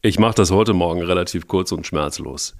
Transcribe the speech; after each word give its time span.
Ich 0.00 0.16
mache 0.20 0.36
das 0.36 0.52
heute 0.52 0.74
Morgen 0.74 1.02
relativ 1.02 1.48
kurz 1.48 1.72
und 1.72 1.84
schmerzlos. 1.84 2.54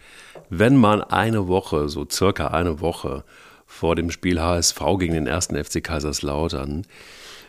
Wenn 0.51 0.77
man 0.77 1.03
eine 1.03 1.47
Woche, 1.47 1.89
so 1.89 2.05
circa 2.11 2.49
eine 2.49 2.81
Woche 2.81 3.23
vor 3.65 3.95
dem 3.95 4.11
Spiel 4.11 4.41
HSV 4.41 4.81
gegen 4.99 5.15
den 5.15 5.29
ersten 5.29 5.55
FC 5.55 5.85
Kaiserslautern, 5.85 6.85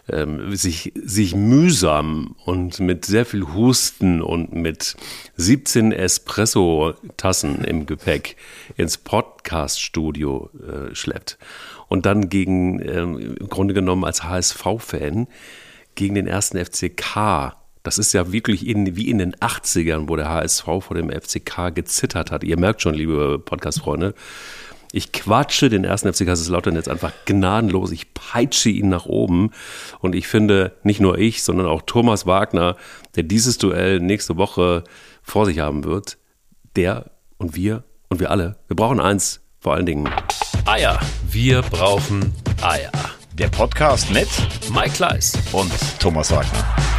ähm, 0.07 0.55
sich, 0.55 0.93
sich 0.95 1.33
mühsam 1.33 2.35
und 2.45 2.79
mit 2.79 3.05
sehr 3.05 3.25
viel 3.25 3.47
Husten 3.55 4.21
und 4.21 4.53
mit 4.53 4.95
17 5.37 5.91
Espresso-Tassen 5.91 7.63
im 7.63 7.87
Gepäck 7.87 8.35
ins 8.77 8.99
Podcast-Studio 8.99 10.51
äh, 10.67 10.93
schleppt 10.93 11.39
und 11.87 12.05
dann 12.05 12.29
gegen, 12.29 12.79
ähm, 12.79 13.37
im 13.39 13.49
Grunde 13.49 13.73
genommen 13.73 14.05
als 14.05 14.23
HSV-Fan, 14.23 15.27
gegen 15.95 16.13
den 16.13 16.27
ersten 16.27 16.63
FCK 16.63 17.55
das 17.83 17.97
ist 17.97 18.13
ja 18.13 18.31
wirklich 18.31 18.67
in, 18.67 18.95
wie 18.95 19.09
in 19.09 19.19
den 19.19 19.35
80ern, 19.35 20.09
wo 20.09 20.15
der 20.15 20.29
HSV 20.29 20.63
vor 20.63 20.95
dem 20.95 21.09
FCK 21.09 21.73
gezittert 21.73 22.31
hat. 22.31 22.43
Ihr 22.43 22.59
merkt 22.59 22.81
schon, 22.81 22.93
liebe 22.93 23.39
Podcast-Freunde, 23.39 24.13
ich 24.91 25.11
quatsche 25.11 25.69
den 25.69 25.83
ersten 25.83 26.11
FC 26.11 26.25
Kaiserslautern 26.25 26.75
jetzt 26.75 26.89
einfach 26.89 27.13
gnadenlos. 27.25 27.91
Ich 27.91 28.13
peitsche 28.13 28.69
ihn 28.69 28.89
nach 28.89 29.05
oben. 29.05 29.51
Und 29.99 30.15
ich 30.15 30.27
finde, 30.27 30.73
nicht 30.83 30.99
nur 30.99 31.17
ich, 31.17 31.43
sondern 31.43 31.67
auch 31.67 31.83
Thomas 31.83 32.25
Wagner, 32.25 32.75
der 33.15 33.23
dieses 33.23 33.57
Duell 33.59 33.99
nächste 33.99 34.37
Woche 34.37 34.83
vor 35.21 35.45
sich 35.45 35.59
haben 35.59 35.83
wird, 35.83 36.17
der 36.75 37.11
und 37.37 37.55
wir 37.55 37.83
und 38.09 38.19
wir 38.19 38.31
alle, 38.31 38.57
wir 38.67 38.75
brauchen 38.75 38.99
eins, 38.99 39.41
vor 39.59 39.75
allen 39.75 39.85
Dingen 39.85 40.09
Eier. 40.65 40.99
Wir 41.29 41.61
brauchen 41.61 42.33
Eier. 42.61 42.91
Der 43.33 43.47
Podcast 43.47 44.11
mit 44.11 44.27
Mike 44.73 44.91
Kleiss 44.91 45.33
und 45.53 45.71
Thomas 45.99 46.31
Wagner. 46.31 46.98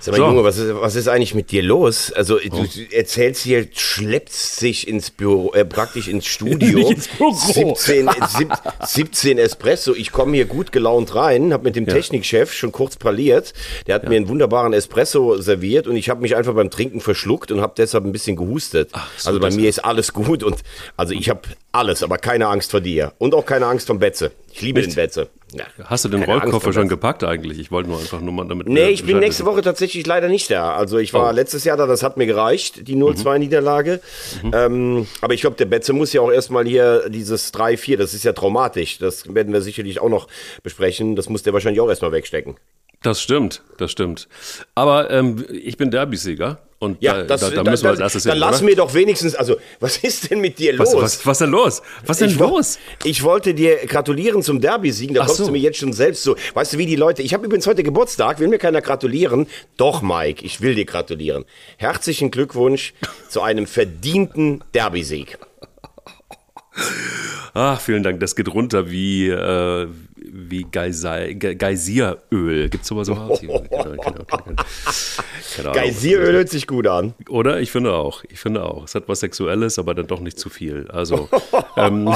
Sag 0.00 0.12
mal, 0.12 0.18
so. 0.18 0.26
Junge, 0.28 0.44
was 0.44 0.56
ist, 0.56 0.74
was 0.74 0.94
ist 0.94 1.08
eigentlich 1.08 1.34
mit 1.34 1.50
dir 1.50 1.62
los? 1.62 2.10
Also, 2.10 2.38
du 2.38 2.62
oh. 2.62 2.66
erzählst 2.90 3.42
hier, 3.42 3.68
schleppst 3.74 4.56
sich 4.56 4.88
ins 4.88 5.10
Büro, 5.10 5.52
äh, 5.52 5.66
praktisch 5.66 6.08
ins 6.08 6.26
Studio. 6.40 6.88
ins 6.88 7.08
Büro. 7.08 7.34
17, 7.34 8.08
17 8.82 9.36
Espresso. 9.36 9.94
Ich 9.94 10.10
komme 10.10 10.36
hier 10.36 10.46
gut 10.46 10.72
gelaunt 10.72 11.14
rein, 11.14 11.52
habe 11.52 11.64
mit 11.64 11.76
dem 11.76 11.84
ja. 11.84 11.92
Technikchef 11.92 12.50
schon 12.54 12.72
kurz 12.72 12.96
parliert. 12.96 13.52
Der 13.86 13.94
hat 13.94 14.04
ja. 14.04 14.08
mir 14.08 14.16
einen 14.16 14.28
wunderbaren 14.28 14.72
Espresso 14.72 15.36
serviert 15.36 15.86
und 15.86 15.96
ich 15.96 16.08
habe 16.08 16.22
mich 16.22 16.34
einfach 16.34 16.54
beim 16.54 16.70
Trinken 16.70 17.02
verschluckt 17.02 17.52
und 17.52 17.60
habe 17.60 17.74
deshalb 17.76 18.06
ein 18.06 18.12
bisschen 18.12 18.36
gehustet. 18.36 18.88
Ach, 18.92 19.06
so 19.18 19.28
also 19.28 19.40
bei 19.40 19.50
mir 19.50 19.68
ist 19.68 19.84
alles 19.84 20.14
gut 20.14 20.42
und 20.42 20.56
also 20.96 21.12
ich 21.12 21.28
habe 21.28 21.42
alles, 21.72 22.02
aber 22.02 22.16
keine 22.16 22.48
Angst 22.48 22.70
vor 22.70 22.80
dir 22.80 23.12
und 23.18 23.34
auch 23.34 23.44
keine 23.44 23.66
Angst 23.66 23.86
vom 23.86 23.98
Betze. 23.98 24.32
Ich 24.52 24.62
liebe 24.62 24.80
Nicht? 24.80 24.92
den 24.92 24.96
Betze. 24.96 25.28
Ja, 25.52 25.64
Hast 25.84 26.04
du 26.04 26.08
den 26.08 26.22
Rollkoffer 26.22 26.72
schon 26.72 26.88
gepackt 26.88 27.24
eigentlich? 27.24 27.58
Ich 27.58 27.70
wollte 27.70 27.88
nur 27.88 27.98
einfach 27.98 28.20
nur 28.20 28.32
mal 28.32 28.46
damit. 28.46 28.68
Nee, 28.68 28.88
ich 28.88 29.04
bin 29.04 29.18
nächste 29.18 29.44
Woche 29.44 29.62
tatsächlich 29.62 30.06
leider 30.06 30.28
nicht 30.28 30.50
da. 30.50 30.74
Also 30.74 30.98
ich 30.98 31.12
war 31.12 31.30
oh. 31.30 31.32
letztes 31.32 31.64
Jahr 31.64 31.76
da, 31.76 31.86
das 31.86 32.02
hat 32.02 32.16
mir 32.16 32.26
gereicht, 32.26 32.86
die 32.88 32.96
0-2-Niederlage. 32.96 34.00
Mhm. 34.42 34.48
mhm. 34.48 34.54
Ähm, 34.54 35.06
aber 35.20 35.34
ich 35.34 35.40
glaube, 35.40 35.56
der 35.56 35.64
Betze 35.64 35.92
muss 35.92 36.12
ja 36.12 36.20
auch 36.20 36.30
erstmal 36.30 36.66
hier 36.66 37.08
dieses 37.08 37.52
3-4, 37.52 37.96
das 37.96 38.14
ist 38.14 38.24
ja 38.24 38.32
traumatisch. 38.32 38.98
Das 38.98 39.32
werden 39.32 39.52
wir 39.52 39.62
sicherlich 39.62 40.00
auch 40.00 40.08
noch 40.08 40.28
besprechen. 40.62 41.16
Das 41.16 41.28
muss 41.28 41.42
der 41.42 41.52
wahrscheinlich 41.52 41.80
auch 41.80 41.88
erstmal 41.88 42.12
wegstecken. 42.12 42.56
Das 43.02 43.22
stimmt, 43.22 43.62
das 43.78 43.90
stimmt. 43.90 44.28
Aber 44.74 45.10
ähm, 45.10 45.44
ich 45.50 45.76
bin 45.76 45.90
Derby-Sieger. 45.90 46.60
Und 46.82 47.02
ja, 47.02 47.12
da, 47.12 47.24
das, 47.24 47.42
da, 47.42 47.50
da 47.50 47.70
müssen 47.70 47.84
wir 47.84 47.90
als 47.90 48.00
erstes 48.00 48.22
Dann 48.22 48.38
lass 48.38 48.62
mir 48.62 48.74
doch 48.74 48.94
wenigstens, 48.94 49.34
also, 49.34 49.56
was 49.80 49.96
ist 50.02 50.30
denn 50.30 50.40
mit 50.40 50.58
dir 50.58 50.72
los? 50.72 50.94
Was, 50.94 51.02
was, 51.02 51.26
was 51.26 51.38
denn 51.38 51.50
los? 51.50 51.82
Was 52.06 52.18
denn 52.18 52.30
ich, 52.30 52.38
los? 52.38 52.78
Ich 53.04 53.22
wollte 53.22 53.52
dir 53.52 53.76
gratulieren 53.86 54.42
zum 54.42 54.62
Derby-Siegen, 54.62 55.14
da 55.14 55.20
Ach 55.20 55.26
kommst 55.26 55.40
so. 55.40 55.46
du 55.46 55.52
mir 55.52 55.58
jetzt 55.58 55.76
schon 55.76 55.92
selbst 55.92 56.22
so. 56.22 56.36
Weißt 56.54 56.72
du, 56.72 56.78
wie 56.78 56.86
die 56.86 56.96
Leute, 56.96 57.20
ich 57.20 57.34
habe 57.34 57.44
übrigens 57.44 57.66
heute 57.66 57.82
Geburtstag, 57.82 58.40
will 58.40 58.48
mir 58.48 58.56
keiner 58.56 58.80
gratulieren. 58.80 59.46
Doch, 59.76 60.00
Mike, 60.00 60.42
ich 60.42 60.62
will 60.62 60.74
dir 60.74 60.86
gratulieren. 60.86 61.44
Herzlichen 61.76 62.30
Glückwunsch 62.30 62.94
zu 63.28 63.42
einem 63.42 63.66
verdienten 63.66 64.64
Derby-Sieg. 64.72 65.38
Ach, 67.54 67.80
vielen 67.80 68.02
Dank. 68.02 68.20
Das 68.20 68.36
geht 68.36 68.52
runter 68.52 68.90
wie, 68.90 69.28
äh, 69.28 69.88
wie 70.16 70.66
Geysiröl. 70.70 72.68
Gibt 72.68 72.82
es 72.82 72.88
sowas 72.88 73.08
überhaupt? 73.08 73.42
Geysiröl 75.72 76.34
hört 76.34 76.48
sich 76.48 76.66
gut 76.66 76.86
an. 76.86 77.14
Oder? 77.28 77.60
Ich 77.60 77.72
finde 77.72 77.94
auch. 77.94 78.22
Ich 78.28 78.38
finde 78.38 78.64
auch. 78.64 78.84
Es 78.84 78.94
hat 78.94 79.08
was 79.08 79.20
Sexuelles, 79.20 79.78
aber 79.78 79.94
dann 79.94 80.06
doch 80.06 80.20
nicht 80.20 80.38
zu 80.38 80.48
viel. 80.48 80.88
Also. 80.90 81.28
ähm, 81.76 82.08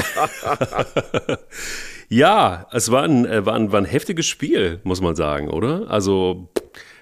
ja, 2.09 2.67
es 2.71 2.91
war 2.91 3.03
ein, 3.03 3.25
äh, 3.25 3.45
war, 3.45 3.55
ein, 3.55 3.71
war 3.71 3.81
ein 3.81 3.85
heftiges 3.85 4.25
Spiel, 4.25 4.79
muss 4.83 5.01
man 5.01 5.15
sagen, 5.15 5.49
oder? 5.49 5.89
Also, 5.89 6.49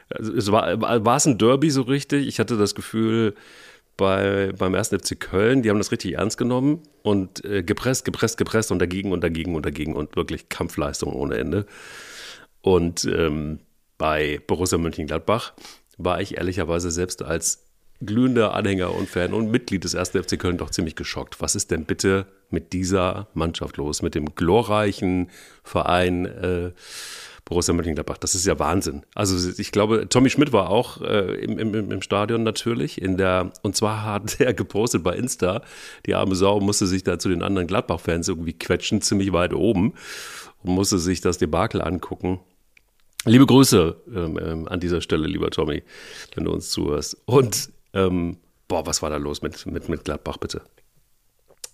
es 0.09 0.51
war, 0.51 0.81
war 0.81 1.15
es 1.15 1.25
ein 1.25 1.37
Derby 1.37 1.69
so 1.69 1.83
richtig? 1.83 2.27
Ich 2.27 2.39
hatte 2.39 2.57
das 2.57 2.75
Gefühl, 2.75 3.35
bei, 3.97 4.51
beim 4.57 4.73
ersten 4.73 4.99
FC 4.99 5.19
Köln, 5.19 5.61
die 5.61 5.69
haben 5.69 5.77
das 5.77 5.91
richtig 5.91 6.13
ernst 6.13 6.37
genommen 6.37 6.81
und 7.03 7.43
äh, 7.45 7.63
gepresst, 7.63 8.05
gepresst, 8.05 8.37
gepresst 8.37 8.71
und 8.71 8.79
dagegen 8.79 9.11
und 9.11 9.23
dagegen 9.23 9.55
und 9.55 9.65
dagegen 9.65 9.95
und 9.95 10.15
wirklich 10.15 10.49
Kampfleistung 10.49 11.13
ohne 11.13 11.37
Ende. 11.37 11.65
Und 12.61 13.05
ähm, 13.05 13.59
bei 13.97 14.41
Borussia 14.47 14.77
Mönchengladbach 14.77 15.53
war 15.97 16.21
ich 16.21 16.37
ehrlicherweise 16.37 16.91
selbst 16.91 17.21
als 17.21 17.67
glühender 18.05 18.53
Anhänger 18.53 18.93
und 18.93 19.07
Fan 19.07 19.33
und 19.33 19.51
Mitglied 19.51 19.83
des 19.83 19.93
ersten 19.93 20.21
FC 20.21 20.39
Köln 20.39 20.57
doch 20.57 20.71
ziemlich 20.71 20.95
geschockt. 20.95 21.39
Was 21.41 21.55
ist 21.55 21.71
denn 21.71 21.85
bitte 21.85 22.25
mit 22.49 22.73
dieser 22.73 23.27
Mannschaft 23.33 23.77
los, 23.77 24.01
mit 24.01 24.15
dem 24.15 24.33
glorreichen 24.35 25.29
Verein? 25.63 26.25
Äh, 26.25 26.71
Borussia 27.53 27.73
Mönchengladbach. 27.73 28.17
Das 28.17 28.33
ist 28.33 28.47
ja 28.47 28.57
Wahnsinn. 28.57 29.03
Also 29.13 29.53
ich 29.57 29.71
glaube, 29.71 30.09
Tommy 30.09 30.31
Schmidt 30.31 30.51
war 30.51 30.71
auch 30.71 31.01
äh, 31.01 31.35
im, 31.35 31.59
im, 31.59 31.91
im 31.91 32.01
Stadion 32.01 32.41
natürlich. 32.41 32.99
In 32.99 33.15
der, 33.15 33.53
und 33.61 33.75
zwar 33.75 34.03
hat 34.03 34.39
er 34.39 34.55
gepostet 34.55 35.03
bei 35.03 35.15
Insta, 35.15 35.61
die 36.07 36.15
arme 36.15 36.35
Sau 36.35 36.59
musste 36.59 36.87
sich 36.87 37.03
da 37.03 37.19
zu 37.19 37.29
den 37.29 37.43
anderen 37.43 37.67
Gladbach-Fans 37.67 38.27
irgendwie 38.27 38.53
quetschen, 38.53 39.01
ziemlich 39.01 39.31
weit 39.33 39.53
oben 39.53 39.93
und 40.63 40.73
musste 40.73 40.97
sich 40.97 41.21
das 41.21 41.37
Debakel 41.37 41.81
angucken. 41.81 42.39
Liebe 43.25 43.45
Grüße 43.45 43.95
ähm, 44.13 44.39
ähm, 44.43 44.67
an 44.67 44.79
dieser 44.79 45.01
Stelle, 45.01 45.27
lieber 45.27 45.51
Tommy, 45.51 45.83
wenn 46.33 46.45
du 46.45 46.51
uns 46.51 46.71
zuhörst. 46.71 47.21
Und 47.25 47.69
ähm, 47.93 48.37
boah, 48.67 48.87
was 48.87 49.03
war 49.03 49.11
da 49.11 49.17
los 49.17 49.43
mit, 49.43 49.65
mit, 49.67 49.89
mit 49.89 50.03
Gladbach, 50.05 50.37
bitte? 50.37 50.63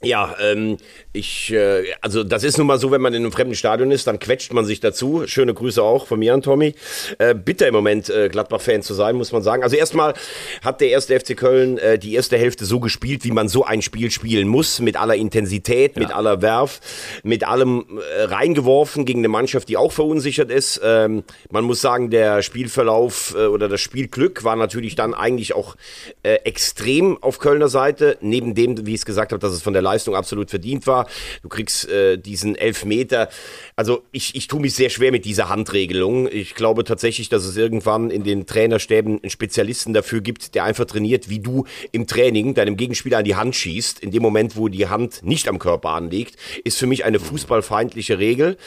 Ja, 0.01 0.33
ähm, 0.39 0.77
ich, 1.11 1.51
äh, 1.51 1.83
also 1.99 2.23
das 2.23 2.45
ist 2.45 2.57
nun 2.57 2.67
mal 2.67 2.79
so, 2.79 2.89
wenn 2.89 3.01
man 3.01 3.13
in 3.13 3.23
einem 3.23 3.33
fremden 3.33 3.55
Stadion 3.55 3.91
ist, 3.91 4.07
dann 4.07 4.17
quetscht 4.17 4.53
man 4.53 4.63
sich 4.63 4.79
dazu. 4.79 5.23
Schöne 5.27 5.53
Grüße 5.53 5.83
auch 5.83 6.07
von 6.07 6.19
mir 6.19 6.33
an 6.33 6.41
Tommy. 6.41 6.73
Äh, 7.17 7.35
bitter 7.35 7.67
im 7.67 7.73
Moment 7.73 8.09
äh, 8.09 8.29
Gladbach-Fan 8.29 8.81
zu 8.81 8.93
sein, 8.93 9.17
muss 9.17 9.33
man 9.33 9.43
sagen. 9.43 9.61
Also 9.61 9.75
erstmal 9.75 10.13
hat 10.63 10.79
der 10.79 10.91
erste 10.91 11.19
FC 11.19 11.35
Köln 11.35 11.77
äh, 11.79 11.99
die 11.99 12.13
erste 12.13 12.38
Hälfte 12.38 12.63
so 12.63 12.79
gespielt, 12.79 13.25
wie 13.25 13.31
man 13.31 13.49
so 13.49 13.65
ein 13.65 13.81
Spiel 13.81 14.09
spielen 14.09 14.47
muss, 14.47 14.79
mit 14.79 14.95
aller 14.95 15.15
Intensität, 15.15 15.95
ja. 15.95 16.03
mit 16.03 16.15
aller 16.15 16.41
Werf, 16.41 16.79
mit 17.23 17.45
allem 17.45 17.99
äh, 17.99 18.23
reingeworfen 18.23 19.03
gegen 19.03 19.19
eine 19.19 19.27
Mannschaft, 19.27 19.67
die 19.67 19.75
auch 19.75 19.91
verunsichert 19.91 20.49
ist. 20.49 20.79
Ähm, 20.81 21.23
man 21.51 21.65
muss 21.65 21.81
sagen, 21.81 22.09
der 22.09 22.41
Spielverlauf 22.41 23.35
äh, 23.38 23.47
oder 23.47 23.67
das 23.67 23.81
Spielglück 23.81 24.45
war 24.45 24.55
natürlich 24.55 24.95
dann 24.95 25.13
eigentlich 25.13 25.53
auch 25.55 25.75
äh, 26.23 26.35
extrem 26.45 27.21
auf 27.21 27.39
Kölner 27.39 27.67
Seite, 27.67 28.17
neben 28.21 28.55
dem, 28.55 28.85
wie 28.85 28.91
ich 28.91 29.01
es 29.01 29.05
gesagt 29.05 29.33
habe, 29.33 29.41
dass 29.41 29.51
es 29.51 29.61
von 29.61 29.73
der 29.73 29.88
Leistung 29.89 30.16
absolut 30.16 30.50
verdient 30.50 30.88
war. 30.88 31.07
Du 31.41 31.50
kriegst 31.50 31.89
äh, 31.89 32.17
diesen 32.17 32.55
Elfmeter. 32.55 33.29
Also 33.75 34.03
ich, 34.11 34.35
ich 34.35 34.47
tue 34.47 34.59
mich 34.59 34.75
sehr 34.75 34.89
schwer 34.89 35.11
mit 35.11 35.25
dieser 35.25 35.50
Handregelung. 35.50 36.27
Ich 36.31 36.55
glaube 36.55 36.83
tatsächlich, 36.83 37.29
dass 37.29 37.45
es 37.45 37.57
irgendwann 37.57 38.09
in 38.09 38.23
den 38.23 38.45
Trainerstäben 38.45 39.19
einen 39.22 39.29
Spezialisten 39.29 39.94
dafür 39.94 40.22
gibt, 40.22 40.55
der 40.55 40.63
einfach 40.63 40.85
trainiert, 40.85 41.29
wie 41.29 41.39
du 41.39 41.66
im 41.91 42.07
Training 42.07 42.53
deinem 42.53 42.77
Gegenspieler 42.77 43.19
an 43.19 43.25
die 43.25 43.35
Hand 43.35 43.55
schießt. 43.55 44.00
In 44.00 44.11
dem 44.11 44.22
Moment, 44.22 44.55
wo 44.55 44.67
die 44.67 44.88
Hand 44.88 45.23
nicht 45.23 45.47
am 45.47 45.59
Körper 45.59 45.89
anliegt, 45.89 46.35
ist 46.63 46.77
für 46.77 46.88
mich 46.88 47.06
eine 47.06 47.19
fußballfeindliche 47.19 48.19
Regel. 48.19 48.57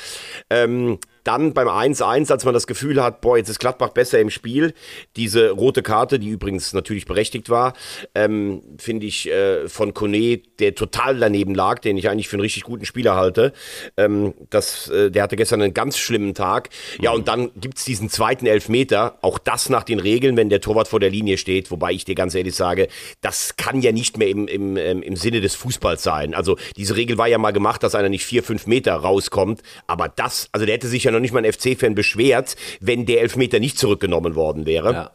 Ähm, 0.50 0.98
dann 1.24 1.52
beim 1.54 1.68
1-1, 1.68 2.30
als 2.30 2.44
man 2.44 2.54
das 2.54 2.66
Gefühl 2.66 3.02
hat, 3.02 3.20
boah, 3.20 3.36
jetzt 3.36 3.48
ist 3.48 3.58
Gladbach 3.58 3.90
besser 3.90 4.20
im 4.20 4.30
Spiel, 4.30 4.74
diese 5.16 5.50
rote 5.50 5.82
Karte, 5.82 6.18
die 6.18 6.28
übrigens 6.28 6.72
natürlich 6.72 7.06
berechtigt 7.06 7.50
war, 7.50 7.74
ähm, 8.14 8.62
finde 8.78 9.06
ich 9.06 9.30
äh, 9.30 9.68
von 9.68 9.94
Kone, 9.94 10.40
der 10.58 10.74
total 10.74 11.18
daneben 11.18 11.54
lag, 11.54 11.78
den 11.80 11.96
ich 11.96 12.08
eigentlich 12.08 12.28
für 12.28 12.36
einen 12.36 12.42
richtig 12.42 12.64
guten 12.64 12.84
Spieler 12.84 13.14
halte. 13.14 13.52
Ähm, 13.96 14.34
das, 14.50 14.88
äh, 14.88 15.10
der 15.10 15.22
hatte 15.22 15.36
gestern 15.36 15.62
einen 15.62 15.74
ganz 15.74 15.98
schlimmen 15.98 16.34
Tag. 16.34 16.70
Ja, 17.00 17.12
und 17.12 17.28
dann 17.28 17.50
gibt's 17.56 17.84
diesen 17.84 18.08
zweiten 18.08 18.46
Elfmeter, 18.46 19.18
auch 19.22 19.38
das 19.38 19.68
nach 19.68 19.84
den 19.84 20.00
Regeln, 20.00 20.36
wenn 20.36 20.48
der 20.48 20.60
Torwart 20.60 20.88
vor 20.88 21.00
der 21.00 21.10
Linie 21.10 21.38
steht, 21.38 21.70
wobei 21.70 21.92
ich 21.92 22.04
dir 22.04 22.14
ganz 22.14 22.34
ehrlich 22.34 22.54
sage, 22.54 22.88
das 23.20 23.56
kann 23.56 23.80
ja 23.80 23.92
nicht 23.92 24.18
mehr 24.18 24.28
im, 24.28 24.48
im, 24.48 24.76
ähm, 24.76 25.02
im 25.02 25.16
Sinne 25.16 25.40
des 25.40 25.54
Fußballs 25.54 26.02
sein. 26.02 26.34
Also 26.34 26.56
diese 26.76 26.96
Regel 26.96 27.18
war 27.18 27.28
ja 27.28 27.38
mal 27.38 27.52
gemacht, 27.52 27.82
dass 27.82 27.94
einer 27.94 28.08
nicht 28.08 28.24
vier, 28.24 28.42
fünf 28.42 28.66
Meter 28.66 28.94
rauskommt, 28.94 29.62
aber 29.86 30.08
das, 30.08 30.48
also 30.52 30.66
der 30.66 30.74
hätte 30.74 30.88
sich 30.88 31.04
ja 31.04 31.11
noch 31.12 31.20
nicht 31.20 31.32
mal 31.32 31.44
ein 31.44 31.52
FC-Fan 31.52 31.94
beschwert, 31.94 32.56
wenn 32.80 33.06
der 33.06 33.20
Elfmeter 33.20 33.60
nicht 33.60 33.78
zurückgenommen 33.78 34.34
worden 34.34 34.66
wäre. 34.66 34.92
Ja. 34.92 35.10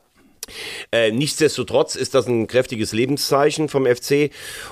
Äh, 0.92 1.12
nichtsdestotrotz 1.12 1.96
ist 1.96 2.16
das 2.16 2.28
ein 2.28 2.48
kräftiges 2.48 2.94
Lebenszeichen 2.94 3.70
vom 3.70 3.86
FC. 3.86 4.32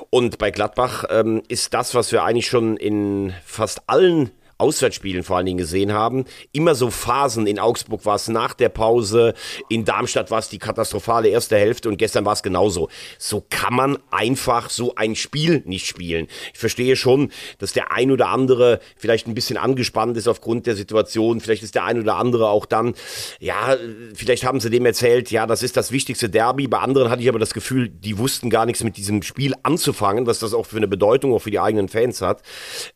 Und 0.10 0.38
bei 0.38 0.52
Gladbach 0.52 1.06
ähm, 1.10 1.44
ist 1.48 1.74
das, 1.74 1.96
was 1.96 2.12
wir 2.12 2.24
eigentlich 2.24 2.48
schon 2.48 2.78
in 2.78 3.34
fast 3.46 3.82
allen 3.88 4.32
Auswärtsspielen 4.58 5.24
vor 5.24 5.38
allen 5.38 5.46
Dingen 5.46 5.58
gesehen 5.58 5.92
haben, 5.94 6.26
immer 6.52 6.76
so 6.76 6.90
Phasen. 6.90 7.48
In 7.48 7.60
Augsburg 7.60 8.06
war 8.06 8.16
es 8.16 8.28
nach 8.28 8.54
der 8.54 8.70
Pause, 8.70 9.34
in 9.70 9.86
Darmstadt 9.86 10.32
war 10.32 10.40
es 10.40 10.50
die 10.50 10.60
katastrophale 10.60 11.30
erste 11.30 11.58
Hälfte 11.58 11.90
und 11.90 11.98
gestern 11.98 12.26
war 12.26 12.34
es 12.34 12.44
genauso. 12.44 12.90
So 13.18 13.44
kann 13.50 13.74
man 13.74 13.98
einfach 14.12 14.70
so 14.70 14.96
ein 14.96 15.16
Spiel 15.16 15.62
nicht 15.66 15.88
spielen. 15.88 16.28
Ich 16.54 16.60
verstehe 16.60 16.96
schon, 16.96 17.32
dass 17.58 17.74
der 17.74 17.92
ein 17.92 18.12
oder 18.12 18.30
andere 18.30 18.80
vielleicht 18.96 19.28
ein 19.28 19.36
bisschen 19.36 19.58
angespannt 19.58 20.16
ist 20.18 20.28
aufgrund 20.28 20.68
der 20.68 20.76
Situation. 20.76 21.42
Vielleicht 21.42 21.64
ist 21.64 21.76
der 21.76 21.84
ein 21.84 22.00
oder 22.00 22.16
andere 22.16 22.50
auch 22.50 22.66
dann, 22.66 22.94
ja, 23.40 23.76
vielleicht 24.14 24.46
haben 24.46 24.60
sie 24.60 24.70
dem 24.70 24.86
erzählt, 24.86 25.32
ja, 25.32 25.48
das 25.48 25.64
ist 25.64 25.76
das 25.76 25.92
wichtigste 25.92 26.30
Derby. 26.30 26.68
Bei 26.68 26.80
anderen 26.80 27.10
hatte 27.10 27.22
ich 27.22 27.30
aber 27.30 27.40
das 27.40 27.54
Gefühl, 27.54 27.90
die 27.90 28.18
wussten 28.18 28.50
gar 28.50 28.66
nichts 28.66 28.84
mit 28.84 28.98
diesem 28.98 29.22
Spiel 29.22 29.54
anzufangen, 29.64 30.28
was 30.28 30.40
das 30.40 30.54
auch 30.54 30.66
für 30.66 30.78
eine 30.78 30.88
Bedeutung 30.88 31.34
auch 31.34 31.40
für 31.40 31.52
die 31.52 31.60
eigenen 31.60 31.90
Fans 31.90 32.22
hat. 32.22 32.42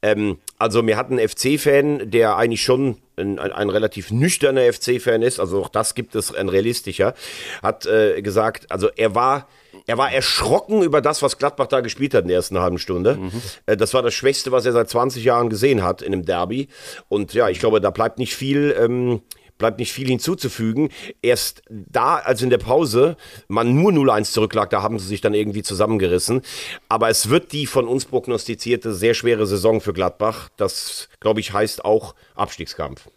Ähm, 0.01 0.39
also 0.57 0.83
mir 0.83 0.97
hat 0.97 1.09
ein 1.09 1.19
FC-Fan, 1.57 2.09
der 2.11 2.37
eigentlich 2.37 2.63
schon 2.63 2.97
ein, 3.17 3.39
ein, 3.39 3.51
ein 3.51 3.69
relativ 3.69 4.11
nüchterner 4.11 4.71
FC-Fan 4.71 5.21
ist, 5.21 5.39
also 5.39 5.61
auch 5.61 5.69
das 5.69 5.95
gibt 5.95 6.15
es 6.15 6.33
ein 6.33 6.49
realistischer, 6.49 7.13
hat 7.61 7.85
äh, 7.85 8.21
gesagt, 8.21 8.71
also 8.71 8.89
er 8.95 9.15
war 9.15 9.47
er 9.85 9.97
war 9.97 10.11
erschrocken 10.11 10.81
über 10.81 11.01
das, 11.01 11.21
was 11.21 11.37
Gladbach 11.37 11.67
da 11.67 11.81
gespielt 11.81 12.13
hat 12.13 12.23
in 12.23 12.27
der 12.27 12.37
ersten 12.37 12.59
halben 12.59 12.79
Stunde. 12.79 13.15
Mhm. 13.15 13.31
Das 13.65 13.93
war 13.93 14.01
das 14.01 14.13
Schwächste, 14.13 14.51
was 14.51 14.65
er 14.65 14.71
seit 14.71 14.89
20 14.89 15.23
Jahren 15.23 15.49
gesehen 15.49 15.83
hat 15.83 16.01
in 16.01 16.13
einem 16.13 16.25
Derby. 16.25 16.67
Und 17.07 17.33
ja, 17.33 17.49
ich 17.49 17.59
glaube, 17.59 17.79
da 17.79 17.89
bleibt 17.91 18.19
nicht 18.19 18.35
viel. 18.35 18.75
Ähm, 18.79 19.21
bleibt 19.59 19.77
nicht 19.77 19.93
viel 19.93 20.07
hinzuzufügen. 20.07 20.89
Erst 21.21 21.61
da, 21.69 22.15
als 22.15 22.41
in 22.41 22.49
der 22.49 22.57
Pause 22.57 23.15
man 23.47 23.75
nur 23.75 23.91
0-1 23.91 24.31
zurücklag, 24.31 24.71
da 24.71 24.81
haben 24.81 24.97
sie 24.97 25.05
sich 25.05 25.21
dann 25.21 25.35
irgendwie 25.35 25.61
zusammengerissen. 25.61 26.41
Aber 26.87 27.09
es 27.09 27.29
wird 27.29 27.51
die 27.51 27.67
von 27.67 27.87
uns 27.87 28.05
prognostizierte 28.05 28.93
sehr 28.93 29.13
schwere 29.13 29.45
Saison 29.45 29.81
für 29.81 29.93
Gladbach. 29.93 30.49
Das, 30.57 31.09
glaube 31.19 31.41
ich, 31.41 31.53
heißt 31.53 31.85
auch 31.85 32.15
Abstiegskampf. 32.33 33.07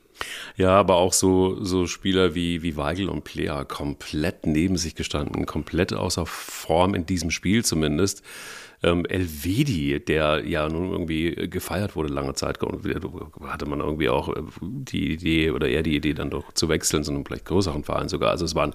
Ja, 0.56 0.78
aber 0.78 0.96
auch 0.96 1.12
so, 1.12 1.64
so 1.64 1.86
Spieler 1.86 2.34
wie, 2.34 2.62
wie 2.62 2.76
Weigel 2.76 3.08
und 3.08 3.24
Plea 3.24 3.64
komplett 3.64 4.46
neben 4.46 4.76
sich 4.76 4.94
gestanden, 4.94 5.46
komplett 5.46 5.92
außer 5.92 6.26
Form 6.26 6.94
in 6.94 7.06
diesem 7.06 7.30
Spiel 7.30 7.64
zumindest 7.64 8.22
ähm, 8.82 9.04
Elvedi, 9.06 10.00
der 10.04 10.42
ja 10.44 10.68
nun 10.68 10.90
irgendwie 10.90 11.48
gefeiert 11.48 11.94
wurde 11.94 12.12
lange 12.12 12.34
Zeit, 12.34 12.58
hatte 12.60 13.66
man 13.66 13.80
irgendwie 13.80 14.08
auch 14.08 14.28
äh, 14.28 14.42
die 14.60 15.12
Idee 15.12 15.50
oder 15.52 15.68
eher 15.68 15.82
die 15.82 15.96
Idee 15.96 16.14
dann 16.14 16.30
doch 16.30 16.52
zu 16.52 16.68
wechseln, 16.68 17.06
einem 17.06 17.24
vielleicht 17.24 17.44
größeren 17.44 17.84
Verein 17.84 18.08
sogar. 18.08 18.30
Also 18.30 18.44
es 18.44 18.54
waren, 18.54 18.74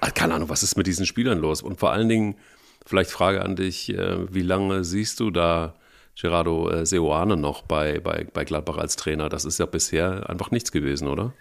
ah, 0.00 0.10
keine 0.10 0.34
Ahnung, 0.34 0.48
was 0.48 0.62
ist 0.62 0.76
mit 0.76 0.86
diesen 0.86 1.06
Spielern 1.06 1.38
los? 1.38 1.62
Und 1.62 1.78
vor 1.78 1.92
allen 1.92 2.08
Dingen, 2.08 2.36
vielleicht 2.84 3.10
Frage 3.10 3.42
an 3.42 3.56
dich, 3.56 3.90
äh, 3.90 4.32
wie 4.32 4.42
lange 4.42 4.84
siehst 4.84 5.20
du 5.20 5.30
da 5.30 5.74
Gerardo 6.20 6.68
äh, 6.70 6.84
Seoane 6.84 7.36
noch 7.36 7.62
bei, 7.62 8.00
bei, 8.00 8.26
bei 8.32 8.44
Gladbach 8.44 8.78
als 8.78 8.96
Trainer? 8.96 9.28
Das 9.28 9.44
ist 9.44 9.58
ja 9.58 9.66
bisher 9.66 10.28
einfach 10.28 10.50
nichts 10.50 10.72
gewesen, 10.72 11.06
oder? 11.06 11.32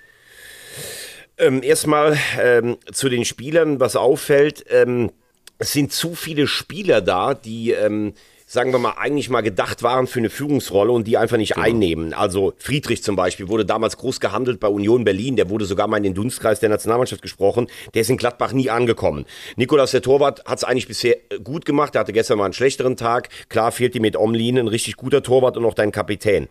Ähm, 1.40 1.64
erstmal 1.64 2.18
ähm, 2.40 2.78
zu 2.92 3.10
den 3.10 3.26
Spielern, 3.26 3.80
was 3.80 3.96
auffällt. 3.96 4.66
Ähm, 4.70 5.12
es 5.60 5.74
sind 5.74 5.92
zu 5.92 6.16
viele 6.16 6.48
Spieler 6.48 7.02
da, 7.02 7.36
die 7.36 7.72
ähm, 7.72 8.14
sagen 8.52 8.72
wir 8.72 8.80
mal, 8.80 8.96
eigentlich 8.98 9.30
mal 9.30 9.42
gedacht 9.42 9.84
waren 9.84 10.08
für 10.08 10.18
eine 10.18 10.32
Führungsrolle 10.32 10.92
und 10.92 11.06
die 11.06 11.18
einfach 11.18 11.38
nicht 11.38 11.54
genau. 11.54 11.68
einnehmen. 11.68 12.14
Also 12.14 12.54
Friedrich 12.58 13.04
zum 13.04 13.16
Beispiel 13.16 13.48
wurde 13.48 13.64
damals 13.64 13.96
groß 13.98 14.20
gehandelt 14.20 14.60
bei 14.60 14.68
Union 14.68 15.04
Berlin, 15.04 15.36
der 15.36 15.52
wurde 15.52 15.66
sogar 15.66 15.88
mal 15.88 15.98
in 15.98 16.04
den 16.04 16.16
Dunstkreis 16.16 16.60
der 16.60 16.70
Nationalmannschaft 16.70 17.22
gesprochen, 17.22 17.68
der 17.94 18.02
ist 18.02 18.10
in 18.10 18.18
Gladbach 18.18 18.52
nie 18.52 18.72
angekommen. 18.72 19.28
Nikolas, 19.56 19.92
der 19.92 20.02
Torwart, 20.02 20.44
hat 20.46 20.58
es 20.58 20.64
eigentlich 20.64 20.88
bisher 20.88 21.18
äh, 21.32 21.40
gut 21.44 21.64
gemacht, 21.64 21.94
der 21.94 22.02
hatte 22.02 22.12
gestern 22.12 22.40
mal 22.40 22.46
einen 22.46 22.56
schlechteren 22.56 22.98
Tag. 22.98 23.30
Klar 23.50 23.72
fehlt 23.72 23.94
ihm 23.94 24.02
mit 24.02 24.18
Omlin 24.18 24.58
ein 24.58 24.68
richtig 24.68 24.96
guter 24.96 25.22
Torwart 25.22 25.56
und 25.56 25.64
auch 25.64 25.76
dein 25.76 25.92
Kapitän. 25.92 26.48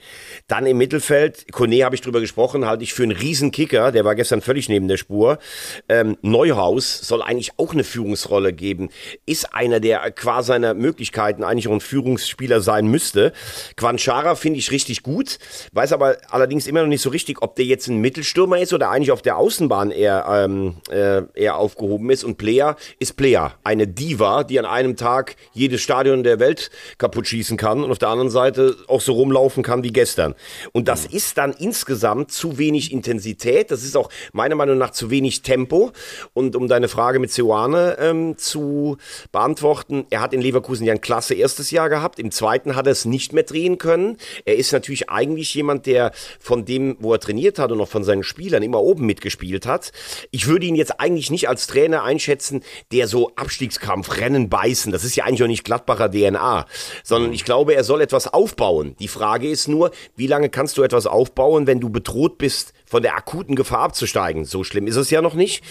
Dann 0.46 0.66
im 0.66 0.78
Mittelfeld, 0.78 1.50
Kone 1.50 1.84
habe 1.84 1.96
ich 1.96 2.00
drüber 2.00 2.20
gesprochen, 2.20 2.64
halte 2.64 2.84
ich 2.84 2.94
für 2.94 3.02
einen 3.02 3.10
Riesenkicker, 3.10 3.90
der 3.90 4.04
war 4.04 4.14
gestern 4.14 4.40
völlig 4.40 4.68
neben 4.68 4.86
der 4.86 4.98
Spur. 4.98 5.40
Ähm, 5.88 6.16
Neuhaus 6.22 7.00
soll 7.00 7.22
eigentlich 7.22 7.54
auch 7.56 7.72
eine 7.72 7.82
Führungsrolle 7.82 8.52
geben, 8.52 8.90
ist 9.26 9.52
einer, 9.52 9.80
der 9.80 10.08
qua 10.12 10.44
seiner 10.44 10.74
Möglichkeiten 10.74 11.42
eigentlich 11.42 11.66
auch 11.66 11.72
ein 11.72 11.87
Führungsspieler 11.88 12.60
sein 12.60 12.86
müsste. 12.86 13.32
Quanchara 13.76 14.34
finde 14.34 14.58
ich 14.58 14.70
richtig 14.70 15.02
gut, 15.02 15.38
weiß 15.72 15.92
aber 15.92 16.18
allerdings 16.30 16.66
immer 16.66 16.82
noch 16.82 16.88
nicht 16.88 17.02
so 17.02 17.10
richtig, 17.10 17.42
ob 17.42 17.56
der 17.56 17.64
jetzt 17.64 17.88
ein 17.88 17.98
Mittelstürmer 17.98 18.58
ist 18.58 18.72
oder 18.72 18.90
eigentlich 18.90 19.10
auf 19.12 19.22
der 19.22 19.38
Außenbahn 19.38 19.90
eher, 19.90 20.26
ähm, 20.28 20.76
äh, 20.90 21.22
eher 21.34 21.56
aufgehoben 21.56 22.10
ist. 22.10 22.24
Und 22.24 22.36
Player 22.36 22.76
ist 22.98 23.16
Player, 23.16 23.54
eine 23.64 23.86
Diva, 23.86 24.44
die 24.44 24.58
an 24.58 24.66
einem 24.66 24.96
Tag 24.96 25.36
jedes 25.52 25.80
Stadion 25.80 26.22
der 26.22 26.38
Welt 26.38 26.70
kaputt 26.98 27.26
schießen 27.26 27.56
kann 27.56 27.82
und 27.82 27.90
auf 27.90 27.98
der 27.98 28.08
anderen 28.08 28.30
Seite 28.30 28.76
auch 28.86 29.00
so 29.00 29.12
rumlaufen 29.12 29.62
kann 29.62 29.82
wie 29.82 29.92
gestern. 29.92 30.34
Und 30.72 30.88
das 30.88 31.06
ist 31.06 31.38
dann 31.38 31.52
insgesamt 31.52 32.30
zu 32.32 32.58
wenig 32.58 32.92
Intensität, 32.92 33.70
das 33.70 33.82
ist 33.82 33.96
auch 33.96 34.10
meiner 34.32 34.54
Meinung 34.54 34.78
nach 34.78 34.90
zu 34.90 35.10
wenig 35.10 35.42
Tempo. 35.42 35.92
Und 36.34 36.56
um 36.56 36.68
deine 36.68 36.88
Frage 36.88 37.18
mit 37.18 37.32
Seoane 37.32 37.96
ähm, 37.98 38.36
zu 38.36 38.98
beantworten, 39.32 40.06
er 40.10 40.20
hat 40.20 40.34
in 40.34 40.40
Leverkusen 40.40 40.84
ja 40.84 40.92
ein 40.92 41.00
klasse 41.00 41.34
erstes 41.34 41.70
Jahr 41.70 41.77
Jahr 41.78 41.88
gehabt. 41.88 42.18
Im 42.18 42.30
zweiten 42.30 42.74
hat 42.74 42.86
er 42.86 42.92
es 42.92 43.04
nicht 43.04 43.32
mehr 43.32 43.44
drehen 43.44 43.78
können. 43.78 44.16
Er 44.44 44.56
ist 44.56 44.72
natürlich 44.72 45.08
eigentlich 45.10 45.54
jemand, 45.54 45.86
der 45.86 46.12
von 46.40 46.64
dem, 46.64 46.96
wo 46.98 47.12
er 47.12 47.20
trainiert 47.20 47.58
hat 47.58 47.70
und 47.70 47.80
auch 47.80 47.88
von 47.88 48.04
seinen 48.04 48.24
Spielern 48.24 48.62
immer 48.62 48.82
oben 48.82 49.06
mitgespielt 49.06 49.64
hat. 49.66 49.92
Ich 50.30 50.48
würde 50.48 50.66
ihn 50.66 50.74
jetzt 50.74 51.00
eigentlich 51.00 51.30
nicht 51.30 51.48
als 51.48 51.66
Trainer 51.68 52.02
einschätzen, 52.02 52.62
der 52.92 53.06
so 53.06 53.30
Abstiegskampf, 53.36 54.18
Rennen, 54.18 54.48
Beißen, 54.48 54.90
das 54.90 55.04
ist 55.04 55.16
ja 55.16 55.24
eigentlich 55.24 55.42
auch 55.42 55.46
nicht 55.46 55.64
Gladbacher 55.64 56.10
DNA, 56.10 56.66
sondern 57.04 57.32
ich 57.32 57.44
glaube, 57.44 57.74
er 57.74 57.84
soll 57.84 58.00
etwas 58.00 58.26
aufbauen. 58.26 58.96
Die 58.98 59.08
Frage 59.08 59.48
ist 59.48 59.68
nur, 59.68 59.92
wie 60.16 60.26
lange 60.26 60.48
kannst 60.48 60.76
du 60.78 60.82
etwas 60.82 61.06
aufbauen, 61.06 61.66
wenn 61.66 61.80
du 61.80 61.90
bedroht 61.90 62.38
bist, 62.38 62.72
von 62.86 63.02
der 63.02 63.14
akuten 63.14 63.54
Gefahr 63.54 63.80
abzusteigen? 63.80 64.44
So 64.44 64.64
schlimm 64.64 64.86
ist 64.86 64.96
es 64.96 65.10
ja 65.10 65.22
noch 65.22 65.34
nicht 65.34 65.62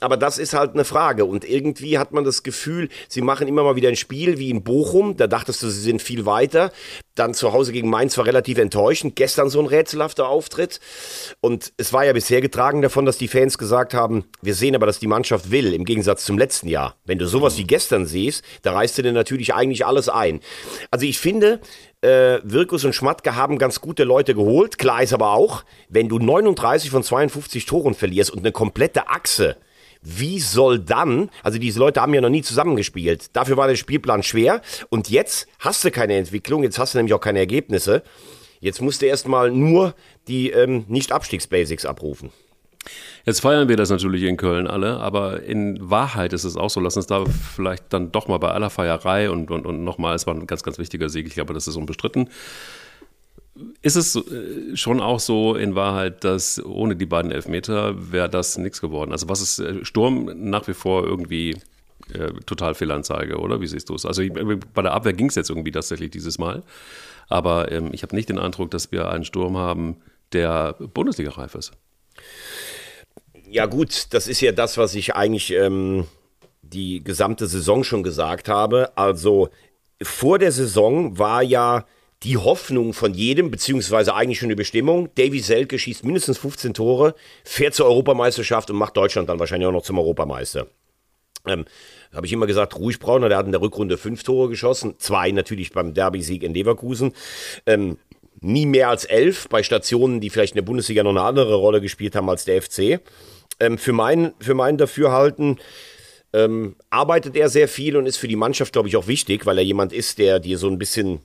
aber 0.00 0.16
das 0.16 0.38
ist 0.38 0.54
halt 0.54 0.74
eine 0.74 0.84
Frage. 0.84 1.24
Und 1.24 1.44
irgendwie 1.44 1.98
hat 1.98 2.12
man 2.12 2.24
das 2.24 2.42
Gefühl, 2.42 2.88
sie 3.08 3.20
machen 3.20 3.48
immer 3.48 3.64
mal 3.64 3.76
wieder 3.76 3.88
ein 3.88 3.96
Spiel 3.96 4.38
wie 4.38 4.50
in 4.50 4.62
Bochum. 4.62 5.16
Da 5.16 5.26
dachtest 5.26 5.62
du, 5.62 5.68
sie 5.68 5.80
sind 5.80 6.02
viel 6.02 6.24
weiter. 6.24 6.70
Dann 7.16 7.34
zu 7.34 7.52
Hause 7.52 7.72
gegen 7.72 7.90
Mainz 7.90 8.16
war 8.16 8.26
relativ 8.26 8.58
enttäuschend. 8.58 9.16
Gestern 9.16 9.50
so 9.50 9.58
ein 9.58 9.66
rätselhafter 9.66 10.28
Auftritt. 10.28 10.78
Und 11.40 11.72
es 11.78 11.92
war 11.92 12.04
ja 12.04 12.12
bisher 12.12 12.40
getragen 12.40 12.80
davon, 12.80 13.06
dass 13.06 13.18
die 13.18 13.26
Fans 13.26 13.58
gesagt 13.58 13.92
haben, 13.92 14.24
wir 14.40 14.54
sehen 14.54 14.76
aber, 14.76 14.86
dass 14.86 15.00
die 15.00 15.08
Mannschaft 15.08 15.50
will, 15.50 15.74
im 15.74 15.84
Gegensatz 15.84 16.24
zum 16.24 16.38
letzten 16.38 16.68
Jahr. 16.68 16.94
Wenn 17.04 17.18
du 17.18 17.26
sowas 17.26 17.58
wie 17.58 17.64
gestern 17.64 18.06
siehst, 18.06 18.44
da 18.62 18.74
reißt 18.74 18.98
du 18.98 19.02
dir 19.02 19.12
natürlich 19.12 19.52
eigentlich 19.52 19.84
alles 19.84 20.08
ein. 20.08 20.40
Also 20.92 21.06
ich 21.06 21.18
finde, 21.18 21.60
äh, 22.02 22.38
Wirkus 22.44 22.84
und 22.84 22.94
Schmatke 22.94 23.34
haben 23.34 23.58
ganz 23.58 23.80
gute 23.80 24.04
Leute 24.04 24.36
geholt. 24.36 24.78
Klar 24.78 25.02
ist 25.02 25.12
aber 25.12 25.32
auch, 25.32 25.64
wenn 25.88 26.08
du 26.08 26.20
39 26.20 26.90
von 26.90 27.02
52 27.02 27.66
Toren 27.66 27.94
verlierst 27.94 28.30
und 28.30 28.38
eine 28.40 28.52
komplette 28.52 29.08
Achse 29.08 29.56
wie 30.08 30.40
soll 30.40 30.78
dann, 30.78 31.30
also 31.42 31.58
diese 31.58 31.78
Leute 31.78 32.00
haben 32.00 32.14
ja 32.14 32.20
noch 32.20 32.30
nie 32.30 32.42
zusammengespielt, 32.42 33.36
dafür 33.36 33.56
war 33.56 33.68
der 33.68 33.76
Spielplan 33.76 34.22
schwer 34.22 34.62
und 34.88 35.10
jetzt 35.10 35.46
hast 35.58 35.84
du 35.84 35.90
keine 35.90 36.16
Entwicklung, 36.16 36.62
jetzt 36.62 36.78
hast 36.78 36.94
du 36.94 36.98
nämlich 36.98 37.14
auch 37.14 37.20
keine 37.20 37.40
Ergebnisse. 37.40 38.02
Jetzt 38.60 38.82
musst 38.82 39.02
du 39.02 39.06
erstmal 39.06 39.52
nur 39.52 39.94
die 40.26 40.50
ähm, 40.50 40.84
Nicht-Abstiegs-Basics 40.88 41.84
abrufen. 41.84 42.30
Jetzt 43.24 43.40
feiern 43.40 43.68
wir 43.68 43.76
das 43.76 43.90
natürlich 43.90 44.22
in 44.22 44.36
Köln 44.36 44.66
alle, 44.66 44.96
aber 44.98 45.42
in 45.42 45.78
Wahrheit 45.80 46.32
ist 46.32 46.44
es 46.44 46.56
auch 46.56 46.70
so. 46.70 46.80
Lass 46.80 46.96
uns 46.96 47.06
da 47.06 47.24
vielleicht 47.26 47.92
dann 47.92 48.10
doch 48.10 48.26
mal 48.26 48.38
bei 48.38 48.50
aller 48.50 48.70
Feierei 48.70 49.30
und, 49.30 49.50
und, 49.50 49.66
und 49.66 49.84
nochmal, 49.84 50.16
es 50.16 50.26
war 50.26 50.34
ein 50.34 50.46
ganz, 50.46 50.62
ganz 50.62 50.78
wichtiger 50.78 51.08
Sieg, 51.08 51.26
ich 51.26 51.34
glaube, 51.34 51.54
das 51.54 51.68
ist 51.68 51.76
unbestritten 51.76 52.30
ist 53.82 53.96
es 53.96 54.16
äh, 54.16 54.76
schon 54.76 55.00
auch 55.00 55.20
so 55.20 55.54
in 55.54 55.74
Wahrheit, 55.74 56.24
dass 56.24 56.62
ohne 56.64 56.96
die 56.96 57.06
beiden 57.06 57.30
Elfmeter 57.30 58.12
wäre 58.12 58.28
das 58.28 58.58
nichts 58.58 58.80
geworden? 58.80 59.12
Also 59.12 59.28
was 59.28 59.40
ist 59.40 59.58
äh, 59.58 59.84
Sturm 59.84 60.30
nach 60.34 60.66
wie 60.68 60.74
vor 60.74 61.04
irgendwie 61.04 61.56
äh, 62.12 62.32
total 62.46 62.74
Fehlanzeige, 62.74 63.38
oder? 63.38 63.60
Wie 63.60 63.66
siehst 63.66 63.88
du 63.88 63.94
es? 63.94 64.06
Also 64.06 64.22
bei 64.74 64.82
der 64.82 64.92
Abwehr 64.92 65.12
ging 65.12 65.28
es 65.28 65.34
jetzt 65.34 65.50
irgendwie 65.50 65.72
tatsächlich 65.72 66.10
dieses 66.10 66.38
Mal. 66.38 66.62
Aber 67.28 67.70
ähm, 67.70 67.90
ich 67.92 68.02
habe 68.02 68.16
nicht 68.16 68.28
den 68.28 68.38
Eindruck, 68.38 68.70
dass 68.70 68.90
wir 68.92 69.10
einen 69.10 69.24
Sturm 69.24 69.56
haben, 69.56 69.96
der 70.32 70.74
Bundesliga-reif 70.74 71.54
ist. 71.54 71.72
Ja 73.50 73.66
gut, 73.66 74.06
das 74.10 74.28
ist 74.28 74.40
ja 74.40 74.52
das, 74.52 74.76
was 74.76 74.94
ich 74.94 75.14
eigentlich 75.14 75.52
ähm, 75.52 76.06
die 76.62 77.02
gesamte 77.02 77.46
Saison 77.46 77.84
schon 77.84 78.02
gesagt 78.02 78.48
habe. 78.48 78.96
Also 78.96 79.48
vor 80.02 80.38
der 80.38 80.52
Saison 80.52 81.18
war 81.18 81.42
ja 81.42 81.86
die 82.24 82.36
Hoffnung 82.36 82.94
von 82.94 83.14
jedem, 83.14 83.50
beziehungsweise 83.50 84.14
eigentlich 84.14 84.38
schon 84.38 84.48
eine 84.48 84.56
Bestimmung. 84.56 85.08
Davy 85.14 85.38
Selke 85.38 85.78
schießt 85.78 86.04
mindestens 86.04 86.38
15 86.38 86.74
Tore, 86.74 87.14
fährt 87.44 87.74
zur 87.74 87.86
Europameisterschaft 87.86 88.70
und 88.70 88.76
macht 88.76 88.96
Deutschland 88.96 89.28
dann 89.28 89.38
wahrscheinlich 89.38 89.68
auch 89.68 89.72
noch 89.72 89.82
zum 89.82 89.98
Europameister. 89.98 90.66
Ähm, 91.46 91.64
habe 92.12 92.26
ich 92.26 92.32
immer 92.32 92.46
gesagt, 92.46 92.76
ruhig 92.76 92.98
Brauner, 92.98 93.28
der 93.28 93.38
hat 93.38 93.46
in 93.46 93.52
der 93.52 93.60
Rückrunde 93.60 93.98
fünf 93.98 94.24
Tore 94.24 94.48
geschossen, 94.48 94.94
zwei 94.98 95.30
natürlich 95.30 95.72
beim 95.72 95.94
Derby-Sieg 95.94 96.42
in 96.42 96.54
Leverkusen. 96.54 97.12
Ähm, 97.66 97.98
nie 98.40 98.66
mehr 98.66 98.88
als 98.88 99.04
elf 99.04 99.48
bei 99.48 99.62
Stationen, 99.62 100.20
die 100.20 100.30
vielleicht 100.30 100.54
in 100.54 100.58
der 100.58 100.62
Bundesliga 100.62 101.02
noch 101.02 101.10
eine 101.10 101.22
andere 101.22 101.54
Rolle 101.54 101.80
gespielt 101.80 102.16
haben 102.16 102.28
als 102.28 102.44
der 102.44 102.60
FC. 102.62 103.00
Ähm, 103.60 103.78
für, 103.78 103.92
mein, 103.92 104.32
für 104.40 104.54
mein 104.54 104.76
Dafürhalten 104.76 105.58
ähm, 106.32 106.76
arbeitet 106.90 107.36
er 107.36 107.48
sehr 107.48 107.68
viel 107.68 107.96
und 107.96 108.06
ist 108.06 108.16
für 108.16 108.28
die 108.28 108.36
Mannschaft, 108.36 108.72
glaube 108.72 108.88
ich, 108.88 108.96
auch 108.96 109.06
wichtig, 109.06 109.46
weil 109.46 109.58
er 109.58 109.64
jemand 109.64 109.92
ist, 109.92 110.18
der 110.18 110.40
dir 110.40 110.58
so 110.58 110.68
ein 110.68 110.78
bisschen 110.78 111.20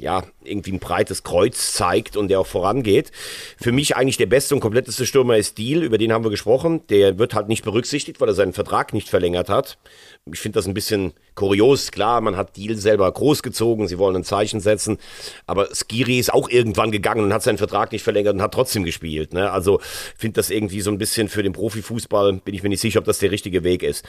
ja, 0.00 0.24
irgendwie 0.42 0.72
ein 0.72 0.78
breites 0.78 1.22
Kreuz 1.22 1.72
zeigt 1.72 2.16
und 2.16 2.28
der 2.28 2.40
auch 2.40 2.46
vorangeht. 2.46 3.12
Für 3.60 3.70
mich 3.70 3.96
eigentlich 3.96 4.16
der 4.16 4.26
beste 4.26 4.54
und 4.54 4.60
kompletteste 4.60 5.04
Stürmer 5.04 5.36
ist 5.36 5.58
Deal, 5.58 5.82
über 5.82 5.98
den 5.98 6.12
haben 6.12 6.24
wir 6.24 6.30
gesprochen. 6.30 6.80
Der 6.88 7.18
wird 7.18 7.34
halt 7.34 7.48
nicht 7.48 7.64
berücksichtigt, 7.64 8.20
weil 8.20 8.28
er 8.28 8.34
seinen 8.34 8.54
Vertrag 8.54 8.94
nicht 8.94 9.08
verlängert 9.08 9.48
hat. 9.48 9.78
Ich 10.32 10.40
finde 10.40 10.58
das 10.58 10.66
ein 10.66 10.74
bisschen 10.74 11.12
kurios. 11.34 11.90
Klar, 11.92 12.20
man 12.20 12.36
hat 12.36 12.56
Deal 12.56 12.76
selber 12.76 13.10
großgezogen, 13.10 13.88
sie 13.88 13.98
wollen 13.98 14.16
ein 14.16 14.24
Zeichen 14.24 14.60
setzen, 14.60 14.98
aber 15.46 15.68
Skiri 15.74 16.18
ist 16.18 16.32
auch 16.32 16.48
irgendwann 16.50 16.90
gegangen 16.90 17.24
und 17.24 17.32
hat 17.32 17.42
seinen 17.42 17.58
Vertrag 17.58 17.92
nicht 17.92 18.02
verlängert 18.02 18.34
und 18.34 18.42
hat 18.42 18.52
trotzdem 18.52 18.84
gespielt. 18.84 19.32
Ne? 19.32 19.50
Also 19.50 19.80
finde 20.16 20.34
das 20.34 20.50
irgendwie 20.50 20.80
so 20.80 20.90
ein 20.90 20.98
bisschen 20.98 21.28
für 21.28 21.42
den 21.42 21.52
Profifußball, 21.52 22.40
bin 22.44 22.54
ich 22.54 22.62
mir 22.62 22.68
nicht 22.68 22.80
sicher, 22.80 23.00
ob 23.00 23.06
das 23.06 23.18
der 23.18 23.30
richtige 23.30 23.64
Weg 23.64 23.82
ist. 23.82 24.04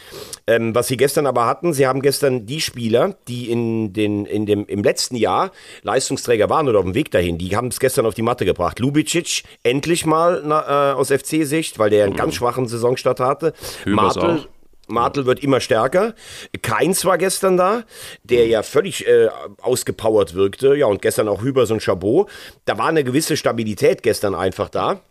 Ähm, 0.47 0.75
was 0.75 0.87
sie 0.87 0.97
gestern 0.97 1.25
aber 1.25 1.45
hatten, 1.45 1.73
sie 1.73 1.87
haben 1.87 2.01
gestern 2.01 2.45
die 2.45 2.61
Spieler, 2.61 3.15
die 3.27 3.49
in 3.49 3.93
den, 3.93 4.25
in 4.25 4.45
dem, 4.45 4.65
im 4.65 4.83
letzten 4.83 5.15
Jahr 5.15 5.51
Leistungsträger 5.83 6.49
waren 6.49 6.67
oder 6.67 6.79
auf 6.79 6.85
dem 6.85 6.95
Weg 6.95 7.11
dahin, 7.11 7.37
die 7.37 7.55
haben 7.55 7.67
es 7.67 7.79
gestern 7.79 8.05
auf 8.05 8.13
die 8.13 8.21
Matte 8.21 8.45
gebracht. 8.45 8.79
Lubicic 8.79 9.43
endlich 9.63 10.05
mal 10.05 10.41
na, 10.45 10.91
äh, 10.91 10.93
aus 10.93 11.09
FC-Sicht, 11.09 11.79
weil 11.79 11.89
der 11.89 12.05
einen 12.05 12.15
ganz 12.15 12.35
schwachen 12.35 12.67
Saisonstart 12.67 13.19
hatte. 13.19 13.53
Hübers 13.83 14.15
Martel, 14.15 14.39
auch. 14.39 14.47
Martel 14.87 15.25
wird 15.25 15.43
immer 15.43 15.59
stärker. 15.59 16.13
Keins 16.61 17.05
war 17.05 17.17
gestern 17.17 17.57
da, 17.57 17.83
der 18.23 18.47
ja 18.47 18.63
völlig 18.63 19.07
äh, 19.07 19.29
ausgepowert 19.61 20.35
wirkte. 20.35 20.75
Ja, 20.75 20.85
und 20.85 21.01
gestern 21.01 21.27
auch 21.27 21.41
Hübers 21.41 21.71
und 21.71 21.81
Chabot. 21.81 22.29
Da 22.65 22.77
war 22.77 22.87
eine 22.87 23.03
gewisse 23.03 23.37
Stabilität 23.37 24.03
gestern 24.03 24.35
einfach 24.35 24.69
da. 24.69 25.01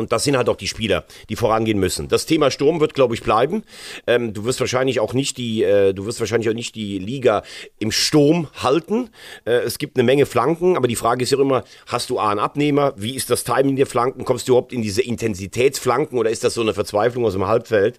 Und 0.00 0.12
das 0.12 0.24
sind 0.24 0.36
halt 0.36 0.48
auch 0.48 0.56
die 0.56 0.66
Spieler, 0.66 1.04
die 1.28 1.36
vorangehen 1.36 1.78
müssen. 1.78 2.08
Das 2.08 2.26
Thema 2.26 2.50
Sturm 2.50 2.80
wird, 2.80 2.94
glaube 2.94 3.14
ich, 3.14 3.22
bleiben. 3.22 3.62
Ähm, 4.06 4.32
du 4.32 4.44
wirst 4.44 4.58
wahrscheinlich 4.60 4.98
auch 4.98 5.12
nicht 5.12 5.36
die, 5.36 5.62
äh, 5.62 5.92
du 5.92 6.06
wirst 6.06 6.20
wahrscheinlich 6.20 6.48
auch 6.48 6.54
nicht 6.54 6.74
die 6.74 6.98
Liga 6.98 7.42
im 7.78 7.92
Sturm 7.92 8.48
halten. 8.62 9.10
Äh, 9.44 9.52
es 9.60 9.78
gibt 9.78 9.96
eine 9.96 10.04
Menge 10.04 10.26
Flanken, 10.26 10.76
aber 10.76 10.88
die 10.88 10.96
Frage 10.96 11.22
ist 11.22 11.30
ja 11.30 11.38
immer, 11.38 11.64
hast 11.86 12.10
du 12.10 12.18
A 12.18 12.30
einen 12.30 12.40
Abnehmer? 12.40 12.94
Wie 12.96 13.14
ist 13.14 13.30
das 13.30 13.44
Timing 13.44 13.76
der 13.76 13.86
Flanken? 13.86 14.24
Kommst 14.24 14.48
du 14.48 14.52
überhaupt 14.52 14.72
in 14.72 14.82
diese 14.82 15.02
Intensitätsflanken 15.02 16.18
oder 16.18 16.30
ist 16.30 16.42
das 16.42 16.54
so 16.54 16.62
eine 16.62 16.74
Verzweiflung 16.74 17.24
aus 17.26 17.34
dem 17.34 17.46
Halbfeld? 17.46 17.98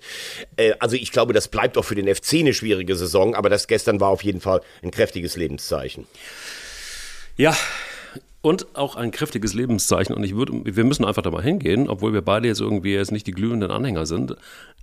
Äh, 0.58 0.74
also 0.80 0.96
ich 0.96 1.12
glaube, 1.12 1.34
das 1.34 1.48
bleibt 1.48 1.78
auch 1.78 1.86
für 1.86 1.96
den 1.96 2.14
FC 2.14 2.40
eine 2.40 2.54
schwierige 2.54 2.96
Saison, 2.96 3.36
aber 3.36 3.50
das 3.50 3.68
gestern 3.68 4.00
war 4.00 4.10
auf 4.10 4.24
jeden 4.24 4.42
Fall 4.42 4.62
ein 4.82 4.90
kräftiges 4.90 5.38
Lebenszeichen. 5.38 6.08
Ja, 7.38 7.56
und 8.42 8.76
auch 8.76 8.96
ein 8.96 9.12
kräftiges 9.12 9.54
Lebenszeichen. 9.54 10.16
Und 10.16 10.24
ich 10.24 10.36
würde, 10.36 10.54
wir 10.64 10.84
müssen 10.84 11.06
einfach 11.06 11.22
da 11.22 11.30
mal 11.30 11.44
hingehen, 11.44 11.88
obwohl 11.88 12.14
wir 12.14 12.22
beide 12.22 12.48
jetzt 12.48 12.60
irgendwie 12.60 12.94
jetzt 12.94 13.12
nicht 13.12 13.28
die 13.28 13.32
glühenden 13.32 13.72
Anhänger 13.72 14.06
sind. 14.06 14.36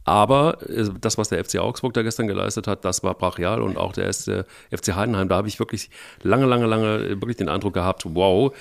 Aber 0.05 0.59
äh, 0.69 0.89
das, 1.01 1.19
was 1.19 1.29
der 1.29 1.45
FC 1.45 1.59
Augsburg 1.59 1.93
da 1.95 2.03
gestern 2.03 2.29
geleistet 2.29 2.67
hat, 2.67 2.85
das 2.85 3.03
war 3.03 3.15
brachial. 3.15 3.63
Und 3.63 3.77
auch 3.77 3.93
der 3.93 4.05
erste 4.05 4.47
FC 4.71 4.95
Heidenheim, 4.95 5.29
da 5.29 5.37
habe 5.37 5.49
ich 5.49 5.59
wirklich 5.59 5.91
lange, 6.23 6.47
lange, 6.47 6.67
lange 6.67 7.21
wirklich 7.21 7.37
den 7.37 7.49
Eindruck 7.49 7.75
gehabt, 7.75 8.05
wow, 8.07 8.55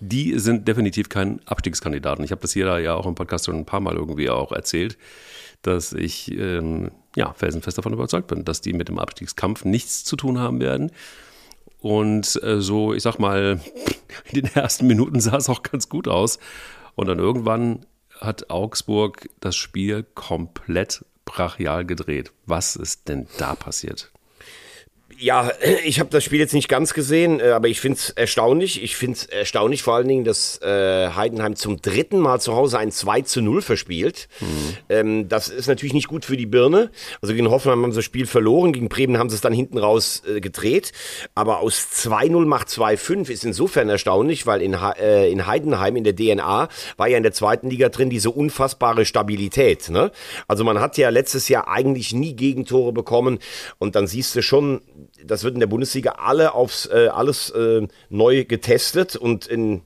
die 0.00 0.36
sind 0.40 0.66
definitiv 0.66 1.08
kein 1.08 1.40
Abstiegskandidaten. 1.46 2.24
Ich 2.24 2.32
habe 2.32 2.42
das 2.42 2.52
hier 2.52 2.66
da 2.66 2.78
ja 2.78 2.94
auch 2.94 3.06
im 3.06 3.14
Podcast 3.14 3.46
schon 3.46 3.56
ein 3.56 3.64
paar 3.64 3.80
Mal 3.80 3.94
irgendwie 3.94 4.28
auch 4.28 4.50
erzählt, 4.50 4.98
dass 5.62 5.92
ich 5.92 6.32
ähm, 6.32 6.90
ja, 7.14 7.32
felsenfest 7.32 7.78
davon 7.78 7.92
überzeugt 7.92 8.26
bin, 8.26 8.44
dass 8.44 8.60
die 8.60 8.72
mit 8.72 8.88
dem 8.88 8.98
Abstiegskampf 8.98 9.64
nichts 9.64 10.02
zu 10.02 10.16
tun 10.16 10.40
haben 10.40 10.60
werden. 10.60 10.90
Und 11.82 12.40
äh, 12.44 12.60
so, 12.60 12.94
ich 12.94 13.02
sag 13.02 13.18
mal, 13.18 13.60
in 14.30 14.42
den 14.42 14.54
ersten 14.54 14.86
Minuten 14.86 15.20
sah 15.20 15.36
es 15.36 15.48
auch 15.48 15.62
ganz 15.62 15.88
gut 15.88 16.08
aus. 16.08 16.38
Und 16.94 17.08
dann 17.08 17.18
irgendwann 17.18 17.86
hat 18.20 18.50
Augsburg 18.50 19.28
das 19.40 19.56
Spiel 19.56 20.04
komplett 20.14 21.04
brachial 21.24 21.84
gedreht. 21.84 22.32
Was 22.46 22.76
ist 22.76 23.08
denn 23.08 23.26
da 23.38 23.56
passiert? 23.56 24.12
Ja, 25.18 25.50
ich 25.84 26.00
habe 26.00 26.10
das 26.10 26.24
Spiel 26.24 26.38
jetzt 26.38 26.54
nicht 26.54 26.68
ganz 26.68 26.94
gesehen, 26.94 27.40
äh, 27.40 27.50
aber 27.50 27.68
ich 27.68 27.80
finde 27.80 27.98
es 27.98 28.10
erstaunlich. 28.10 28.82
Ich 28.82 28.96
finde 28.96 29.18
es 29.18 29.26
erstaunlich 29.26 29.82
vor 29.82 29.94
allen 29.94 30.08
Dingen, 30.08 30.24
dass 30.24 30.60
äh, 30.62 31.10
Heidenheim 31.10 31.56
zum 31.56 31.80
dritten 31.80 32.18
Mal 32.18 32.40
zu 32.40 32.54
Hause 32.54 32.78
ein 32.78 32.90
2 32.90 33.22
zu 33.22 33.42
0 33.42 33.62
verspielt. 33.62 34.28
Mhm. 34.40 34.46
Ähm, 34.88 35.28
das 35.28 35.48
ist 35.48 35.68
natürlich 35.68 35.94
nicht 35.94 36.08
gut 36.08 36.24
für 36.24 36.36
die 36.36 36.46
Birne. 36.46 36.90
Also 37.20 37.34
gegen 37.34 37.50
Hoffenheim 37.50 37.82
haben 37.82 37.92
sie 37.92 37.98
das 37.98 38.04
Spiel 38.04 38.26
verloren, 38.26 38.72
gegen 38.72 38.88
Bremen 38.88 39.18
haben 39.18 39.30
sie 39.30 39.36
es 39.36 39.40
dann 39.40 39.52
hinten 39.52 39.78
raus 39.78 40.22
äh, 40.26 40.40
gedreht. 40.40 40.92
Aber 41.34 41.60
aus 41.60 41.88
2-0 41.94 42.44
macht 42.46 42.68
2-5 42.68 43.30
ist 43.30 43.44
insofern 43.44 43.88
erstaunlich, 43.88 44.46
weil 44.46 44.62
in, 44.62 44.74
äh, 44.74 45.30
in 45.30 45.46
Heidenheim 45.46 45.96
in 45.96 46.04
der 46.04 46.16
DNA 46.16 46.68
war 46.96 47.08
ja 47.08 47.16
in 47.16 47.22
der 47.22 47.32
zweiten 47.32 47.70
Liga 47.70 47.88
drin 47.88 48.10
diese 48.10 48.30
unfassbare 48.30 49.04
Stabilität. 49.04 49.90
Ne? 49.90 50.10
Also 50.48 50.64
man 50.64 50.80
hat 50.80 50.96
ja 50.98 51.08
letztes 51.10 51.48
Jahr 51.48 51.68
eigentlich 51.68 52.12
nie 52.12 52.34
Gegentore 52.34 52.92
bekommen 52.92 53.38
und 53.78 53.94
dann 53.96 54.06
siehst 54.06 54.34
du 54.36 54.42
schon, 54.42 54.80
das 55.24 55.44
wird 55.44 55.54
in 55.54 55.60
der 55.60 55.66
Bundesliga 55.66 56.12
alle 56.18 56.54
aufs, 56.54 56.86
äh, 56.86 57.08
alles 57.12 57.50
äh, 57.50 57.86
neu 58.08 58.44
getestet 58.44 59.16
und 59.16 59.46
in 59.46 59.82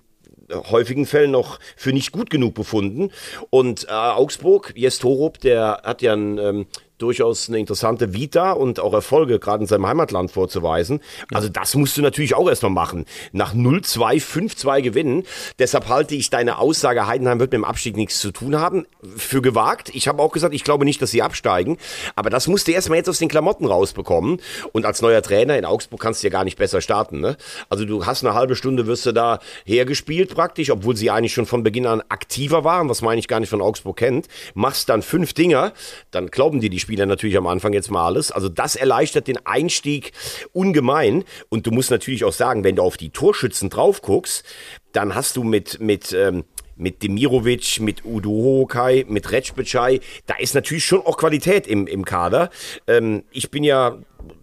häufigen 0.53 1.07
Fällen 1.07 1.31
noch 1.31 1.59
für 1.77 1.93
nicht 1.93 2.13
gut 2.13 2.31
genug 2.31 2.55
befunden. 2.55 3.11
Und 3.51 3.85
äh, 3.89 3.93
Augsburg, 3.93 4.73
Jes 4.77 4.99
Torup, 4.99 5.41
der 5.41 5.81
hat 5.85 6.03
ja 6.03 6.13
ein 6.13 6.39
ähm, 6.39 6.67
durchaus 6.99 7.49
eine 7.49 7.59
interessante 7.59 8.15
Vita 8.15 8.53
und 8.53 8.81
auch 8.81 8.93
Erfolge 8.93 9.39
gerade 9.39 9.63
in 9.63 9.67
seinem 9.67 9.87
Heimatland 9.87 10.31
vorzuweisen. 10.31 11.01
Also 11.33 11.49
das 11.49 11.75
musst 11.75 11.97
du 11.97 12.03
natürlich 12.03 12.35
auch 12.35 12.49
erstmal 12.49 12.73
machen. 12.73 13.05
Nach 13.33 13.55
0-2, 13.55 14.23
5-2 14.23 14.83
gewinnen. 14.83 15.25
Deshalb 15.59 15.89
halte 15.89 16.15
ich 16.15 16.31
deine 16.31 16.59
Aussage, 16.59 17.07
Heidenheim 17.07 17.39
wird 17.39 17.53
mit 17.53 17.59
dem 17.59 17.65
Abstieg 17.65 17.97
nichts 17.97 18.19
zu 18.21 18.31
tun 18.31 18.57
haben, 18.57 18.87
für 19.17 19.43
gewagt. 19.43 19.91
Ich 19.95 20.09
habe 20.09 20.23
auch 20.23 20.33
gesagt, 20.33 20.55
ich 20.55 20.65
glaube 20.65 20.85
nicht, 20.85 21.03
dass 21.03 21.11
sie 21.11 21.23
absteigen. 21.23 21.77
Aber 22.15 22.31
das 22.31 22.49
musst 22.49 22.69
du 22.69 22.73
erstmal 22.73 22.99
jetzt 22.99 23.09
aus 23.09 23.19
den 23.19 23.29
Klamotten 23.29 23.67
rausbekommen. 23.67 24.41
Und 24.73 24.87
als 24.87 25.03
neuer 25.03 25.23
Trainer 25.23 25.59
in 25.59 25.65
Augsburg 25.65 26.01
kannst 26.01 26.23
du 26.23 26.29
ja 26.29 26.33
gar 26.33 26.45
nicht 26.45 26.59
besser 26.59 26.81
starten. 26.81 27.21
Ne? 27.21 27.37
Also 27.69 27.85
du 27.85 28.07
hast 28.07 28.25
eine 28.25 28.35
halbe 28.35 28.57
Stunde, 28.57 28.87
wirst 28.87 29.07
du 29.07 29.13
da 29.13 29.41
hergespielt 29.65 30.35
praktisch, 30.35 30.71
obwohl 30.71 30.97
sie 30.97 31.11
eigentlich 31.11 31.35
schon 31.35 31.47
von 31.47 31.63
Beginn 31.63 31.87
an 31.87 32.03
aktiver 32.09 32.65
waren, 32.65 32.89
was 32.89 33.03
man 33.03 33.13
eigentlich 33.13 33.29
gar 33.29 33.41
nicht 33.41 33.51
von 33.51 33.63
Augsburg 33.63 33.97
kennt. 33.97 34.29
Machst 34.55 34.89
dann 34.89 35.03
fünf 35.03 35.33
Dinger, 35.33 35.73
dann 36.11 36.29
glauben 36.29 36.61
die 36.61 36.71
die 36.71 36.81
Spieler 36.87 37.07
natürlich 37.07 37.37
am 37.37 37.49
Anfang 37.49 37.73
jetzt 37.73 37.91
mal 37.91 38.07
alles. 38.07 38.31
Also 38.31 38.49
das 38.49 38.77
erleichtert 38.77 39.27
den 39.27 39.45
Einstieg 39.45 40.13
ungemein. 40.53 41.25
Und 41.49 41.67
du 41.67 41.73
musst 41.73 41.91
natürlich 41.91 42.25
auch 42.25 42.33
sagen, 42.33 42.63
wenn 42.63 42.77
du 42.77 42.83
auf 42.83 42.97
die 42.97 43.11
Torschützen 43.11 43.71
drauf 43.71 44.03
guckst, 44.03 44.45
dann 44.93 45.17
hast 45.17 45.37
du 45.37 45.43
mit, 45.43 45.81
mit, 45.81 46.13
ähm, 46.13 46.45
mit 46.77 47.03
Demirovic, 47.03 47.81
mit 47.81 48.05
Udo 48.05 48.31
Hokai, 48.31 49.05
mit 49.09 49.33
Recpecai, 49.33 49.99
da 50.27 50.37
ist 50.37 50.55
natürlich 50.55 50.85
schon 50.85 51.01
auch 51.01 51.17
Qualität 51.17 51.67
im, 51.67 51.89
im 51.89 52.05
Kader. 52.05 52.51
Ähm, 52.87 53.25
ich 53.33 53.51
bin 53.51 53.65
ja 53.65 53.99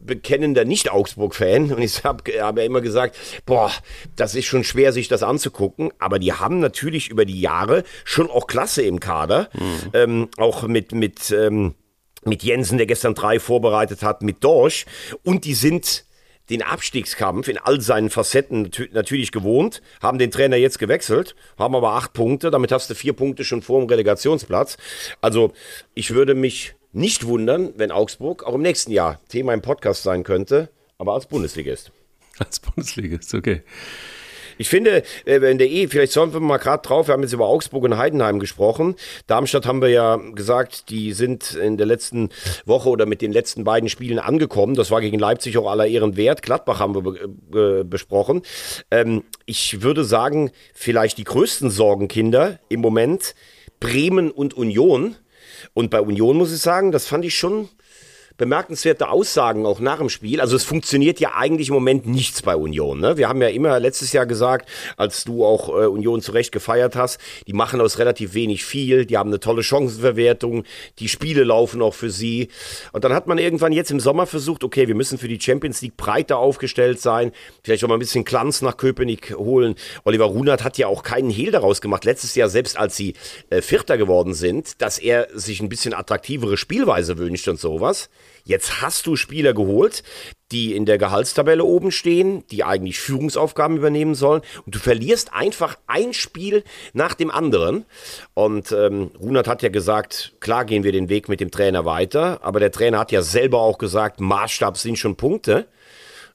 bekennender 0.06 0.66
Nicht-Augsburg-Fan 0.66 1.72
und 1.72 1.82
ich 1.82 2.04
habe 2.04 2.24
hab 2.42 2.58
ja 2.58 2.64
immer 2.66 2.82
gesagt, 2.82 3.16
boah, 3.46 3.72
das 4.18 4.36
ist 4.36 4.46
schon 4.46 4.66
schwer, 4.66 4.92
sich 4.92 5.08
das 5.08 5.24
anzugucken, 5.24 5.92
aber 5.98 6.20
die 6.20 6.34
haben 6.34 6.60
natürlich 6.60 7.10
über 7.10 7.24
die 7.24 7.40
Jahre 7.40 7.84
schon 8.04 8.30
auch 8.30 8.48
Klasse 8.48 8.82
im 8.82 9.00
Kader, 9.00 9.50
mhm. 9.54 9.90
ähm, 9.94 10.30
auch 10.38 10.68
mit, 10.68 10.92
mit 10.92 11.32
ähm, 11.32 11.76
mit 12.28 12.44
Jensen, 12.44 12.78
der 12.78 12.88
gestern 12.88 13.16
drei 13.16 13.40
vorbereitet 13.40 14.04
hat, 14.04 14.22
mit 14.22 14.44
Dorsch. 14.44 14.86
Und 15.24 15.46
die 15.46 15.54
sind 15.54 16.06
den 16.50 16.62
Abstiegskampf 16.62 17.48
in 17.48 17.58
all 17.58 17.80
seinen 17.80 18.10
Facetten 18.10 18.70
natürlich 18.92 19.32
gewohnt, 19.32 19.82
haben 20.02 20.18
den 20.18 20.32
Trainer 20.32 20.58
jetzt 20.58 20.78
gewechselt, 20.78 21.36
haben 21.58 21.76
aber 21.76 21.92
acht 21.94 22.14
Punkte, 22.14 22.52
damit 22.52 22.72
hast 22.72 22.90
du 22.90 22.96
vier 22.96 23.14
Punkte 23.14 23.46
schon 23.46 23.62
vor 23.62 23.80
dem 23.80 23.88
Relegationsplatz. 23.88 24.78
Also 25.22 25.54
ich 25.94 26.14
würde 26.14 26.36
mich 26.36 26.76
nicht 26.92 27.26
wundern, 27.26 27.74
wenn 27.78 27.92
Augsburg 27.92 28.44
auch 28.44 28.56
im 28.56 28.62
nächsten 28.62 28.92
Jahr 28.92 29.20
Thema 29.30 29.54
im 29.54 29.62
Podcast 29.62 30.04
sein 30.04 30.24
könnte, 30.24 30.70
aber 30.98 31.14
als 31.14 31.28
Bundesligist. 31.28 31.92
Als 32.40 32.60
Bundesligist, 32.60 33.34
okay. 33.34 33.62
Ich 34.58 34.70
finde, 34.70 35.04
äh, 35.26 35.42
wenn 35.42 35.58
der 35.58 35.70
E, 35.70 35.88
vielleicht 35.88 36.14
sollen 36.14 36.34
wir 36.34 36.40
mal 36.40 36.58
gerade 36.58 36.82
drauf, 36.82 37.08
wir 37.08 37.14
haben 37.14 37.24
jetzt 37.24 37.34
über 37.34 37.48
Augsburg 37.48 37.84
und 37.84 37.98
Heidenheim 37.98 38.40
gesprochen. 38.40 38.96
Darmstadt 39.28 39.66
haben 39.66 39.82
wir 39.82 39.90
ja 39.90 40.18
gesagt, 40.36 40.90
die 40.90 41.14
sind 41.14 41.54
in 41.56 41.78
der 41.78 41.86
letzten 41.86 42.30
Woche 42.66 42.90
oder 42.90 43.06
mit 43.06 43.22
den 43.22 43.32
letzten 43.32 43.64
beiden 43.64 43.90
Spielen 43.90 44.20
angekommen. 44.20 44.76
Das 44.76 44.92
war 44.92 45.02
gegen 45.02 45.20
Leipzig 45.20 45.58
auch 45.58 45.70
aller 45.70 45.88
Ehren 45.88 46.18
wert. 46.18 46.42
Gladbach 46.42 46.80
haben 46.80 46.96
wir 46.96 47.80
äh, 47.80 47.84
besprochen. 47.84 48.42
Ähm, 48.92 49.24
ich 49.46 49.82
würde 49.82 50.04
sagen, 50.04 50.52
vielleicht 50.74 51.18
die 51.18 51.24
größten 51.24 51.70
Sorgenkinder 51.70 52.60
im 52.70 52.82
Moment 52.82 53.36
Bremen 53.80 54.32
und 54.32 54.54
Union. 54.54 55.16
Und 55.74 55.90
bei 55.90 56.02
Union 56.02 56.38
muss 56.38 56.54
ich 56.54 56.60
sagen, 56.60 56.92
das 56.92 57.08
fand 57.08 57.26
ich 57.26 57.36
schon 57.36 57.70
bemerkenswerte 58.38 59.10
Aussagen 59.10 59.66
auch 59.66 59.80
nach 59.80 60.00
dem 60.00 60.10
Spiel. 60.10 60.42
Also 60.42 60.56
es 60.56 60.64
funktioniert 60.64 61.20
ja 61.20 61.34
eigentlich 61.36 61.70
im 61.70 61.76
Moment 61.76 62.06
nichts 62.06 62.42
bei 62.42 62.56
Union. 62.56 63.00
Ne? 63.00 63.18
Wir 63.18 63.30
haben 63.30 63.42
ja 63.42 63.50
immer 63.50 63.80
letztes 63.80 64.12
Jahr 64.14 64.26
gesagt, 64.26 64.68
als 64.98 65.24
du 65.24 65.46
auch 65.46 65.70
äh, 65.70 65.86
Union 65.86 66.22
zurecht 66.22 66.52
gefeiert 66.52 66.96
hast, 66.96 67.20
die 67.48 67.54
machen 67.54 67.80
aus 67.82 68.00
relativ 68.00 68.34
wenig 68.34 68.66
viel, 68.66 69.06
die 69.06 69.18
haben 69.18 69.30
eine 69.30 69.40
tolle 69.40 69.64
Chancenverwertung, 69.64 70.64
die 71.00 71.10
Spiele 71.10 71.44
laufen 71.44 71.82
auch 71.82 71.94
für 71.94 72.10
sie. 72.10 72.50
Und 72.92 73.04
dann 73.04 73.14
hat 73.14 73.28
man 73.28 73.38
irgendwann 73.38 73.72
jetzt 73.72 73.92
im 73.92 74.00
Sommer 74.00 74.26
versucht, 74.26 74.64
okay, 74.64 74.88
wir 74.88 74.96
müssen 74.96 75.18
für 75.18 75.28
die 75.28 75.40
Champions 75.40 75.82
League 75.82 75.98
breiter 75.98 76.38
aufgestellt 76.38 77.00
sein, 77.00 77.32
vielleicht 77.64 77.84
auch 77.84 77.88
mal 77.88 77.96
ein 77.96 78.00
bisschen 78.00 78.26
Glanz 78.26 78.62
nach 78.62 78.78
Köpenick 78.78 79.36
holen. 79.38 79.76
Oliver 80.06 80.26
Runert 80.26 80.64
hat 80.64 80.78
ja 80.78 80.88
auch 80.88 81.04
keinen 81.04 81.30
Hehl 81.30 81.52
daraus 81.52 81.82
gemacht, 81.82 82.06
letztes 82.06 82.36
Jahr 82.36 82.50
selbst 82.50 82.78
als 82.78 82.96
sie 82.96 83.14
äh, 83.50 83.62
Vierter 83.62 83.98
geworden 83.98 84.34
sind, 84.34 84.82
dass 84.82 84.98
er 84.98 85.28
sich 85.34 85.62
ein 85.62 85.70
bisschen 85.70 85.94
attraktivere 85.94 86.58
Spielweise 86.58 87.18
wünscht 87.18 87.48
und 87.48 87.60
sowas. 87.60 88.10
Jetzt 88.46 88.82
hast 88.82 89.08
du 89.08 89.16
Spieler 89.16 89.54
geholt, 89.54 90.04
die 90.52 90.76
in 90.76 90.86
der 90.86 90.98
Gehaltstabelle 90.98 91.64
oben 91.64 91.92
stehen, 91.92 92.46
die 92.48 92.64
eigentlich 92.64 93.00
Führungsaufgaben 93.00 93.78
übernehmen 93.78 94.16
sollen. 94.16 94.42
Und 94.66 94.76
du 94.76 94.80
verlierst 94.80 95.34
einfach 95.34 95.78
ein 95.88 96.14
Spiel 96.14 96.64
nach 96.92 97.14
dem 97.14 97.32
anderen. 97.32 97.86
Und 98.34 98.72
ähm, 98.74 99.12
Runert 99.20 99.48
hat 99.48 99.64
ja 99.64 99.70
gesagt, 99.70 100.34
klar 100.42 100.66
gehen 100.66 100.84
wir 100.84 100.92
den 100.92 101.10
Weg 101.10 101.30
mit 101.30 101.40
dem 101.40 101.52
Trainer 101.52 101.86
weiter, 101.86 102.40
aber 102.44 102.60
der 102.60 102.72
Trainer 102.72 103.00
hat 103.00 103.12
ja 103.12 103.22
selber 103.22 103.60
auch 103.60 103.78
gesagt, 103.78 104.20
Maßstab 104.20 104.78
sind 104.78 105.00
schon 105.00 105.16
Punkte. 105.16 105.68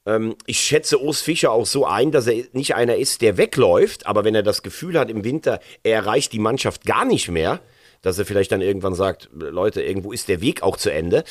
Ähm, 0.06 0.34
ich 0.46 0.60
schätze 0.60 1.00
Urs 1.00 1.20
Fischer 1.20 1.52
auch 1.52 1.66
so 1.66 1.84
ein, 1.84 2.10
dass 2.10 2.26
er 2.26 2.44
nicht 2.52 2.74
einer 2.74 2.96
ist, 2.96 3.20
der 3.20 3.36
wegläuft, 3.36 4.06
aber 4.06 4.24
wenn 4.24 4.34
er 4.34 4.42
das 4.42 4.62
Gefühl 4.62 4.98
hat 4.98 5.10
im 5.10 5.24
Winter, 5.24 5.60
er 5.82 5.96
erreicht 5.96 6.32
die 6.32 6.38
Mannschaft 6.38 6.86
gar 6.86 7.04
nicht 7.04 7.28
mehr, 7.28 7.60
dass 8.02 8.18
er 8.18 8.26
vielleicht 8.26 8.52
dann 8.52 8.60
irgendwann 8.60 8.94
sagt, 8.94 9.28
Leute, 9.32 9.82
irgendwo 9.82 10.12
ist 10.12 10.28
der 10.28 10.40
Weg 10.40 10.62
auch 10.62 10.76
zu 10.76 10.90
Ende. 10.92 11.24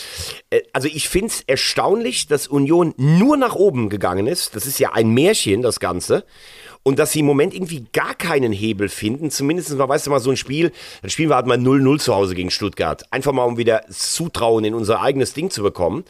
Äh, 0.50 0.62
also 0.74 0.88
ich 0.88 1.10
finde 1.10 1.28
es 1.28 1.42
erstaunlich, 1.42 2.28
dass 2.28 2.48
Union 2.48 2.94
nur 2.98 3.38
nach 3.38 3.56
oben 3.56 3.90
gegangen 3.90 4.28
ist. 4.28 4.56
Das 4.56 4.66
ist 4.66 4.80
ja 4.80 4.94
ein 4.94 5.10
Märchen, 5.10 5.62
das 5.62 5.80
Ganze 5.80 6.26
und 6.88 7.00
dass 7.00 7.12
sie 7.12 7.20
im 7.20 7.26
Moment 7.26 7.54
irgendwie 7.54 7.86
gar 7.92 8.16
keinen 8.16 8.54
Hebel 8.54 8.88
finden. 8.88 9.30
Zumindest 9.30 9.76
mal, 9.76 9.90
weißt 9.90 10.08
du 10.08 10.10
mal, 10.10 10.22
so 10.22 10.30
ein 10.30 10.38
Spiel, 10.38 10.72
dann 11.02 11.10
spielen 11.10 11.28
wir 11.28 11.36
halt 11.36 11.46
mal 11.46 11.58
0-0 11.58 12.00
zu 12.00 12.16
Hause 12.16 12.34
gegen 12.34 12.50
Stuttgart. 12.50 13.04
Einfach 13.12 13.34
mal, 13.34 13.44
um 13.44 13.58
wieder 13.58 13.82
Zutrauen 13.90 14.64
in 14.64 14.74
unser 14.74 15.02
eigenes 15.02 15.34
Ding 15.34 15.50
zu 15.50 15.64
bekommen. 15.64 16.06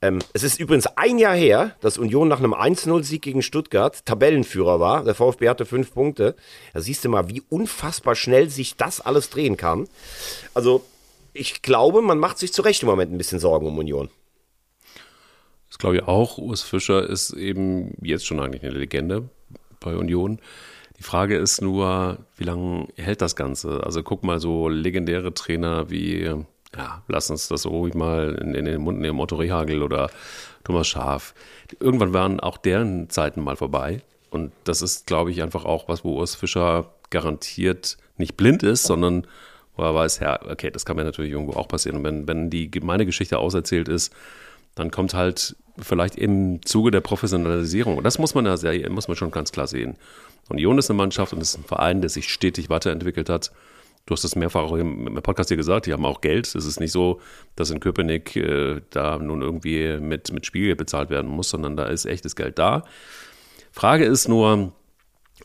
Ähm, 0.00 0.20
es 0.32 0.42
ist 0.42 0.58
übrigens 0.58 0.86
ein 0.96 1.18
Jahr 1.18 1.34
her, 1.34 1.76
dass 1.82 1.98
Union 1.98 2.26
nach 2.26 2.38
einem 2.38 2.54
1-0-Sieg 2.54 3.20
gegen 3.20 3.42
Stuttgart 3.42 4.06
Tabellenführer 4.06 4.80
war. 4.80 5.04
Der 5.04 5.14
VfB 5.14 5.50
hatte 5.50 5.66
fünf 5.66 5.92
Punkte. 5.92 6.36
Da 6.72 6.80
siehst 6.80 7.04
du 7.04 7.10
mal, 7.10 7.28
wie 7.28 7.42
unfassbar 7.50 8.14
schnell 8.14 8.48
sich 8.48 8.76
das 8.76 9.02
alles 9.02 9.28
drehen 9.28 9.58
kann. 9.58 9.88
Also, 10.54 10.86
ich 11.34 11.60
glaube, 11.60 12.00
man 12.00 12.16
macht 12.18 12.38
sich 12.38 12.54
zu 12.54 12.62
Recht 12.62 12.82
im 12.82 12.88
Moment 12.88 13.12
ein 13.12 13.18
bisschen 13.18 13.40
Sorgen 13.40 13.66
um 13.66 13.76
Union. 13.76 14.08
Das 15.68 15.76
glaube 15.76 15.96
ich 15.96 16.04
auch. 16.04 16.38
Urs 16.38 16.62
Fischer 16.62 17.06
ist 17.06 17.34
eben 17.34 17.92
jetzt 18.00 18.24
schon 18.24 18.40
eigentlich 18.40 18.62
eine 18.62 18.72
Legende 18.72 19.28
bei 19.84 19.96
Union. 19.96 20.40
Die 20.98 21.02
Frage 21.02 21.36
ist 21.36 21.60
nur, 21.60 22.18
wie 22.36 22.44
lange 22.44 22.88
hält 22.96 23.20
das 23.20 23.36
Ganze? 23.36 23.82
Also 23.84 24.02
guck 24.02 24.22
mal, 24.22 24.40
so 24.40 24.68
legendäre 24.68 25.34
Trainer 25.34 25.90
wie, 25.90 26.22
ja, 26.22 27.02
lass 27.08 27.30
uns 27.30 27.48
das 27.48 27.66
ruhig 27.66 27.94
mal 27.94 28.38
in, 28.40 28.54
in 28.54 28.64
den 28.64 28.80
Mund 28.80 29.00
nehmen, 29.00 29.20
Otto 29.20 29.36
Rehagel 29.36 29.82
oder 29.82 30.10
Thomas 30.62 30.88
Schaf. 30.88 31.34
Irgendwann 31.80 32.12
waren 32.12 32.40
auch 32.40 32.56
deren 32.56 33.10
Zeiten 33.10 33.42
mal 33.42 33.56
vorbei. 33.56 34.02
Und 34.30 34.52
das 34.64 34.82
ist, 34.82 35.06
glaube 35.06 35.30
ich, 35.30 35.42
einfach 35.42 35.64
auch 35.64 35.88
was, 35.88 36.04
wo 36.04 36.18
Urs 36.18 36.34
Fischer 36.34 36.92
garantiert 37.10 37.96
nicht 38.16 38.36
blind 38.36 38.62
ist, 38.62 38.84
sondern 38.84 39.26
wo 39.76 39.82
er 39.82 39.94
weiß, 39.94 40.20
ja, 40.20 40.40
okay, 40.48 40.70
das 40.70 40.84
kann 40.84 40.96
mir 40.96 41.04
natürlich 41.04 41.32
irgendwo 41.32 41.54
auch 41.54 41.68
passieren. 41.68 41.98
Und 41.98 42.04
wenn, 42.04 42.28
wenn 42.28 42.50
die 42.50 42.70
meine 42.82 43.06
Geschichte 43.06 43.38
auserzählt 43.38 43.88
ist, 43.88 44.12
dann 44.74 44.90
kommt 44.90 45.14
halt 45.14 45.56
vielleicht 45.78 46.16
im 46.16 46.64
Zuge 46.64 46.90
der 46.90 47.00
Professionalisierung. 47.00 47.98
Und 47.98 48.04
das 48.04 48.18
muss 48.18 48.34
man 48.34 48.46
ja 48.46 48.56
sehr, 48.56 48.88
muss 48.90 49.08
man 49.08 49.16
schon 49.16 49.30
ganz 49.30 49.52
klar 49.52 49.66
sehen. 49.66 49.96
Union 50.48 50.78
ist 50.78 50.90
eine 50.90 50.96
Mannschaft 50.96 51.32
und 51.32 51.40
ist 51.40 51.56
ein 51.56 51.64
Verein, 51.64 52.00
der 52.00 52.10
sich 52.10 52.28
stetig 52.28 52.70
weiterentwickelt 52.70 53.28
hat. 53.28 53.50
Du 54.06 54.12
hast 54.12 54.22
das 54.22 54.36
mehrfach 54.36 54.64
auch 54.64 54.76
im 54.76 55.14
Podcast 55.22 55.48
hier 55.48 55.56
gesagt, 55.56 55.86
die 55.86 55.92
haben 55.94 56.04
auch 56.04 56.20
Geld. 56.20 56.54
Es 56.54 56.66
ist 56.66 56.78
nicht 56.78 56.92
so, 56.92 57.20
dass 57.56 57.70
in 57.70 57.80
Köpenick 57.80 58.36
äh, 58.36 58.82
da 58.90 59.18
nun 59.18 59.40
irgendwie 59.40 59.98
mit, 59.98 60.30
mit 60.30 60.44
Spielgeld 60.44 60.76
bezahlt 60.76 61.08
werden 61.08 61.30
muss, 61.30 61.48
sondern 61.48 61.76
da 61.76 61.86
ist 61.86 62.04
echtes 62.04 62.36
Geld 62.36 62.58
da. 62.58 62.84
Frage 63.72 64.04
ist 64.04 64.28
nur, 64.28 64.72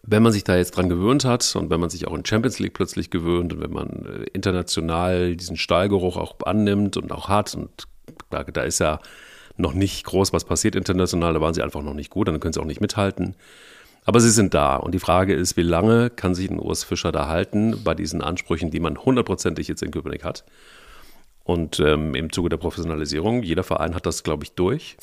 wenn 0.03 0.21
man 0.21 0.33
sich 0.33 0.43
da 0.43 0.57
jetzt 0.57 0.71
dran 0.71 0.89
gewöhnt 0.89 1.23
hat 1.23 1.55
und 1.55 1.69
wenn 1.69 1.79
man 1.79 1.89
sich 1.89 2.05
auch 2.05 2.13
in 2.13 2.25
Champions 2.25 2.59
League 2.59 2.73
plötzlich 2.73 3.09
gewöhnt 3.09 3.53
und 3.53 3.61
wenn 3.61 3.71
man 3.71 4.05
äh, 4.05 4.23
international 4.33 5.37
diesen 5.37 5.55
Stahlgeruch 5.55 6.17
auch 6.17 6.35
annimmt 6.45 6.97
und 6.97 7.13
auch 7.13 7.29
hat 7.29 7.55
und 7.55 7.87
da, 8.29 8.43
da 8.43 8.63
ist 8.63 8.79
ja 8.79 8.99
noch 9.59 9.73
nicht 9.73 10.05
groß 10.05 10.33
was 10.33 10.45
passiert 10.45 10.75
international, 10.75 11.33
da 11.33 11.41
waren 11.41 11.53
sie 11.53 11.61
einfach 11.61 11.83
noch 11.83 11.93
nicht 11.93 12.09
gut, 12.09 12.27
dann 12.27 12.39
können 12.39 12.53
sie 12.53 12.61
auch 12.61 12.65
nicht 12.65 12.81
mithalten. 12.81 13.35
Aber 14.05 14.19
sie 14.21 14.29
sind 14.29 14.53
da 14.53 14.77
und 14.77 14.93
die 14.93 14.99
Frage 14.99 15.33
ist, 15.33 15.57
wie 15.57 15.61
lange 15.61 16.09
kann 16.09 16.33
sich 16.33 16.49
ein 16.49 16.59
Urs 16.59 16.83
Fischer 16.83 17.11
da 17.11 17.27
halten 17.27 17.83
bei 17.83 17.93
diesen 17.93 18.21
Ansprüchen, 18.21 18.71
die 18.71 18.79
man 18.79 18.97
hundertprozentig 18.97 19.67
jetzt 19.67 19.83
in 19.83 19.91
Köpenick 19.91 20.23
hat. 20.23 20.45
Und 21.43 21.79
ähm, 21.79 22.15
im 22.15 22.31
Zuge 22.31 22.49
der 22.49 22.57
Professionalisierung, 22.57 23.43
jeder 23.43 23.63
Verein 23.63 23.95
hat 23.95 24.05
das, 24.05 24.23
glaube 24.23 24.43
ich, 24.43 24.53
durch, 24.53 24.97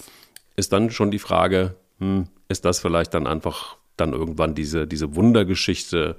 ist 0.56 0.72
dann 0.72 0.90
schon 0.90 1.10
die 1.10 1.18
Frage, 1.18 1.75
hm, 1.98 2.28
ist 2.48 2.64
das 2.64 2.81
vielleicht 2.81 3.14
dann 3.14 3.26
einfach 3.26 3.76
dann 3.96 4.12
irgendwann 4.12 4.54
diese, 4.54 4.87
diese 4.87 5.14
Wundergeschichte 5.16 6.16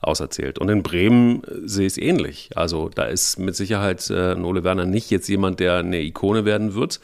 auserzählt. 0.00 0.58
Und 0.58 0.68
in 0.68 0.82
Bremen 0.82 1.44
äh, 1.44 1.68
sehe 1.68 1.86
ich 1.86 1.94
es 1.94 1.98
ähnlich. 1.98 2.50
Also 2.56 2.88
da 2.88 3.04
ist 3.04 3.38
mit 3.38 3.56
Sicherheit 3.56 4.08
äh, 4.10 4.34
Ole 4.34 4.64
Werner 4.64 4.86
nicht 4.86 5.10
jetzt 5.10 5.28
jemand, 5.28 5.60
der 5.60 5.76
eine 5.76 6.00
Ikone 6.00 6.44
werden 6.44 6.74
wird, 6.74 7.00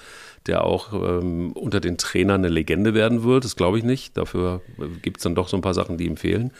der 0.46 0.64
auch 0.64 0.92
ähm, 0.92 1.52
unter 1.52 1.80
den 1.80 1.98
Trainern 1.98 2.40
eine 2.40 2.48
Legende 2.48 2.94
werden 2.94 3.24
wird. 3.24 3.44
Das 3.44 3.56
glaube 3.56 3.78
ich 3.78 3.84
nicht. 3.84 4.16
Dafür 4.16 4.62
äh, 4.78 4.86
gibt 5.02 5.18
es 5.18 5.22
dann 5.22 5.34
doch 5.34 5.48
so 5.48 5.56
ein 5.56 5.62
paar 5.62 5.74
Sachen, 5.74 5.98
die 5.98 6.06
ihm 6.06 6.16
fehlen. 6.16 6.52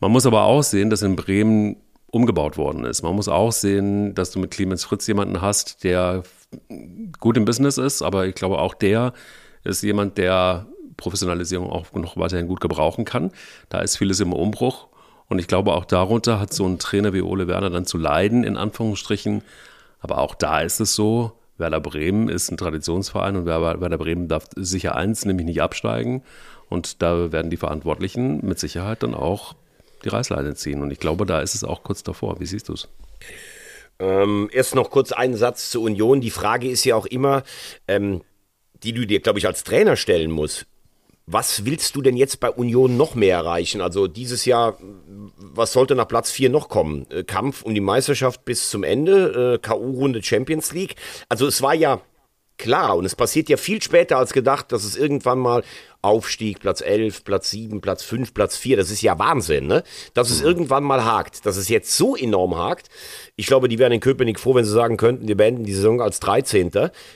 Man 0.00 0.10
muss 0.10 0.26
aber 0.26 0.42
auch 0.44 0.62
sehen, 0.62 0.90
dass 0.90 1.02
in 1.02 1.16
Bremen 1.16 1.76
umgebaut 2.10 2.56
worden 2.56 2.84
ist. 2.84 3.02
Man 3.02 3.14
muss 3.14 3.28
auch 3.28 3.52
sehen, 3.52 4.14
dass 4.14 4.30
du 4.30 4.38
mit 4.38 4.50
Clemens 4.50 4.84
Fritz 4.84 5.06
jemanden 5.06 5.40
hast, 5.40 5.84
der 5.84 6.24
gut 7.20 7.36
im 7.36 7.44
Business 7.44 7.78
ist, 7.78 8.02
aber 8.02 8.26
ich 8.26 8.34
glaube 8.34 8.58
auch 8.58 8.74
der 8.74 9.14
ist 9.64 9.82
jemand, 9.82 10.18
der 10.18 10.66
Professionalisierung 10.96 11.70
auch 11.70 11.92
noch 11.94 12.16
weiterhin 12.16 12.48
gut 12.48 12.60
gebrauchen 12.60 13.04
kann. 13.04 13.30
Da 13.70 13.80
ist 13.80 13.96
vieles 13.96 14.20
im 14.20 14.32
Umbruch 14.32 14.88
und 15.32 15.38
ich 15.38 15.46
glaube, 15.46 15.72
auch 15.72 15.86
darunter 15.86 16.38
hat 16.38 16.52
so 16.52 16.66
ein 16.66 16.78
Trainer 16.78 17.14
wie 17.14 17.22
Ole 17.22 17.48
Werner 17.48 17.70
dann 17.70 17.86
zu 17.86 17.96
leiden, 17.96 18.44
in 18.44 18.58
Anführungsstrichen. 18.58 19.42
Aber 20.00 20.18
auch 20.18 20.34
da 20.34 20.60
ist 20.60 20.78
es 20.78 20.94
so, 20.94 21.32
Werder 21.62 21.80
Bremen 21.80 22.28
ist 22.28 22.50
ein 22.50 22.58
Traditionsverein 22.58 23.36
und 23.36 23.46
Werder 23.46 23.98
Bremen 23.98 24.28
darf 24.28 24.46
sicher 24.56 24.96
eins, 24.96 25.24
nämlich 25.24 25.46
nicht 25.46 25.62
absteigen. 25.62 26.22
Und 26.68 27.00
da 27.00 27.32
werden 27.32 27.50
die 27.50 27.56
Verantwortlichen 27.56 28.44
mit 28.44 28.58
Sicherheit 28.58 29.02
dann 29.02 29.14
auch 29.14 29.54
die 30.04 30.08
Reißleine 30.08 30.54
ziehen. 30.54 30.82
Und 30.82 30.90
ich 30.90 30.98
glaube, 30.98 31.24
da 31.24 31.40
ist 31.40 31.54
es 31.54 31.64
auch 31.64 31.82
kurz 31.82 32.02
davor. 32.02 32.40
Wie 32.40 32.46
siehst 32.46 32.68
du 32.68 32.74
es? 32.74 32.88
Ähm, 33.98 34.50
erst 34.52 34.74
noch 34.74 34.90
kurz 34.90 35.12
einen 35.12 35.36
Satz 35.36 35.70
zur 35.70 35.82
Union. 35.82 36.20
Die 36.20 36.30
Frage 36.30 36.68
ist 36.68 36.84
ja 36.84 36.96
auch 36.96 37.06
immer, 37.06 37.44
ähm, 37.86 38.22
die 38.82 38.92
du 38.92 39.06
dir, 39.06 39.20
glaube 39.20 39.38
ich, 39.38 39.46
als 39.46 39.64
Trainer 39.64 39.96
stellen 39.96 40.30
musst 40.30 40.66
was 41.26 41.64
willst 41.64 41.94
du 41.96 42.02
denn 42.02 42.16
jetzt 42.16 42.40
bei 42.40 42.50
Union 42.50 42.96
noch 42.96 43.14
mehr 43.14 43.36
erreichen? 43.36 43.80
Also 43.80 44.08
dieses 44.08 44.44
Jahr, 44.44 44.78
was 45.36 45.72
sollte 45.72 45.94
nach 45.94 46.08
Platz 46.08 46.30
4 46.30 46.50
noch 46.50 46.68
kommen? 46.68 47.06
Äh, 47.10 47.24
Kampf 47.24 47.62
um 47.62 47.74
die 47.74 47.80
Meisterschaft 47.80 48.44
bis 48.44 48.70
zum 48.70 48.82
Ende, 48.82 49.54
äh, 49.54 49.58
K.O.-Runde 49.58 50.22
Champions 50.22 50.72
League. 50.72 50.96
Also 51.28 51.46
es 51.46 51.62
war 51.62 51.74
ja 51.74 52.00
klar 52.58 52.96
und 52.96 53.04
es 53.04 53.16
passiert 53.16 53.48
ja 53.48 53.56
viel 53.56 53.82
später 53.82 54.18
als 54.18 54.32
gedacht, 54.32 54.72
dass 54.72 54.84
es 54.84 54.96
irgendwann 54.96 55.38
mal 55.38 55.64
Aufstieg, 56.02 56.58
Platz 56.58 56.80
11, 56.80 57.22
Platz 57.22 57.50
7, 57.50 57.80
Platz 57.80 58.02
5, 58.02 58.34
Platz 58.34 58.56
4, 58.56 58.76
das 58.76 58.90
ist 58.90 59.02
ja 59.02 59.18
Wahnsinn, 59.20 59.68
ne? 59.68 59.84
Dass 60.14 60.30
es 60.30 60.40
mhm. 60.40 60.48
irgendwann 60.48 60.82
mal 60.82 61.04
hakt, 61.04 61.46
dass 61.46 61.56
es 61.56 61.68
jetzt 61.68 61.96
so 61.96 62.16
enorm 62.16 62.56
hakt. 62.56 62.88
Ich 63.36 63.46
glaube, 63.46 63.68
die 63.68 63.78
wären 63.78 63.92
in 63.92 64.00
Köpenick 64.00 64.40
froh, 64.40 64.54
wenn 64.56 64.64
sie 64.64 64.72
sagen 64.72 64.96
könnten, 64.96 65.28
wir 65.28 65.36
beenden 65.36 65.64
die 65.64 65.72
Saison 65.72 66.00
als 66.00 66.18
13. 66.20 66.70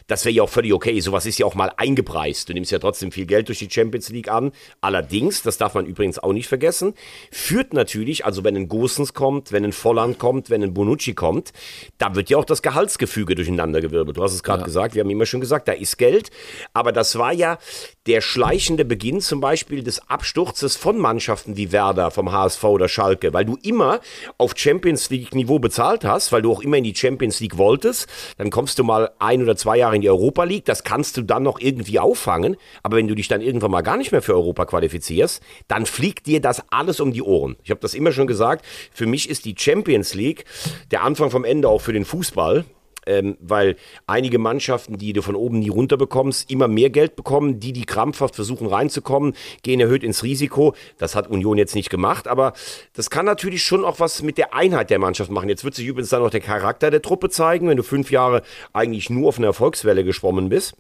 Das 0.07 0.25
wäre 0.25 0.35
ja 0.35 0.43
auch 0.45 0.49
völlig 0.49 0.73
okay. 0.73 0.99
Sowas 1.01 1.27
ist 1.27 1.39
ja 1.39 1.47
auch 1.47 1.55
mal 1.55 1.73
eingepreist. 1.77 2.49
Du 2.49 2.55
nimmst 2.55 2.71
ja 2.71 2.79
trotzdem 2.79 3.11
viel 3.11 3.27
Geld 3.27 3.49
durch 3.49 3.59
die 3.59 3.69
Champions 3.71 4.09
League 4.11 4.29
an. 4.29 4.53
Allerdings, 4.81 5.43
das 5.43 5.59
darf 5.59 5.75
man 5.75 5.85
übrigens 5.85 6.19
auch 6.19 6.33
nicht 6.33 6.47
vergessen, 6.47 6.95
führt 7.33 7.73
natürlich, 7.75 8.25
also 8.25 8.45
wenn 8.45 8.57
ein 8.57 8.69
Gosens 8.69 9.15
kommt, 9.15 9.51
wenn 9.51 9.65
ein 9.65 9.73
Volland 9.73 10.19
kommt, 10.19 10.49
wenn 10.49 10.63
ein 10.63 10.75
Bonucci 10.75 11.15
kommt, 11.15 11.53
da 11.99 12.15
wird 12.15 12.31
ja 12.31 12.39
auch 12.39 12.45
das 12.45 12.63
Gehaltsgefüge 12.63 13.35
durcheinandergewirbelt. 13.35 14.17
Du 14.17 14.23
hast 14.23 14.33
es 14.33 14.43
gerade 14.43 14.61
ja. 14.61 14.67
gesagt, 14.67 14.95
wir 14.95 15.01
haben 15.03 15.11
immer 15.11 15.27
schon 15.27 15.41
gesagt, 15.41 15.67
da 15.67 15.73
ist 15.73 15.99
Geld. 15.99 16.31
Aber 16.73 16.93
das 16.93 17.19
war 17.19 17.33
ja 17.33 17.59
der 18.07 18.21
schleichende 18.21 18.76
der 18.77 18.85
Beginn 18.85 19.21
zum 19.21 19.41
Beispiel 19.41 19.83
des 19.83 20.09
Absturzes 20.09 20.77
von 20.77 20.99
Mannschaften 20.99 21.57
wie 21.57 21.73
Werder, 21.73 22.11
vom 22.11 22.33
HSV 22.33 22.65
oder 22.65 22.89
Schalke, 22.89 23.33
weil 23.33 23.45
du 23.45 23.57
immer 23.63 24.01
auf 24.39 24.53
Champions 24.57 25.11
League 25.11 25.35
Niveau 25.35 25.59
bezahlt 25.59 26.05
hast, 26.05 26.33
weil 26.33 26.43
du 26.43 26.53
auch 26.53 26.61
immer 26.61 26.77
in 26.77 26.85
die 26.85 26.95
Champions 26.95 27.41
League 27.41 27.57
wolltest, 27.59 28.09
dann 28.39 28.51
kommst 28.51 28.79
du 28.79 28.85
mal 28.85 29.11
ein 29.19 29.43
oder 29.43 29.57
zwei 29.57 29.79
Jahre 29.79 29.97
in 29.97 30.03
die 30.03 30.11
Europa 30.11 30.45
League, 30.45 30.65
das 30.65 30.85
kannst 30.85 31.17
du 31.17 31.23
dann 31.23 31.43
noch 31.43 31.61
irgendwie 31.61 31.99
auffangen, 31.99 32.57
aber 32.83 32.97
wenn 32.97 33.09
du 33.09 33.15
dich 33.15 33.29
dann 33.29 33.41
irgendwann 33.41 33.71
mal 33.71 33.83
gar 33.83 33.97
nicht 33.97 34.13
mehr 34.13 34.23
für 34.23 34.35
Europa 34.35 34.67
qualifizierst, 34.67 35.43
dann 35.69 35.87
fliegt 35.87 36.27
dir 36.27 36.41
das 36.41 36.63
alles 36.71 37.01
um 37.01 37.13
die 37.13 37.23
Ohren. 37.23 37.57
Ich 37.65 37.71
habe 37.71 37.81
das 37.81 37.95
immer 37.95 38.13
schon 38.13 38.27
gesagt, 38.27 38.65
für 38.93 39.07
mich 39.07 39.29
ist 39.29 39.45
die 39.45 39.55
Champions 39.59 40.15
League 40.15 40.45
der 40.91 41.03
Anfang 41.03 41.31
vom 41.31 41.45
Ende 41.45 41.69
auch 41.69 41.81
für 41.81 41.93
den 41.93 42.05
Fußball 42.05 42.65
ähm, 43.07 43.37
weil 43.41 43.77
einige 44.07 44.39
Mannschaften, 44.39 44.99
die 44.99 45.13
du 45.13 45.23
von 45.23 45.35
oben 45.35 45.59
nie 45.59 45.69
runter 45.69 45.97
bekommst, 45.97 46.51
immer 46.51 46.69
mehr 46.69 46.91
Geld 46.91 47.17
bekommen. 47.17 47.61
Die, 47.61 47.73
die 47.73 47.85
krampfhaft 47.85 48.35
versuchen 48.35 48.67
reinzukommen, 48.67 49.35
gehen 49.63 49.81
erhöht 49.81 50.03
ins 50.03 50.23
Risiko. 50.23 50.75
Das 50.99 51.15
hat 51.15 51.29
Union 51.29 51.59
jetzt 51.59 51.75
nicht 51.75 51.91
gemacht, 51.91 52.29
aber 52.29 52.53
das 52.93 53.11
kann 53.11 53.27
natürlich 53.27 53.63
schon 53.63 53.85
auch 53.85 54.01
was 54.01 54.23
mit 54.23 54.39
der 54.39 54.55
Einheit 54.55 54.91
der 54.91 54.99
Mannschaft 54.99 55.31
machen. 55.31 55.49
Jetzt 55.49 55.65
wird 55.65 55.75
sich 55.75 55.87
übrigens 55.87 56.11
dann 56.11 56.23
auch 56.23 56.31
der 56.31 56.41
Charakter 56.41 56.91
der 56.91 57.03
Truppe 57.03 57.31
zeigen, 57.31 57.69
wenn 57.69 57.77
du 57.77 57.83
fünf 57.83 58.11
Jahre 58.11 58.43
eigentlich 58.73 59.11
nur 59.11 59.29
auf 59.29 59.39
einer 59.39 59.49
Erfolgswelle 59.49 60.05
geschwommen 60.05 60.49
bist. 60.49 60.75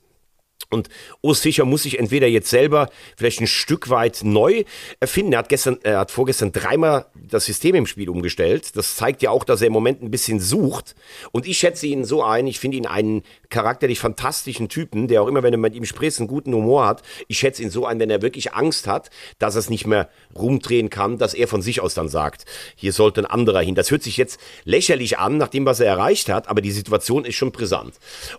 Und 0.70 0.88
Urs 1.22 1.40
Fischer 1.40 1.64
muss 1.64 1.84
sich 1.84 1.98
entweder 1.98 2.26
jetzt 2.26 2.50
selber 2.50 2.90
vielleicht 3.16 3.40
ein 3.40 3.46
Stück 3.46 3.88
weit 3.88 4.20
neu 4.24 4.64
erfinden. 5.00 5.32
Er 5.32 5.40
hat 5.40 5.48
gestern, 5.48 5.78
er 5.82 6.00
hat 6.00 6.10
vorgestern 6.10 6.52
dreimal 6.52 7.06
das 7.14 7.44
System 7.44 7.74
im 7.74 7.86
Spiel 7.86 8.08
umgestellt. 8.08 8.76
Das 8.76 8.96
zeigt 8.96 9.22
ja 9.22 9.30
auch, 9.30 9.44
dass 9.44 9.60
er 9.60 9.68
im 9.68 9.72
Moment 9.72 10.02
ein 10.02 10.10
bisschen 10.10 10.40
sucht. 10.40 10.94
Und 11.32 11.46
ich 11.46 11.58
schätze 11.58 11.86
ihn 11.86 12.04
so 12.04 12.22
ein. 12.22 12.46
Ich 12.46 12.58
finde 12.58 12.76
ihn 12.76 12.86
einen 12.86 13.22
charakterlich 13.48 14.00
fantastischen 14.00 14.68
Typen, 14.68 15.08
der 15.08 15.22
auch 15.22 15.28
immer, 15.28 15.42
wenn 15.42 15.52
du 15.52 15.58
mit 15.58 15.74
ihm 15.74 15.84
sprichst, 15.84 16.18
einen 16.18 16.28
guten 16.28 16.52
Humor 16.52 16.86
hat. 16.86 17.02
Ich 17.28 17.38
schätze 17.38 17.62
ihn 17.62 17.70
so 17.70 17.86
ein, 17.86 18.00
wenn 18.00 18.10
er 18.10 18.22
wirklich 18.22 18.54
Angst 18.54 18.86
hat, 18.86 19.10
dass 19.38 19.54
er 19.54 19.60
es 19.60 19.70
nicht 19.70 19.86
mehr 19.86 20.08
rumdrehen 20.36 20.90
kann, 20.90 21.18
dass 21.18 21.34
er 21.34 21.48
von 21.48 21.62
sich 21.62 21.80
aus 21.80 21.94
dann 21.94 22.08
sagt, 22.08 22.44
hier 22.74 22.92
sollte 22.92 23.22
ein 23.22 23.26
anderer 23.26 23.60
hin. 23.60 23.74
Das 23.74 23.90
hört 23.90 24.02
sich 24.02 24.16
jetzt 24.16 24.40
lächerlich 24.64 25.18
an, 25.18 25.38
nach 25.38 25.48
dem, 25.48 25.64
was 25.64 25.80
er 25.80 25.86
erreicht 25.86 26.28
hat, 26.28 26.48
aber 26.48 26.60
die 26.60 26.72
Situation 26.72 27.24
ist 27.24 27.36
schon 27.36 27.52
brisant. 27.52 27.94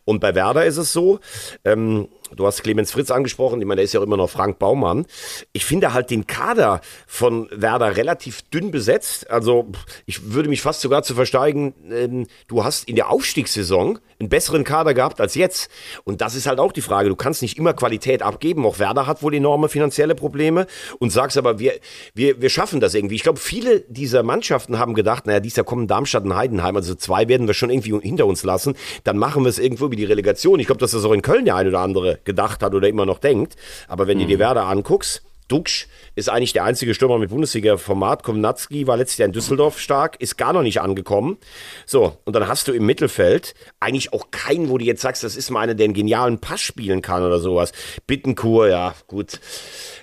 Und 0.05 0.19
bei 0.19 0.35
Werder 0.35 0.65
ist 0.65 0.77
es 0.77 0.93
so, 0.93 1.19
ähm, 1.63 2.07
Du 2.35 2.45
hast 2.45 2.63
Clemens 2.63 2.91
Fritz 2.91 3.11
angesprochen, 3.11 3.61
ich 3.61 3.67
meine, 3.67 3.77
der 3.77 3.85
ist 3.85 3.93
ja 3.93 3.99
auch 3.99 4.05
immer 4.05 4.17
noch 4.17 4.29
Frank 4.29 4.59
Baumann. 4.59 5.05
Ich 5.53 5.65
finde 5.65 5.93
halt 5.93 6.09
den 6.09 6.27
Kader 6.27 6.81
von 7.05 7.47
Werder 7.51 7.95
relativ 7.95 8.41
dünn 8.43 8.71
besetzt. 8.71 9.29
Also 9.29 9.67
ich 10.05 10.33
würde 10.33 10.49
mich 10.49 10.61
fast 10.61 10.81
sogar 10.81 11.03
zu 11.03 11.15
versteigen, 11.15 11.73
ähm, 11.91 12.27
du 12.47 12.63
hast 12.63 12.87
in 12.87 12.95
der 12.95 13.09
Aufstiegssaison 13.09 13.99
einen 14.19 14.29
besseren 14.29 14.63
Kader 14.63 14.93
gehabt 14.93 15.21
als 15.21 15.35
jetzt. 15.35 15.69
Und 16.03 16.21
das 16.21 16.35
ist 16.35 16.47
halt 16.47 16.59
auch 16.59 16.71
die 16.71 16.81
Frage. 16.81 17.09
Du 17.09 17.15
kannst 17.15 17.41
nicht 17.41 17.57
immer 17.57 17.73
Qualität 17.73 18.23
abgeben. 18.23 18.65
Auch 18.65 18.79
Werder 18.79 19.07
hat 19.07 19.21
wohl 19.21 19.33
enorme 19.33 19.69
finanzielle 19.69 20.15
Probleme 20.15 20.67
und 20.99 21.11
sagst 21.11 21.37
aber, 21.37 21.59
wir, 21.59 21.73
wir, 22.13 22.41
wir 22.41 22.49
schaffen 22.49 22.79
das 22.79 22.93
irgendwie. 22.95 23.15
Ich 23.15 23.23
glaube, 23.23 23.39
viele 23.39 23.81
dieser 23.81 24.23
Mannschaften 24.23 24.79
haben 24.79 24.93
gedacht, 24.95 25.27
naja, 25.27 25.39
dies 25.39 25.55
Jahr 25.55 25.65
kommen 25.65 25.87
Darmstadt 25.87 26.23
und 26.23 26.35
Heidenheim, 26.35 26.75
also 26.75 26.95
zwei 26.95 27.27
werden 27.27 27.47
wir 27.47 27.53
schon 27.53 27.69
irgendwie 27.69 27.97
hinter 28.01 28.25
uns 28.25 28.43
lassen. 28.43 28.75
Dann 29.03 29.17
machen 29.17 29.43
wir 29.43 29.49
es 29.49 29.59
irgendwo 29.59 29.91
wie 29.91 29.95
die 29.95 30.05
Relegation. 30.05 30.59
Ich 30.59 30.65
glaube, 30.65 30.79
dass 30.79 30.91
das 30.91 31.05
auch 31.05 31.13
in 31.13 31.21
Köln 31.21 31.45
der 31.45 31.55
ein 31.55 31.67
oder 31.67 31.79
andere 31.79 32.16
gedacht 32.25 32.63
hat 32.63 32.73
oder 32.73 32.87
immer 32.87 33.05
noch 33.05 33.19
denkt. 33.19 33.55
Aber 33.87 34.07
wenn 34.07 34.17
mhm. 34.17 34.23
du 34.23 34.27
dir 34.27 34.39
Werder 34.39 34.65
anguckst, 34.65 35.23
Duxch 35.47 35.87
ist 36.15 36.29
eigentlich 36.29 36.53
der 36.53 36.65
einzige 36.65 36.93
Stürmer 36.93 37.19
mit 37.19 37.29
Bundesliga-Format. 37.29 38.23
Komnatski 38.23 38.87
war 38.87 38.97
letztes 38.97 39.17
Jahr 39.17 39.27
in 39.27 39.33
Düsseldorf 39.33 39.79
stark, 39.79 40.19
ist 40.19 40.37
gar 40.37 40.51
noch 40.51 40.61
nicht 40.61 40.81
angekommen. 40.81 41.37
So, 41.85 42.17
und 42.25 42.35
dann 42.35 42.47
hast 42.47 42.67
du 42.67 42.73
im 42.73 42.85
Mittelfeld 42.85 43.53
eigentlich 43.79 44.13
auch 44.13 44.31
keinen, 44.31 44.69
wo 44.69 44.77
du 44.77 44.85
jetzt 44.85 45.01
sagst, 45.01 45.23
das 45.23 45.35
ist 45.35 45.49
mal 45.49 45.61
einer, 45.61 45.75
der 45.75 45.85
einen 45.85 45.93
genialen 45.93 46.39
Pass 46.39 46.61
spielen 46.61 47.01
kann 47.01 47.23
oder 47.23 47.39
sowas. 47.39 47.71
Bittenkur, 48.07 48.67
ja, 48.67 48.93
gut. 49.07 49.39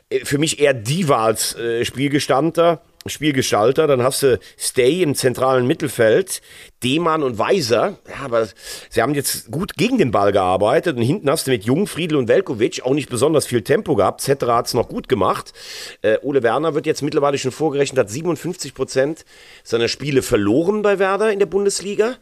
Äh, 0.09 0.25
für 0.25 0.39
mich 0.39 0.61
eher 0.61 0.75
Diva 0.75 1.25
als 1.25 1.55
äh, 1.57 1.85
Spielgestandener. 1.85 2.81
Spielgestalter, 3.07 3.87
dann 3.87 4.03
hast 4.03 4.23
du 4.23 4.39
Stay 4.59 5.03
im 5.03 5.15
zentralen 5.15 5.67
Mittelfeld, 5.67 6.41
Demann 6.83 7.23
und 7.23 7.39
Weiser. 7.39 7.99
Ja, 8.09 8.25
aber 8.25 8.49
sie 8.89 9.03
haben 9.03 9.15
jetzt 9.15 9.51
gut 9.51 9.75
gegen 9.75 9.99
den 9.99 10.11
Ball 10.11 10.33
gearbeitet 10.33 10.97
und 10.97 11.03
hinten 11.03 11.29
hast 11.31 11.47
du 11.47 11.51
mit 11.51 11.65
Jung, 11.65 11.87
Friedel 11.87 12.17
und 12.17 12.29
Velkovic 12.29 12.83
auch 12.83 12.95
nicht 12.95 13.11
besonders 13.11 13.47
viel 13.47 13.61
Tempo 13.63 13.95
gehabt. 13.95 14.23
Zetterer 14.23 14.57
hat 14.57 14.67
es 14.69 14.75
noch 14.75 14.89
gut 14.89 15.09
gemacht. 15.09 15.53
Äh, 16.01 16.17
Ole 16.23 16.43
Werner 16.43 16.75
wird 16.75 16.87
jetzt 16.87 17.03
mittlerweile 17.03 17.37
schon 17.37 17.53
vorgerechnet, 17.53 17.99
hat 17.99 18.11
57 18.11 18.73
Prozent 18.73 19.27
seiner 19.63 19.89
Spiele 19.89 20.23
verloren 20.23 20.81
bei 20.81 20.99
Werder 20.99 21.31
in 21.31 21.39
der 21.39 21.47
Bundesliga. 21.47 22.17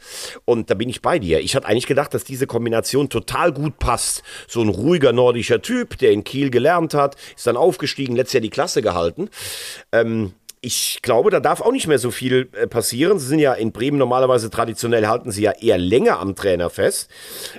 Und 0.44 0.68
da 0.68 0.74
bin 0.74 0.88
ich 0.88 1.00
bei 1.00 1.20
dir. 1.20 1.40
Ich 1.40 1.54
hatte 1.54 1.68
eigentlich 1.68 1.86
gedacht, 1.86 2.12
dass 2.12 2.24
diese 2.24 2.48
Kombination 2.48 3.08
total 3.08 3.52
gut 3.52 3.78
passt. 3.78 4.24
So 4.48 4.60
ein 4.62 4.68
ruhiger 4.68 5.12
nordischer 5.12 5.62
Typ, 5.62 5.98
der 5.98 6.10
in 6.10 6.24
Kiel 6.24 6.50
gelernt 6.50 6.94
hat, 6.94 7.16
ist 7.36 7.46
dann 7.46 7.56
aufgestiegen, 7.56 8.16
letztes 8.16 8.34
Jahr 8.34 8.40
die 8.40 8.50
Klasse 8.50 8.82
gehalten. 8.82 9.30
Ähm, 9.92 10.32
ich 10.64 11.00
glaube, 11.02 11.30
da 11.30 11.40
darf 11.40 11.60
auch 11.60 11.72
nicht 11.72 11.88
mehr 11.88 11.98
so 11.98 12.12
viel 12.12 12.48
äh, 12.52 12.68
passieren. 12.68 13.18
Sie 13.18 13.26
sind 13.26 13.40
ja 13.40 13.52
in 13.52 13.72
Bremen 13.72 13.98
normalerweise 13.98 14.48
traditionell 14.48 15.08
halten 15.08 15.32
sie 15.32 15.42
ja 15.42 15.50
eher 15.50 15.76
länger 15.76 16.20
am 16.20 16.36
Trainer 16.36 16.70
fest. 16.70 17.10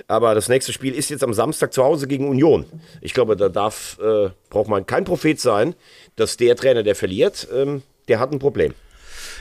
Aber 0.08 0.34
das 0.34 0.48
nächste 0.48 0.72
Spiel 0.72 0.94
ist 0.94 1.10
jetzt 1.10 1.22
am 1.22 1.34
Samstag 1.34 1.74
zu 1.74 1.84
Hause 1.84 2.08
gegen 2.08 2.26
Union. 2.26 2.64
Ich 3.02 3.12
glaube, 3.12 3.36
da 3.36 3.50
darf, 3.50 3.98
äh, 4.02 4.30
braucht 4.48 4.68
man 4.68 4.86
kein 4.86 5.04
Prophet 5.04 5.38
sein, 5.38 5.74
dass 6.16 6.38
der 6.38 6.56
Trainer, 6.56 6.82
der 6.82 6.94
verliert, 6.94 7.46
ähm, 7.54 7.82
der 8.08 8.20
hat 8.20 8.32
ein 8.32 8.38
Problem. 8.38 8.72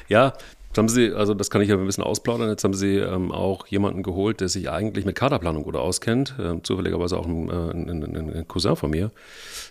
Ja, 0.10 0.34
Jetzt 0.74 0.80
haben 0.80 0.90
Sie, 0.90 1.14
also 1.14 1.36
das 1.36 1.52
kann 1.52 1.62
ich 1.62 1.70
ja 1.70 1.78
ein 1.78 1.86
bisschen 1.86 2.04
ausplaudern, 2.04 2.50
jetzt 2.50 2.64
haben 2.64 2.74
Sie 2.74 2.96
ähm, 2.96 3.32
auch 3.32 3.68
jemanden 3.68 4.02
geholt, 4.02 4.42
der 4.42 4.50
sich 4.50 4.72
eigentlich 4.72 5.06
mit 5.06 5.16
Kaderplanung 5.16 5.62
gut 5.62 5.76
auskennt, 5.76 6.34
ähm, 6.40 6.64
zufälligerweise 6.64 7.16
auch 7.16 7.28
ein, 7.28 7.48
äh, 7.48 7.52
ein, 7.52 8.16
ein, 8.16 8.48
Cousin 8.48 8.76
von 8.76 8.90
mir, 8.90 9.12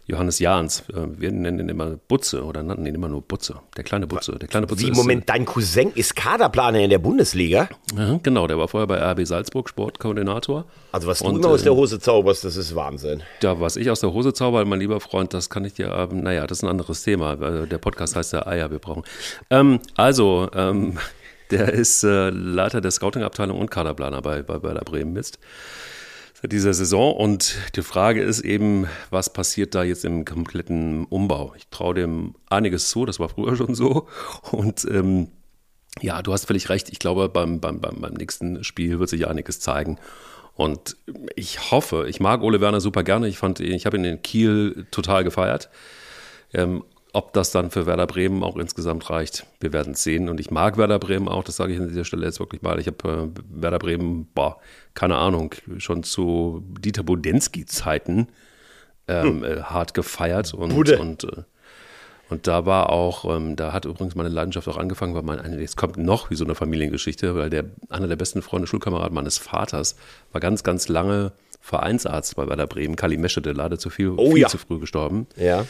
Johannes 0.07 0.38
Jahns. 0.38 0.85
Äh, 0.91 1.09
wir 1.19 1.33
nennen 1.33 1.59
ihn 1.59 1.69
immer 1.71 1.97
Butze 2.07 2.45
oder 2.45 2.62
nannten 2.62 2.87
ihn 2.87 2.95
immer 2.95 3.09
nur 3.09 3.21
Butze, 3.21 3.57
der 3.77 3.83
kleine 3.83 4.07
Butze. 4.07 4.38
Der 4.38 4.47
kleine 4.47 4.69
Butze 4.69 4.83
Wie, 4.87 4.91
ist, 4.91 4.97
Moment, 4.97 5.29
dein 5.29 5.45
Cousin 5.45 5.91
ist 5.93 6.15
Kaderplaner 6.15 6.79
in 6.79 6.91
der 6.91 7.01
Bundesliga? 7.01 7.69
Ja, 7.99 8.21
genau, 8.23 8.47
der 8.47 8.59
war 8.59 8.69
vorher 8.69 8.87
bei 8.87 8.99
RB 9.01 9.27
Salzburg 9.27 9.69
Sportkoordinator. 9.69 10.67
Also 10.93 11.09
was 11.09 11.19
du 11.19 11.25
Und, 11.25 11.38
immer 11.38 11.49
aus 11.49 11.65
der 11.65 11.73
ähm, 11.73 11.79
Hose 11.79 11.99
zauberst, 11.99 12.45
das 12.45 12.55
ist 12.55 12.77
Wahnsinn. 12.77 13.25
Ja, 13.43 13.59
was 13.59 13.75
ich 13.75 13.91
aus 13.91 13.99
der 13.99 14.12
Hose 14.12 14.35
zauber, 14.35 14.65
mein 14.67 14.79
lieber 14.79 15.01
Freund, 15.01 15.35
das 15.35 15.51
kann 15.51 15.65
ich 15.65 15.75
dir, 15.75 15.88
ähm, 15.88 16.21
naja, 16.23 16.47
das 16.47 16.59
ist 16.59 16.62
ein 16.62 16.71
anderes 16.71 17.03
Thema. 17.03 17.35
Der 17.35 17.79
Podcast 17.79 18.15
heißt 18.15 18.35
ja 18.35 18.47
Eier, 18.47 18.71
wir 18.71 18.79
brauchen. 18.79 19.03
Ähm, 19.51 19.81
also, 19.97 20.49
ähm, 20.55 20.91
der 21.50 21.72
ist 21.72 22.02
äh, 22.05 22.31
Leiter 22.31 22.81
der 22.81 22.90
Scouting-Abteilung 22.90 23.59
und 23.59 23.70
Kaderplaner 23.70 24.22
bei, 24.22 24.42
bei 24.42 24.62
Werder 24.62 24.85
Bremen 24.85 25.12
Mist 25.12 25.38
seit 26.42 26.52
dieser 26.52 26.74
Saison. 26.74 27.14
Und 27.14 27.57
die 27.76 27.83
Frage 27.83 28.22
ist 28.22 28.40
eben, 28.40 28.87
was 29.11 29.33
passiert 29.33 29.74
da 29.74 29.83
jetzt 29.85 30.05
im 30.05 30.24
kompletten 30.24 31.05
Umbau? 31.07 31.55
Ich 31.57 31.68
traue 31.68 31.94
dem 31.94 32.35
einiges 32.50 32.88
zu, 32.90 33.07
das 33.07 33.20
war 33.20 33.28
früher 33.28 33.57
schon 33.57 33.74
so. 33.74 34.09
Und 34.50 34.85
ähm, 34.90 35.28
ja, 36.00 36.22
du 36.22 36.33
hast 36.33 36.46
völlig 36.46 36.68
recht. 36.68 36.90
Ich 36.90 36.98
glaube, 36.98 37.28
beim, 37.28 37.61
beim, 37.61 37.81
beim, 37.81 38.14
nächsten 38.14 38.64
Spiel 38.64 38.98
wird 38.98 39.11
sich 39.11 39.28
einiges 39.28 39.61
zeigen. 39.61 39.98
Und 40.55 40.96
ich 41.37 41.70
hoffe, 41.70 42.07
ich 42.09 42.20
mag 42.20 42.42
Ole 42.42 42.61
Werner 42.61 42.81
super 42.81 43.05
gerne. 43.05 43.28
Ich 43.28 43.42
ich 43.42 43.87
habe 43.87 43.96
ihn 43.96 44.05
in 44.05 44.22
Kiel 44.22 44.87
total 44.90 45.24
gefeiert. 45.24 45.70
Ähm, 46.52 46.85
ob 47.12 47.33
das 47.35 47.51
dann 47.51 47.70
für 47.70 47.87
Werder 47.87 48.07
Bremen 48.07 48.42
auch 48.42 48.57
insgesamt 48.57 49.11
reicht, 49.11 49.46
wir 49.61 49.72
werden 49.72 49.92
es 49.92 50.03
sehen. 50.03 50.29
Und 50.29 50.40
ich 50.40 50.51
mag 50.51 50.79
Werder 50.79 50.98
Bremen 50.98 51.29
auch, 51.29 51.44
das 51.44 51.57
sage 51.57 51.75
ich 51.75 51.81
an 51.81 51.88
dieser 51.88 52.05
Stelle 52.05 52.25
jetzt 52.25 52.40
wirklich 52.40 52.62
mal. 52.62 52.81
Ich 52.81 52.87
habe 52.87 53.33
äh, 53.35 53.61
Werder 53.62 53.79
Bremen, 53.79 54.29
boah, 54.35 54.59
keine 54.94 55.16
Ahnung, 55.16 55.55
schon 55.79 56.03
zu 56.03 56.64
Dieter 56.81 57.03
Budensky-Zeiten 57.03 58.29
ähm, 59.09 59.27
hm. 59.27 59.44
äh, 59.44 59.62
hart 59.62 59.92
gefeiert. 59.92 60.55
Und, 60.55 60.75
Bude. 60.75 60.98
und, 60.98 61.25
äh, 61.25 61.42
und 62.31 62.46
da 62.46 62.64
war 62.64 62.88
auch, 62.88 63.27
ähm, 63.37 63.57
da 63.57 63.75
hat 63.75 63.85
übrigens 63.85 64.14
meine 64.14 64.31
Leidenschaft 64.31 64.66
auch 64.68 64.79
angefangen, 64.79 65.14
weil 65.14 65.22
mein, 65.22 65.59
jetzt 65.61 65.77
kommt 65.77 65.98
noch 65.98 66.31
wie 66.31 66.35
so 66.35 66.44
eine 66.44 66.55
Familiengeschichte, 66.55 67.35
weil 67.35 67.51
der 67.51 67.64
einer 67.90 68.09
der 68.09 68.16
besten 68.16 68.40
Freunde, 68.40 68.66
Schulkameraden 68.66 69.14
meines 69.14 69.37
Vaters, 69.37 69.96
war 70.33 70.40
ganz, 70.40 70.62
ganz 70.62 70.88
lange 70.88 71.33
Vereinsarzt 71.61 72.37
bei 72.37 72.48
Werder 72.48 72.66
Bremen. 72.66 72.96
Kali 72.96 73.18
Mesche, 73.18 73.42
der 73.42 73.53
leider 73.53 73.79
zu 73.79 73.90
viel, 73.90 74.14
oh, 74.16 74.33
viel 74.33 74.40
ja. 74.40 74.48
zu 74.48 74.57
früh 74.57 74.79
gestorben. 74.79 75.27
Ja. 75.37 75.66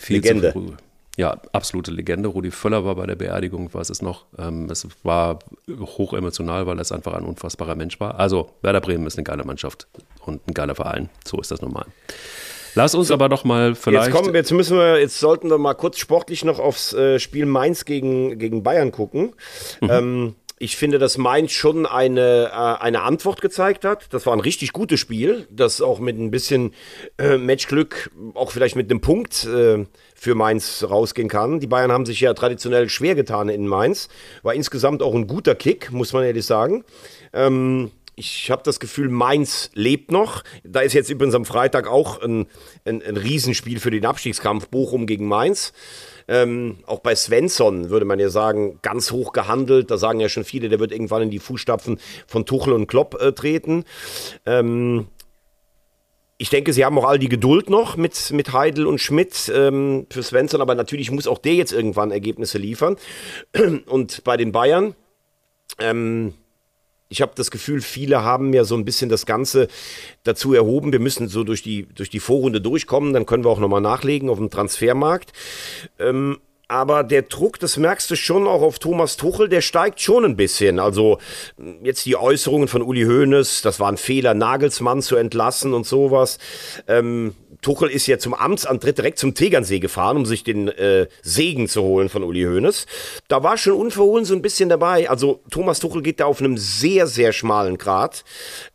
Viel 0.00 0.16
Legende. 0.16 0.52
Zu 0.52 0.60
früh. 0.60 0.72
Ja, 1.16 1.36
absolute 1.52 1.90
Legende. 1.90 2.30
Rudi 2.30 2.50
Völler 2.50 2.84
war 2.84 2.94
bei 2.94 3.06
der 3.06 3.16
Beerdigung, 3.16 3.72
weiß 3.72 3.90
es 3.90 4.00
noch. 4.00 4.24
Ähm, 4.38 4.70
es 4.70 4.86
war 5.02 5.40
hoch 5.68 6.14
emotional, 6.14 6.66
weil 6.66 6.78
es 6.78 6.92
einfach 6.92 7.12
ein 7.12 7.24
unfassbarer 7.24 7.74
Mensch 7.74 8.00
war. 8.00 8.18
Also, 8.18 8.52
Werder 8.62 8.80
Bremen 8.80 9.06
ist 9.06 9.18
eine 9.18 9.24
geile 9.24 9.44
Mannschaft 9.44 9.86
und 10.24 10.46
ein 10.48 10.54
geiler 10.54 10.74
Verein. 10.74 11.10
So 11.26 11.38
ist 11.38 11.50
das 11.50 11.60
normal. 11.60 11.84
Lass 12.74 12.94
uns 12.94 13.08
so, 13.08 13.14
aber 13.14 13.28
doch 13.28 13.44
mal 13.44 13.74
vielleicht. 13.74 14.06
Jetzt 14.06 14.16
kommen 14.16 14.32
wir, 14.32 14.40
jetzt 14.40 14.52
müssen 14.52 14.78
wir, 14.78 15.00
jetzt 15.00 15.18
sollten 15.18 15.50
wir 15.50 15.58
mal 15.58 15.74
kurz 15.74 15.98
sportlich 15.98 16.44
noch 16.44 16.58
aufs 16.58 16.92
äh, 16.94 17.18
Spiel 17.18 17.44
Mainz 17.44 17.84
gegen, 17.84 18.38
gegen 18.38 18.62
Bayern 18.62 18.92
gucken. 18.92 19.34
Mhm. 19.80 19.90
Ähm, 19.90 20.34
ich 20.62 20.76
finde, 20.76 20.98
dass 20.98 21.16
Mainz 21.16 21.52
schon 21.52 21.86
eine, 21.86 22.50
äh, 22.52 22.82
eine 22.84 23.00
Antwort 23.00 23.40
gezeigt 23.40 23.86
hat. 23.86 24.12
Das 24.12 24.26
war 24.26 24.34
ein 24.34 24.40
richtig 24.40 24.74
gutes 24.74 25.00
Spiel, 25.00 25.46
das 25.50 25.80
auch 25.80 26.00
mit 26.00 26.18
ein 26.18 26.30
bisschen 26.30 26.74
äh, 27.16 27.38
Matchglück, 27.38 28.10
auch 28.34 28.52
vielleicht 28.52 28.76
mit 28.76 28.90
einem 28.90 29.00
Punkt 29.00 29.46
äh, 29.46 29.86
für 30.14 30.34
Mainz 30.34 30.84
rausgehen 30.86 31.30
kann. 31.30 31.60
Die 31.60 31.66
Bayern 31.66 31.90
haben 31.90 32.04
sich 32.04 32.20
ja 32.20 32.34
traditionell 32.34 32.90
schwer 32.90 33.14
getan 33.14 33.48
in 33.48 33.66
Mainz. 33.66 34.10
War 34.42 34.52
insgesamt 34.52 35.02
auch 35.02 35.14
ein 35.14 35.26
guter 35.26 35.54
Kick, 35.54 35.92
muss 35.92 36.12
man 36.12 36.24
ehrlich 36.24 36.44
sagen. 36.44 36.84
Ähm, 37.32 37.90
ich 38.20 38.50
habe 38.50 38.62
das 38.62 38.80
Gefühl, 38.80 39.08
Mainz 39.08 39.70
lebt 39.72 40.12
noch. 40.12 40.44
Da 40.62 40.80
ist 40.80 40.92
jetzt 40.92 41.08
übrigens 41.08 41.34
am 41.34 41.46
Freitag 41.46 41.88
auch 41.88 42.20
ein, 42.20 42.46
ein, 42.84 43.02
ein 43.02 43.16
Riesenspiel 43.16 43.80
für 43.80 43.90
den 43.90 44.04
Abstiegskampf 44.04 44.68
Bochum 44.68 45.06
gegen 45.06 45.26
Mainz. 45.26 45.72
Ähm, 46.28 46.76
auch 46.86 47.00
bei 47.00 47.14
Svensson 47.14 47.88
würde 47.88 48.04
man 48.04 48.20
ja 48.20 48.28
sagen, 48.28 48.78
ganz 48.82 49.10
hoch 49.10 49.32
gehandelt. 49.32 49.90
Da 49.90 49.96
sagen 49.96 50.20
ja 50.20 50.28
schon 50.28 50.44
viele, 50.44 50.68
der 50.68 50.78
wird 50.78 50.92
irgendwann 50.92 51.22
in 51.22 51.30
die 51.30 51.38
Fußstapfen 51.38 51.98
von 52.26 52.44
Tuchel 52.44 52.74
und 52.74 52.88
Klopp 52.88 53.18
äh, 53.20 53.32
treten. 53.32 53.84
Ähm, 54.44 55.08
ich 56.36 56.50
denke, 56.50 56.74
sie 56.74 56.84
haben 56.84 56.98
auch 56.98 57.08
all 57.08 57.18
die 57.18 57.30
Geduld 57.30 57.70
noch 57.70 57.96
mit, 57.96 58.32
mit 58.32 58.52
Heidel 58.52 58.86
und 58.86 59.00
Schmidt 59.00 59.50
ähm, 59.54 60.06
für 60.10 60.22
Svensson, 60.22 60.60
aber 60.60 60.74
natürlich 60.74 61.10
muss 61.10 61.26
auch 61.26 61.38
der 61.38 61.54
jetzt 61.54 61.72
irgendwann 61.72 62.10
Ergebnisse 62.10 62.58
liefern. 62.58 62.96
Und 63.86 64.24
bei 64.24 64.36
den 64.36 64.52
Bayern, 64.52 64.94
ähm, 65.78 66.34
ich 67.10 67.20
habe 67.20 67.32
das 67.34 67.50
Gefühl, 67.50 67.82
viele 67.82 68.22
haben 68.22 68.54
ja 68.54 68.64
so 68.64 68.76
ein 68.76 68.84
bisschen 68.84 69.10
das 69.10 69.26
Ganze 69.26 69.66
dazu 70.22 70.54
erhoben. 70.54 70.92
Wir 70.92 71.00
müssen 71.00 71.28
so 71.28 71.42
durch 71.42 71.62
die, 71.62 71.86
durch 71.86 72.08
die 72.08 72.20
Vorrunde 72.20 72.60
durchkommen, 72.60 73.12
dann 73.12 73.26
können 73.26 73.44
wir 73.44 73.50
auch 73.50 73.58
nochmal 73.58 73.80
nachlegen 73.80 74.30
auf 74.30 74.38
dem 74.38 74.48
Transfermarkt. 74.48 75.32
Ähm, 75.98 76.38
aber 76.70 77.02
der 77.02 77.22
Druck, 77.22 77.58
das 77.58 77.76
merkst 77.76 78.08
du 78.12 78.14
schon 78.14 78.46
auch 78.46 78.62
auf 78.62 78.78
Thomas 78.78 79.16
Tuchel, 79.16 79.48
der 79.48 79.60
steigt 79.60 80.00
schon 80.00 80.24
ein 80.24 80.36
bisschen. 80.36 80.78
Also 80.78 81.18
jetzt 81.82 82.06
die 82.06 82.14
Äußerungen 82.16 82.68
von 82.68 82.82
Uli 82.82 83.02
Hoeneß, 83.02 83.62
das 83.62 83.80
war 83.80 83.90
ein 83.90 83.96
Fehler, 83.96 84.34
Nagelsmann 84.34 85.02
zu 85.02 85.16
entlassen 85.16 85.74
und 85.74 85.84
sowas. 85.84 86.38
Ähm, 86.86 87.34
Tuchel 87.60 87.90
ist 87.90 88.06
ja 88.06 88.18
zum 88.18 88.34
Amtsantritt 88.34 88.98
direkt 88.98 89.18
zum 89.18 89.34
Tegernsee 89.34 89.80
gefahren, 89.80 90.16
um 90.16 90.26
sich 90.26 90.44
den 90.44 90.68
äh, 90.68 91.08
Segen 91.22 91.66
zu 91.66 91.82
holen 91.82 92.08
von 92.08 92.22
Uli 92.22 92.44
Hoeneß. 92.44 92.86
Da 93.26 93.42
war 93.42 93.58
schon 93.58 93.72
unverhohlen 93.72 94.24
so 94.24 94.34
ein 94.34 94.42
bisschen 94.42 94.68
dabei. 94.68 95.10
Also 95.10 95.42
Thomas 95.50 95.80
Tuchel 95.80 96.02
geht 96.02 96.20
da 96.20 96.26
auf 96.26 96.38
einem 96.40 96.56
sehr, 96.56 97.08
sehr 97.08 97.32
schmalen 97.32 97.78
Grad. 97.78 98.22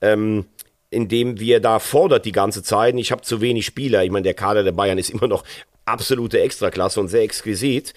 Ähm, 0.01 0.47
indem 0.89 1.39
wir 1.39 1.62
da 1.62 1.79
fordert 1.79 2.25
die 2.25 2.31
ganze 2.31 2.62
Zeit. 2.62 2.95
Ich 2.95 3.12
habe 3.12 3.21
zu 3.21 3.41
wenig 3.41 3.65
Spieler. 3.65 4.03
Ich 4.03 4.12
meine, 4.12 4.23
der 4.23 4.34
Kader 4.34 4.63
der 4.63 4.71
Bayern 4.71 4.97
ist 4.97 5.10
immer 5.10 5.27
noch 5.27 5.43
absolute 5.85 6.39
Extraklasse 6.39 6.99
und 6.99 7.07
sehr 7.07 7.21
exquisit. 7.21 7.93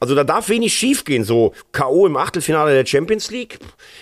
Also 0.00 0.14
da 0.14 0.24
darf 0.24 0.48
wenig 0.48 0.74
schiefgehen. 0.74 1.24
So 1.24 1.52
K.O. 1.72 2.06
im 2.06 2.16
Achtelfinale 2.16 2.72
der 2.72 2.86
Champions 2.86 3.30
League. 3.30 3.58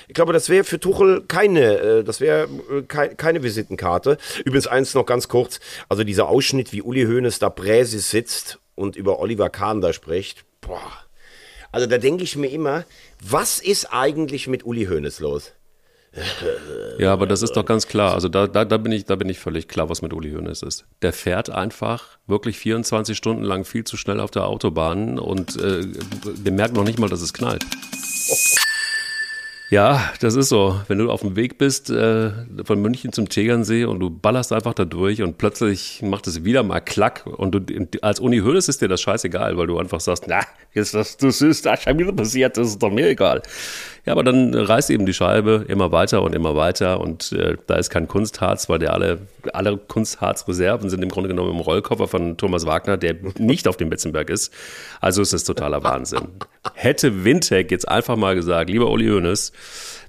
Ich 0.09 0.15
glaube, 0.15 0.33
das 0.33 0.49
wäre 0.49 0.65
für 0.65 0.81
Tuchel 0.81 1.23
keine, 1.27 1.79
äh, 1.79 2.05
das 2.05 2.21
wäre 2.21 2.49
äh, 2.71 2.83
keine 2.83 3.43
Visitenkarte. 3.43 4.19
Übrigens 4.45 4.67
eins 4.67 4.95
noch 4.95 5.07
ganz 5.07 5.29
kurz. 5.29 5.61
Also 5.89 6.05
dieser 6.05 6.29
Ausschnitt, 6.29 6.73
wie 6.73 6.83
Uli 6.83 7.05
Hoeneß 7.05 7.39
da 7.39 7.51
Präsis 7.51 8.11
sitzt 8.11 8.59
und 8.75 8.97
über 8.97 9.19
Oliver 9.19 9.51
Kahn 9.51 9.81
da 9.81 9.93
spricht. 9.93 10.45
Boah. 10.61 10.93
Also 11.73 11.87
da 11.87 11.99
denke 11.99 12.23
ich 12.23 12.37
mir 12.37 12.49
immer, 12.49 12.85
was 13.21 13.59
ist 13.59 13.93
eigentlich 13.93 14.47
mit 14.47 14.65
Uli 14.65 14.87
Hoeneß 14.87 15.19
los? 15.21 15.53
Ja, 16.99 17.13
aber 17.13 17.27
das 17.27 17.43
ist 17.43 17.57
doch 17.57 17.67
ganz 17.67 17.89
klar. 17.89 18.15
Also 18.15 18.29
da, 18.29 18.47
da, 18.47 18.65
da, 18.65 18.77
bin 18.77 18.93
ich, 18.93 19.05
da 19.05 19.17
bin 19.17 19.29
ich 19.29 19.41
völlig 19.41 19.67
klar, 19.67 19.89
was 19.89 20.01
mit 20.01 20.13
Uli 20.13 20.31
Hoeneß 20.31 20.63
ist. 20.63 20.85
Der 21.03 21.13
fährt 21.13 21.51
einfach 21.51 22.19
wirklich 22.29 22.57
24 22.59 23.17
Stunden 23.17 23.43
lang 23.43 23.65
viel 23.65 23.83
zu 23.83 23.97
schnell 23.97 24.21
auf 24.21 24.31
der 24.31 24.47
Autobahn 24.47 25.19
und 25.19 25.57
äh, 25.61 25.85
der 26.25 26.53
merkt 26.53 26.75
noch 26.75 26.85
nicht 26.85 27.01
mal, 27.01 27.09
dass 27.09 27.21
es 27.21 27.33
knallt. 27.33 27.65
Ja, 29.71 30.13
das 30.21 30.37
ist 30.37 30.51
so. 30.51 30.81
Wenn 30.87 30.99
du 30.99 31.11
auf 31.11 31.23
dem 31.23 31.35
Weg 31.35 31.59
bist 31.59 31.91
äh, 31.91 32.31
von 32.65 32.81
München 32.81 33.13
zum 33.13 33.29
Tegernsee 33.29 33.87
und 33.87 33.99
du 33.99 34.09
ballerst 34.09 34.53
einfach 34.53 34.75
da 34.75 34.85
durch 34.85 35.21
und 35.23 35.37
plötzlich 35.39 36.01
macht 36.01 36.29
es 36.29 36.45
wieder 36.45 36.63
mal 36.63 36.81
Klack 36.81 37.27
und 37.27 37.53
du, 37.53 37.89
als 38.03 38.21
Uni 38.21 38.39
Hoeneß 38.39 38.69
ist 38.69 38.83
dir 38.83 38.89
das 38.89 39.01
scheißegal, 39.01 39.57
weil 39.57 39.67
du 39.67 39.79
einfach 39.79 40.01
sagst, 40.01 40.27
na, 40.29 40.43
jetzt 40.75 40.95
das, 40.95 41.17
das 41.17 41.41
ist 41.43 41.67
da 41.67 41.77
schon 41.77 41.99
wieder 41.99 42.13
passiert, 42.13 42.57
das 42.57 42.69
ist 42.69 42.83
doch 42.83 42.91
mir 42.91 43.09
egal. 43.09 43.43
Ja, 44.07 44.13
aber 44.13 44.23
dann 44.23 44.53
reißt 44.55 44.91
eben 44.91 45.07
die 45.07 45.15
Scheibe 45.15 45.65
immer 45.67 45.91
weiter 45.91 46.23
und 46.23 46.35
immer 46.35 46.55
weiter 46.57 47.01
und 47.01 47.33
äh, 47.33 47.57
da 47.67 47.77
ist 47.77 47.89
kein 47.89 48.07
Kunstharz, 48.07 48.69
weil 48.69 48.79
der 48.79 48.93
alle, 48.93 49.21
alle 49.55 49.79
Kunstharzreserven 49.79 50.91
sind 50.91 51.03
im 51.03 51.09
Grunde 51.09 51.29
genommen 51.29 51.53
im 51.53 51.61
Rollkoffer 51.61 52.07
von 52.07 52.37
Thomas 52.37 52.67
Wagner, 52.67 52.99
der 52.99 53.17
nicht 53.39 53.67
auf 53.67 53.79
dem 53.79 53.89
Betzenberg 53.89 54.29
ist. 54.29 54.53
Also 55.01 55.23
ist 55.23 55.33
es 55.33 55.45
totaler 55.45 55.83
Wahnsinn. 55.85 56.29
Hätte 56.75 57.25
Wintec 57.25 57.71
jetzt 57.71 57.89
einfach 57.89 58.17
mal 58.17 58.35
gesagt, 58.35 58.69
lieber 58.69 58.91
Uli 58.91 59.09
Hoeneß, 59.09 59.53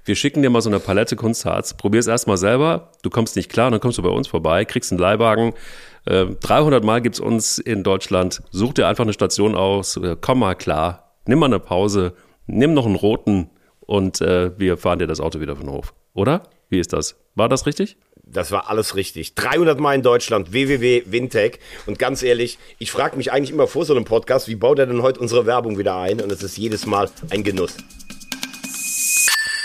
wir 0.04 0.16
schicken 0.16 0.42
dir 0.42 0.50
mal 0.50 0.62
so 0.62 0.70
eine 0.70 0.80
Palette 0.80 1.16
Kunstharz, 1.16 1.74
probier 1.74 2.02
es 2.02 2.08
erstmal 2.08 2.38
selber, 2.38 2.92
du 3.02 3.10
kommst 3.10 3.38
nicht 3.38 3.50
klar, 3.50 3.72
dann 3.72 3.80
kommst 3.80 3.98
du 3.98 4.04
bei 4.04 4.10
uns 4.10 4.28
vorbei, 4.28 4.66
kriegst 4.66 4.92
einen 4.92 5.00
Leihwagen, 5.00 5.54
300 6.06 6.84
äh, 6.84 6.86
Mal 6.86 7.02
gibt 7.02 7.16
es 7.16 7.20
uns 7.20 7.58
in 7.58 7.82
Deutschland. 7.82 8.44
Such 8.52 8.74
dir 8.74 8.88
einfach 8.88 9.06
eine 9.06 9.14
Station 9.14 9.56
aus, 9.56 9.98
äh, 9.98 10.16
komm 10.20 10.40
mal 10.40 10.54
klar, 10.54 11.16
nimm 11.26 11.40
mal 11.40 11.48
eine 11.48 11.60
Pause, 11.60 12.14
nimm 12.46 12.74
noch 12.74 12.86
einen 12.86 12.96
roten 12.96 13.50
und 13.86 14.22
äh, 14.22 14.58
wir 14.58 14.78
fahren 14.78 15.00
dir 15.00 15.08
das 15.08 15.20
Auto 15.20 15.40
wieder 15.40 15.56
von 15.56 15.70
Hof. 15.70 15.94
Oder? 16.14 16.44
Wie 16.70 16.80
ist 16.80 16.94
das? 16.94 17.16
War 17.36 17.50
das 17.50 17.66
richtig? 17.66 17.98
Das 18.24 18.52
war 18.52 18.70
alles 18.70 18.96
richtig. 18.96 19.36
300 19.36 19.80
Mal 19.80 19.96
in 19.96 20.02
Deutschland, 20.02 20.52
www.wintech. 20.52 21.60
Und 21.86 22.00
ganz 22.00 22.24
ehrlich, 22.24 22.58
ich 22.80 22.92
frage 22.92 23.18
mich 23.18 23.32
eigentlich 23.32 23.52
immer 23.52 23.68
vor 23.68 23.86
so 23.86 23.96
einem 23.96 24.06
Podcast, 24.06 24.48
wie 24.48 24.56
baut 24.56 24.80
er 24.80 24.88
denn 24.88 25.04
heute 25.04 25.20
unsere 25.20 25.46
Werbung 25.46 25.78
wieder 25.78 25.96
ein? 25.98 26.22
Und 26.22 26.32
es 26.32 26.42
ist 26.42 26.58
jedes 26.58 26.86
Mal 26.86 27.10
ein 27.30 27.44
Genuss. 27.44 27.78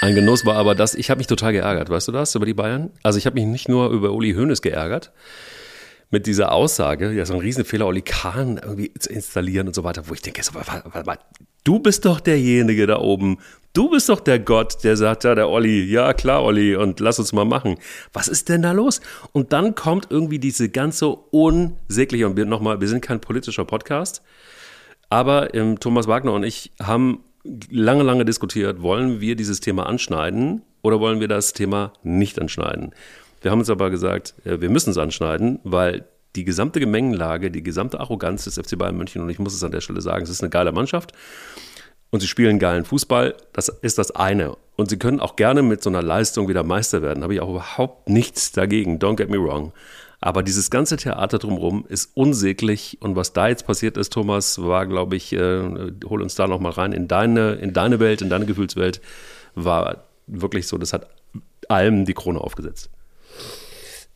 Ein 0.02 0.14
Genuss 0.14 0.44
war 0.46 0.56
aber 0.56 0.74
das, 0.74 0.94
ich 0.94 1.10
habe 1.10 1.18
mich 1.18 1.26
total 1.26 1.52
geärgert, 1.52 1.90
weißt 1.90 2.08
du 2.08 2.12
das, 2.12 2.34
über 2.34 2.46
die 2.46 2.54
Bayern? 2.54 2.90
Also 3.02 3.18
ich 3.18 3.26
habe 3.26 3.34
mich 3.34 3.44
nicht 3.44 3.68
nur 3.68 3.90
über 3.90 4.12
Uli 4.12 4.32
Hoeneß 4.32 4.62
geärgert, 4.62 5.12
mit 6.10 6.26
dieser 6.26 6.52
Aussage, 6.52 7.12
ja, 7.12 7.26
so 7.26 7.34
ein 7.34 7.40
Riesenfehler, 7.40 7.86
Oli 7.86 8.02
Kahn 8.02 8.58
irgendwie 8.62 8.92
zu 8.94 9.10
installieren 9.10 9.68
und 9.68 9.74
so 9.74 9.84
weiter, 9.84 10.08
wo 10.08 10.14
ich 10.14 10.22
denke, 10.22 10.42
so, 10.42 10.54
warte, 10.54 10.82
warte 10.90 11.06
mal, 11.06 11.18
du 11.64 11.78
bist 11.78 12.04
doch 12.04 12.20
derjenige 12.20 12.86
da 12.86 12.98
oben. 12.98 13.38
Du 13.72 13.88
bist 13.88 14.08
doch 14.08 14.18
der 14.18 14.40
Gott, 14.40 14.82
der 14.82 14.96
sagt, 14.96 15.22
ja, 15.22 15.36
der 15.36 15.48
Olli, 15.48 15.84
ja 15.84 16.12
klar, 16.12 16.42
Olli, 16.42 16.74
und 16.74 16.98
lass 16.98 17.20
uns 17.20 17.32
mal 17.32 17.44
machen. 17.44 17.76
Was 18.12 18.26
ist 18.26 18.48
denn 18.48 18.62
da 18.62 18.72
los? 18.72 19.00
Und 19.30 19.52
dann 19.52 19.76
kommt 19.76 20.08
irgendwie 20.10 20.40
diese 20.40 20.68
ganze 20.68 21.08
unsägliche, 21.08 22.26
und 22.26 22.36
wir 22.36 22.46
nochmal, 22.46 22.80
wir 22.80 22.88
sind 22.88 23.00
kein 23.00 23.20
politischer 23.20 23.64
Podcast, 23.64 24.22
aber 25.08 25.54
ähm, 25.54 25.78
Thomas 25.78 26.08
Wagner 26.08 26.32
und 26.32 26.42
ich 26.42 26.72
haben 26.82 27.20
lange, 27.70 28.02
lange 28.02 28.24
diskutiert, 28.24 28.82
wollen 28.82 29.20
wir 29.20 29.36
dieses 29.36 29.60
Thema 29.60 29.86
anschneiden 29.86 30.62
oder 30.82 30.98
wollen 30.98 31.20
wir 31.20 31.28
das 31.28 31.52
Thema 31.52 31.92
nicht 32.02 32.40
anschneiden? 32.40 32.92
Wir 33.40 33.50
haben 33.50 33.60
uns 33.60 33.70
aber 33.70 33.90
gesagt, 33.90 34.34
äh, 34.44 34.60
wir 34.60 34.70
müssen 34.70 34.90
es 34.90 34.98
anschneiden, 34.98 35.60
weil 35.64 36.04
die 36.36 36.44
gesamte 36.44 36.80
Gemengenlage, 36.80 37.50
die 37.50 37.62
gesamte 37.62 38.00
Arroganz 38.00 38.44
des 38.44 38.54
FC 38.54 38.78
Bayern 38.78 38.96
München, 38.96 39.22
und 39.22 39.30
ich 39.30 39.38
muss 39.38 39.54
es 39.54 39.64
an 39.64 39.72
der 39.72 39.80
Stelle 39.80 40.00
sagen, 40.00 40.22
es 40.22 40.30
ist 40.30 40.42
eine 40.42 40.50
geile 40.50 40.72
Mannschaft 40.72 41.12
und 42.10 42.20
sie 42.20 42.26
spielen 42.26 42.58
geilen 42.58 42.84
Fußball, 42.84 43.36
das 43.52 43.68
ist 43.68 43.98
das 43.98 44.10
eine. 44.10 44.56
Und 44.76 44.90
sie 44.90 44.98
können 44.98 45.20
auch 45.20 45.36
gerne 45.36 45.62
mit 45.62 45.82
so 45.82 45.90
einer 45.90 46.02
Leistung 46.02 46.48
wieder 46.48 46.62
Meister 46.62 47.02
werden, 47.02 47.22
habe 47.22 47.34
ich 47.34 47.40
auch 47.40 47.50
überhaupt 47.50 48.08
nichts 48.08 48.52
dagegen, 48.52 48.98
don't 48.98 49.16
get 49.16 49.30
me 49.30 49.38
wrong. 49.38 49.72
Aber 50.20 50.42
dieses 50.42 50.70
ganze 50.70 50.96
Theater 50.96 51.38
drumherum 51.38 51.86
ist 51.88 52.10
unsäglich. 52.14 52.98
Und 53.00 53.16
was 53.16 53.32
da 53.32 53.48
jetzt 53.48 53.66
passiert 53.66 53.96
ist, 53.96 54.12
Thomas, 54.12 54.60
war, 54.60 54.86
glaube 54.86 55.16
ich, 55.16 55.32
äh, 55.32 55.62
hol 56.04 56.20
uns 56.20 56.34
da 56.34 56.46
nochmal 56.46 56.72
rein 56.72 56.92
in 56.92 57.08
deine, 57.08 57.52
in 57.52 57.72
deine 57.72 58.00
Welt, 58.00 58.20
in 58.20 58.28
deine 58.28 58.44
Gefühlswelt, 58.44 59.00
war 59.54 60.04
wirklich 60.26 60.66
so, 60.66 60.76
das 60.76 60.92
hat 60.92 61.08
allem 61.68 62.04
die 62.04 62.12
Krone 62.12 62.38
aufgesetzt. 62.38 62.90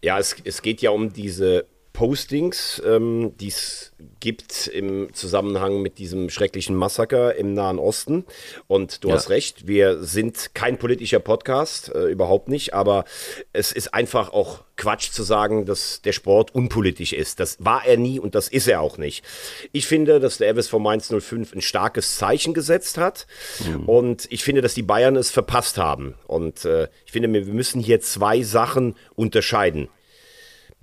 Ja, 0.02 0.18
es, 0.18 0.36
es 0.44 0.60
geht 0.60 0.82
ja 0.82 0.90
um 0.90 1.12
diese 1.12 1.64
Postings, 1.94 2.82
ähm, 2.84 3.36
die 3.38 3.48
es 3.48 3.92
gibt 4.18 4.66
im 4.66 5.14
Zusammenhang 5.14 5.80
mit 5.80 5.98
diesem 5.98 6.28
schrecklichen 6.28 6.74
Massaker 6.74 7.36
im 7.36 7.54
Nahen 7.54 7.78
Osten. 7.78 8.24
Und 8.66 9.04
du 9.04 9.08
ja. 9.08 9.14
hast 9.14 9.30
recht, 9.30 9.68
wir 9.68 10.02
sind 10.02 10.50
kein 10.54 10.76
politischer 10.76 11.20
Podcast, 11.20 11.94
äh, 11.94 12.10
überhaupt 12.10 12.48
nicht, 12.48 12.74
aber 12.74 13.04
es 13.52 13.70
ist 13.70 13.94
einfach 13.94 14.32
auch 14.32 14.64
Quatsch 14.76 15.12
zu 15.12 15.22
sagen, 15.22 15.66
dass 15.66 16.02
der 16.02 16.12
Sport 16.12 16.52
unpolitisch 16.52 17.12
ist. 17.12 17.38
Das 17.38 17.64
war 17.64 17.86
er 17.86 17.96
nie 17.96 18.18
und 18.18 18.34
das 18.34 18.48
ist 18.48 18.66
er 18.66 18.80
auch 18.80 18.98
nicht. 18.98 19.24
Ich 19.70 19.86
finde, 19.86 20.18
dass 20.18 20.38
der 20.38 20.52
FSV 20.52 20.74
Mainz 20.74 21.14
05 21.16 21.54
ein 21.54 21.62
starkes 21.62 22.16
Zeichen 22.16 22.54
gesetzt 22.54 22.98
hat 22.98 23.28
mhm. 23.64 23.88
und 23.88 24.26
ich 24.30 24.42
finde, 24.42 24.62
dass 24.62 24.74
die 24.74 24.82
Bayern 24.82 25.14
es 25.14 25.30
verpasst 25.30 25.78
haben. 25.78 26.16
Und 26.26 26.64
äh, 26.64 26.88
ich 27.06 27.12
finde, 27.12 27.32
wir 27.32 27.54
müssen 27.54 27.80
hier 27.80 28.00
zwei 28.00 28.42
Sachen 28.42 28.96
unterscheiden 29.14 29.88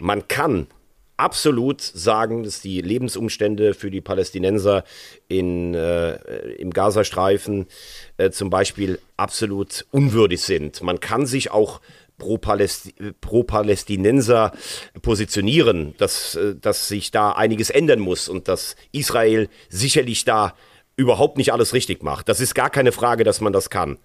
man 0.02 0.28
kann 0.28 0.68
absolut 1.22 1.82
sagen, 1.82 2.44
dass 2.44 2.62
die 2.62 2.82
Lebensumstände 2.82 3.76
für 3.76 3.92
die 3.92 4.02
Palästinenser 4.02 4.84
in, 5.28 5.76
äh, 5.76 6.16
im 6.54 6.72
Gazastreifen 6.72 7.68
äh, 8.18 8.32
zum 8.32 8.50
Beispiel 8.50 8.98
absolut 9.18 9.86
unwürdig 9.92 10.42
sind. 10.42 10.82
Man 10.82 11.00
kann 11.00 11.28
sich 11.28 11.52
auch 11.52 11.80
pro-Palästinenser 12.18 14.50
pro 14.50 14.58
positionieren, 15.02 15.94
dass, 15.98 16.36
äh, 16.36 16.56
dass 16.56 16.88
sich 16.88 17.12
da 17.12 17.34
einiges 17.34 17.70
ändern 17.70 18.00
muss 18.00 18.28
und 18.28 18.48
dass 18.48 18.76
Israel 18.92 19.48
sicherlich 19.70 20.26
da 20.26 20.56
überhaupt 20.96 21.38
nicht 21.38 21.54
alles 21.54 21.74
richtig 21.74 22.02
macht. 22.04 22.30
Das 22.30 22.42
ist 22.42 22.56
gar 22.56 22.70
keine 22.70 22.92
Frage, 22.92 23.24
dass 23.24 23.42
man 23.42 23.54
das 23.54 23.70
kann. 23.70 23.98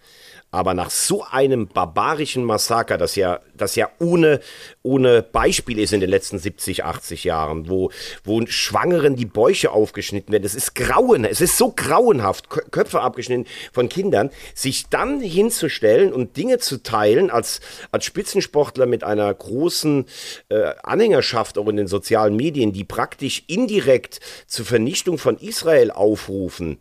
Aber 0.52 0.74
nach 0.74 0.90
so 0.90 1.24
einem 1.24 1.66
barbarischen 1.66 2.44
Massaker, 2.44 2.98
das 2.98 3.16
ja, 3.16 3.40
das 3.54 3.74
ja 3.74 3.90
ohne, 3.98 4.40
ohne 4.82 5.22
Beispiel 5.22 5.78
ist 5.78 5.92
in 5.92 6.00
den 6.00 6.08
letzten 6.08 6.38
70, 6.38 6.84
80 6.84 7.24
Jahren, 7.24 7.68
wo, 7.68 7.90
wo 8.24 8.46
Schwangeren 8.46 9.16
die 9.16 9.26
Bäuche 9.26 9.72
aufgeschnitten 9.72 10.32
werden, 10.32 10.44
das 10.44 10.54
ist 10.54 10.74
grauen, 10.74 11.24
es 11.24 11.40
ist 11.40 11.58
so 11.58 11.72
grauenhaft, 11.74 12.48
Köpfe 12.48 13.00
abgeschnitten 13.00 13.46
von 13.72 13.88
Kindern, 13.88 14.30
sich 14.54 14.88
dann 14.88 15.20
hinzustellen 15.20 16.12
und 16.12 16.36
Dinge 16.36 16.58
zu 16.58 16.82
teilen 16.82 17.30
als, 17.30 17.60
als 17.90 18.04
Spitzensportler 18.04 18.86
mit 18.86 19.02
einer 19.02 19.32
großen 19.34 20.06
äh, 20.48 20.74
Anhängerschaft 20.82 21.58
auch 21.58 21.68
in 21.68 21.76
den 21.76 21.88
sozialen 21.88 22.36
Medien, 22.36 22.72
die 22.72 22.84
praktisch 22.84 23.42
indirekt 23.48 24.20
zur 24.46 24.64
Vernichtung 24.64 25.18
von 25.18 25.36
Israel 25.38 25.90
aufrufen, 25.90 26.78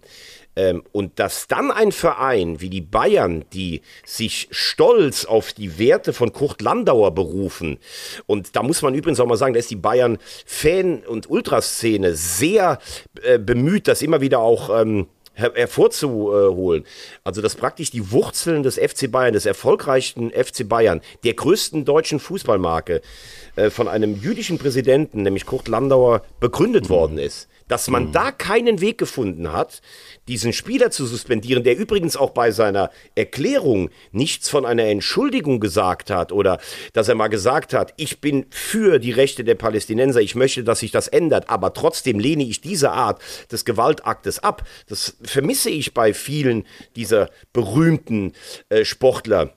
und 0.91 1.19
dass 1.19 1.47
dann 1.47 1.71
ein 1.71 1.91
Verein 1.91 2.61
wie 2.61 2.69
die 2.69 2.81
Bayern, 2.81 3.45
die 3.53 3.81
sich 4.05 4.47
stolz 4.51 5.25
auf 5.25 5.53
die 5.53 5.77
Werte 5.77 6.13
von 6.13 6.31
Kurt 6.31 6.61
Landauer 6.61 7.11
berufen, 7.11 7.77
und 8.25 8.55
da 8.55 8.63
muss 8.63 8.81
man 8.81 8.95
übrigens 8.95 9.19
auch 9.19 9.27
mal 9.27 9.37
sagen, 9.37 9.53
da 9.53 9.59
ist 9.59 9.71
die 9.71 9.75
Bayern-Fan- 9.75 11.03
und 11.05 11.29
Ultraszene 11.29 12.15
sehr 12.15 12.79
äh, 13.21 13.37
bemüht, 13.37 13.87
das 13.87 14.01
immer 14.01 14.21
wieder 14.21 14.39
auch 14.39 14.69
ähm, 14.69 15.07
her 15.35 15.51
hervorzuholen. 15.53 16.85
Also, 17.23 17.41
dass 17.41 17.55
praktisch 17.55 17.91
die 17.91 18.11
Wurzeln 18.11 18.63
des 18.63 18.77
FC 18.77 19.11
Bayern, 19.11 19.33
des 19.33 19.45
erfolgreichen 19.45 20.31
FC 20.31 20.67
Bayern, 20.67 21.01
der 21.23 21.33
größten 21.33 21.85
deutschen 21.85 22.19
Fußballmarke, 22.19 23.01
äh, 23.55 23.69
von 23.69 23.87
einem 23.87 24.15
jüdischen 24.15 24.57
Präsidenten, 24.57 25.23
nämlich 25.23 25.45
Kurt 25.45 25.67
Landauer, 25.67 26.23
begründet 26.39 26.85
mhm. 26.85 26.89
worden 26.89 27.17
ist. 27.17 27.47
dass 27.67 27.87
man 27.87 28.05
mhm. 28.05 28.11
da 28.11 28.31
keinen 28.31 28.79
Weg 28.79 28.99
gefunden 28.99 29.51
hat, 29.51 29.81
diesen 30.27 30.53
Spieler 30.53 30.91
zu 30.91 31.05
suspendieren, 31.05 31.63
der 31.63 31.77
übrigens 31.77 32.17
auch 32.17 32.31
bei 32.31 32.51
seiner 32.51 32.89
Erklärung 33.15 33.89
nichts 34.11 34.49
von 34.49 34.65
einer 34.65 34.85
Entschuldigung 34.85 35.59
gesagt 35.59 36.09
hat 36.09 36.31
oder 36.31 36.59
dass 36.93 37.07
er 37.07 37.15
mal 37.15 37.27
gesagt 37.27 37.73
hat, 37.73 37.93
ich 37.97 38.21
bin 38.21 38.45
für 38.49 38.99
die 38.99 39.11
Rechte 39.11 39.43
der 39.43 39.55
Palästinenser, 39.55 40.21
ich 40.21 40.35
möchte, 40.35 40.63
dass 40.63 40.79
sich 40.79 40.91
das 40.91 41.07
ändert, 41.07 41.49
aber 41.49 41.73
trotzdem 41.73 42.19
lehne 42.19 42.43
ich 42.43 42.61
diese 42.61 42.91
Art 42.91 43.21
des 43.51 43.65
Gewaltaktes 43.65 44.39
ab. 44.39 44.63
Das 44.87 45.17
vermisse 45.23 45.69
ich 45.69 45.93
bei 45.93 46.13
vielen 46.13 46.65
dieser 46.95 47.29
berühmten 47.53 48.33
äh, 48.69 48.85
Sportler 48.85 49.53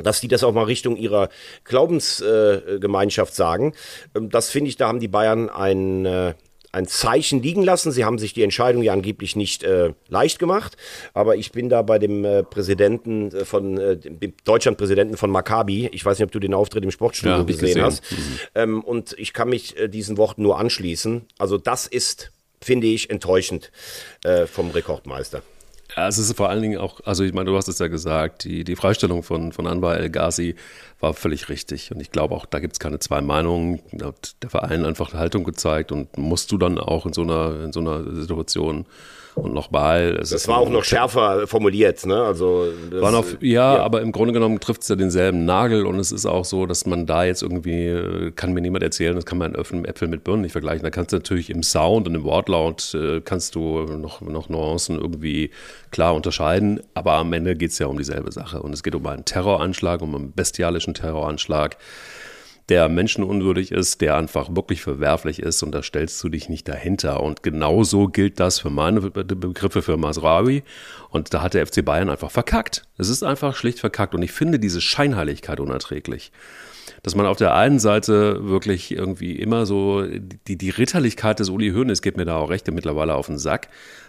dass 0.00 0.20
die 0.20 0.28
das 0.28 0.44
auch 0.44 0.52
mal 0.52 0.64
Richtung 0.64 0.96
ihrer 0.96 1.28
Glaubensgemeinschaft 1.64 3.32
äh, 3.32 3.36
sagen. 3.36 3.74
Ähm, 4.14 4.30
das 4.30 4.48
finde 4.50 4.70
ich, 4.70 4.76
da 4.76 4.88
haben 4.88 5.00
die 5.00 5.08
Bayern 5.08 5.48
ein, 5.48 6.06
äh, 6.06 6.34
ein 6.72 6.86
Zeichen 6.86 7.42
liegen 7.42 7.62
lassen. 7.62 7.92
Sie 7.92 8.04
haben 8.04 8.18
sich 8.18 8.34
die 8.34 8.42
Entscheidung 8.42 8.82
ja 8.82 8.92
angeblich 8.92 9.36
nicht 9.36 9.62
äh, 9.62 9.92
leicht 10.08 10.38
gemacht, 10.38 10.76
aber 11.14 11.36
ich 11.36 11.52
bin 11.52 11.68
da 11.68 11.82
bei 11.82 11.98
dem 11.98 12.24
äh, 12.24 12.42
Präsidenten 12.42 13.30
äh, 13.32 13.44
von 13.44 13.78
äh, 13.78 13.96
dem 13.96 14.34
Deutschlandpräsidenten 14.44 15.16
von 15.16 15.30
Maccabi. 15.30 15.88
Ich 15.92 16.04
weiß 16.04 16.18
nicht, 16.18 16.26
ob 16.26 16.32
du 16.32 16.40
den 16.40 16.54
Auftritt 16.54 16.84
im 16.84 16.90
Sportstudio 16.90 17.38
ja, 17.38 17.42
gesehen, 17.42 17.66
gesehen, 17.68 17.82
hast. 17.82 18.10
Mhm. 18.12 18.38
Ähm, 18.54 18.84
und 18.84 19.14
ich 19.18 19.32
kann 19.32 19.48
mich 19.48 19.78
äh, 19.78 19.88
diesen 19.88 20.16
Worten 20.18 20.42
nur 20.42 20.58
anschließen. 20.58 21.26
Also 21.38 21.56
das 21.56 21.86
ist, 21.86 22.32
finde 22.60 22.86
ich, 22.86 23.10
enttäuschend 23.10 23.70
äh, 24.24 24.46
vom 24.46 24.70
Rekordmeister. 24.70 25.42
Ja, 25.98 26.06
es 26.06 26.16
ist 26.16 26.36
vor 26.36 26.48
allen 26.48 26.62
Dingen 26.62 26.78
auch, 26.78 27.00
also 27.06 27.24
ich 27.24 27.32
meine, 27.32 27.50
du 27.50 27.56
hast 27.56 27.66
es 27.66 27.80
ja 27.80 27.88
gesagt, 27.88 28.44
die, 28.44 28.62
die 28.62 28.76
Freistellung 28.76 29.24
von, 29.24 29.50
von 29.50 29.66
Anwar 29.66 29.96
El 29.96 30.10
Ghazi 30.10 30.54
war 31.00 31.12
völlig 31.12 31.48
richtig. 31.48 31.90
Und 31.90 32.00
ich 32.00 32.12
glaube 32.12 32.36
auch, 32.36 32.46
da 32.46 32.60
gibt 32.60 32.74
es 32.74 32.78
keine 32.78 33.00
zwei 33.00 33.20
Meinungen. 33.20 33.80
Da 33.90 34.06
hat 34.06 34.36
der 34.40 34.48
Verein 34.48 34.84
einfach 34.84 35.12
Haltung 35.12 35.42
gezeigt 35.42 35.90
und 35.90 36.16
musst 36.16 36.52
du 36.52 36.56
dann 36.56 36.78
auch 36.78 37.04
in 37.04 37.12
so 37.14 37.22
einer, 37.22 37.64
in 37.64 37.72
so 37.72 37.80
einer 37.80 38.14
Situation 38.14 38.86
und 39.34 39.54
nochmal. 39.54 40.14
Das 40.14 40.48
war 40.48 40.58
auch 40.58 40.68
noch 40.68 40.84
schärfer 40.84 41.46
formuliert, 41.46 42.04
ne? 42.06 42.22
Also 42.22 42.66
war 42.90 43.12
noch, 43.12 43.24
ja, 43.40 43.76
ja, 43.76 43.82
aber 43.82 44.00
im 44.00 44.12
Grunde 44.12 44.32
genommen 44.32 44.60
trifft 44.60 44.82
es 44.82 44.88
ja 44.88 44.96
denselben 44.96 45.44
Nagel 45.44 45.86
und 45.86 45.98
es 45.98 46.12
ist 46.12 46.26
auch 46.26 46.44
so, 46.44 46.66
dass 46.66 46.86
man 46.86 47.06
da 47.06 47.24
jetzt 47.24 47.42
irgendwie, 47.42 48.32
kann 48.34 48.52
mir 48.52 48.60
niemand 48.60 48.82
erzählen, 48.82 49.14
das 49.14 49.26
kann 49.26 49.38
man 49.38 49.54
Äpfel 49.54 50.08
mit 50.08 50.24
Birnen 50.24 50.42
nicht 50.42 50.52
vergleichen. 50.52 50.82
Da 50.82 50.90
kannst 50.90 51.12
du 51.12 51.16
natürlich 51.16 51.50
im 51.50 51.62
Sound 51.62 52.08
und 52.08 52.14
im 52.14 52.24
Wortlaut 52.24 52.94
äh, 52.94 53.20
kannst 53.20 53.54
du 53.54 53.80
noch, 53.84 54.20
noch 54.20 54.48
Nuancen 54.48 54.98
irgendwie 54.98 55.50
klar 55.90 56.14
unterscheiden, 56.14 56.80
aber 56.94 57.14
am 57.14 57.32
Ende 57.32 57.56
geht 57.56 57.70
es 57.70 57.78
ja 57.78 57.86
um 57.86 57.98
dieselbe 57.98 58.32
Sache 58.32 58.62
und 58.62 58.72
es 58.72 58.82
geht 58.82 58.94
um 58.94 59.06
einen 59.06 59.24
Terroranschlag, 59.24 60.02
um 60.02 60.14
einen 60.14 60.32
bestialischen 60.32 60.94
Terroranschlag 60.94 61.76
der 62.68 62.90
menschenunwürdig 62.90 63.72
ist, 63.72 64.02
der 64.02 64.16
einfach 64.16 64.54
wirklich 64.54 64.82
verwerflich 64.82 65.40
ist 65.40 65.62
und 65.62 65.72
da 65.72 65.82
stellst 65.82 66.22
du 66.22 66.28
dich 66.28 66.50
nicht 66.50 66.68
dahinter. 66.68 67.22
Und 67.22 67.42
genauso 67.42 68.08
gilt 68.08 68.40
das 68.40 68.60
für 68.60 68.68
meine 68.68 69.00
Begriffe 69.00 69.80
für 69.80 69.96
Masraoui. 69.96 70.62
Und 71.08 71.32
da 71.32 71.40
hat 71.40 71.54
der 71.54 71.66
FC 71.66 71.82
Bayern 71.82 72.10
einfach 72.10 72.30
verkackt. 72.30 72.84
Es 72.98 73.08
ist 73.08 73.22
einfach 73.22 73.56
schlicht 73.56 73.80
verkackt. 73.80 74.14
Und 74.14 74.22
ich 74.22 74.32
finde 74.32 74.58
diese 74.58 74.82
Scheinheiligkeit 74.82 75.60
unerträglich. 75.60 76.30
Dass 77.02 77.14
man 77.14 77.26
auf 77.26 77.38
der 77.38 77.54
einen 77.54 77.78
Seite 77.78 78.48
wirklich 78.48 78.90
irgendwie 78.90 79.36
immer 79.36 79.64
so, 79.64 80.04
die, 80.06 80.58
die 80.58 80.70
Ritterlichkeit 80.70 81.38
des 81.38 81.48
Uli 81.48 81.70
Hoeneß 81.70 82.02
geht 82.02 82.16
mir 82.16 82.24
da 82.24 82.36
auch 82.36 82.50
recht 82.50 82.70
mittlerweile 82.70 83.14
auf 83.14 83.26
den 83.26 83.38
Sack, 83.38 83.68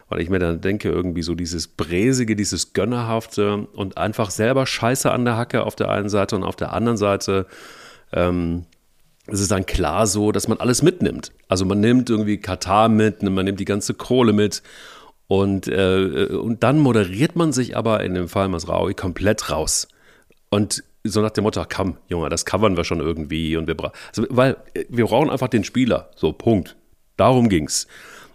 weil 0.10 0.22
ich 0.22 0.30
mir 0.30 0.40
dann 0.40 0.60
denke, 0.60 0.90
irgendwie 0.90 1.22
so 1.22 1.36
dieses 1.36 1.68
Bräsige, 1.68 2.36
dieses 2.36 2.74
Gönnerhafte 2.74 3.68
und 3.74 3.98
einfach 3.98 4.32
selber 4.32 4.66
Scheiße 4.66 5.12
an 5.12 5.24
der 5.24 5.38
Hacke 5.38 5.64
auf 5.64 5.76
der 5.76 5.90
einen 5.90 6.10
Seite 6.10 6.36
und 6.36 6.44
auf 6.44 6.56
der 6.56 6.74
anderen 6.74 6.98
Seite 6.98 7.46
ähm, 8.14 8.66
es 9.28 9.40
ist 9.40 9.52
dann 9.52 9.66
klar 9.66 10.08
so, 10.08 10.32
dass 10.32 10.48
man 10.48 10.60
alles 10.60 10.82
mitnimmt. 10.82 11.32
Also 11.48 11.66
man 11.66 11.80
nimmt 11.80 12.10
irgendwie 12.10 12.38
Katar 12.38 12.90
mit, 12.90 13.22
man 13.22 13.46
nimmt 13.46 13.60
die 13.60 13.66
ganze 13.66 13.94
Kohle 13.94 14.34
mit 14.34 14.64
und, 15.28 15.68
äh, 15.68 16.26
und 16.26 16.64
dann 16.64 16.80
moderiert 16.80 17.36
man 17.36 17.54
sich 17.54 17.78
aber 17.78 18.04
in 18.04 18.16
dem 18.16 18.28
Fall 18.28 18.48
Masraui 18.48 18.94
komplett 18.96 19.52
raus. 19.52 19.88
Und 20.50 20.84
so 21.04 21.22
nach 21.22 21.32
dem 21.32 21.44
Motto, 21.44 21.64
komm, 21.72 21.98
Junge, 22.08 22.30
das 22.30 22.46
covern 22.46 22.76
wir 22.76 22.84
schon 22.84 23.00
irgendwie 23.00 23.56
und 23.56 23.68
wir 23.68 23.76
brauchen, 23.76 23.94
also, 24.08 24.26
weil 24.30 24.58
wir 24.90 25.06
brauchen 25.06 25.30
einfach 25.30 25.48
den 25.48 25.64
Spieler. 25.64 26.10
So, 26.16 26.34
Punkt. 26.34 26.76
Darum 27.16 27.50
ging's. 27.50 27.88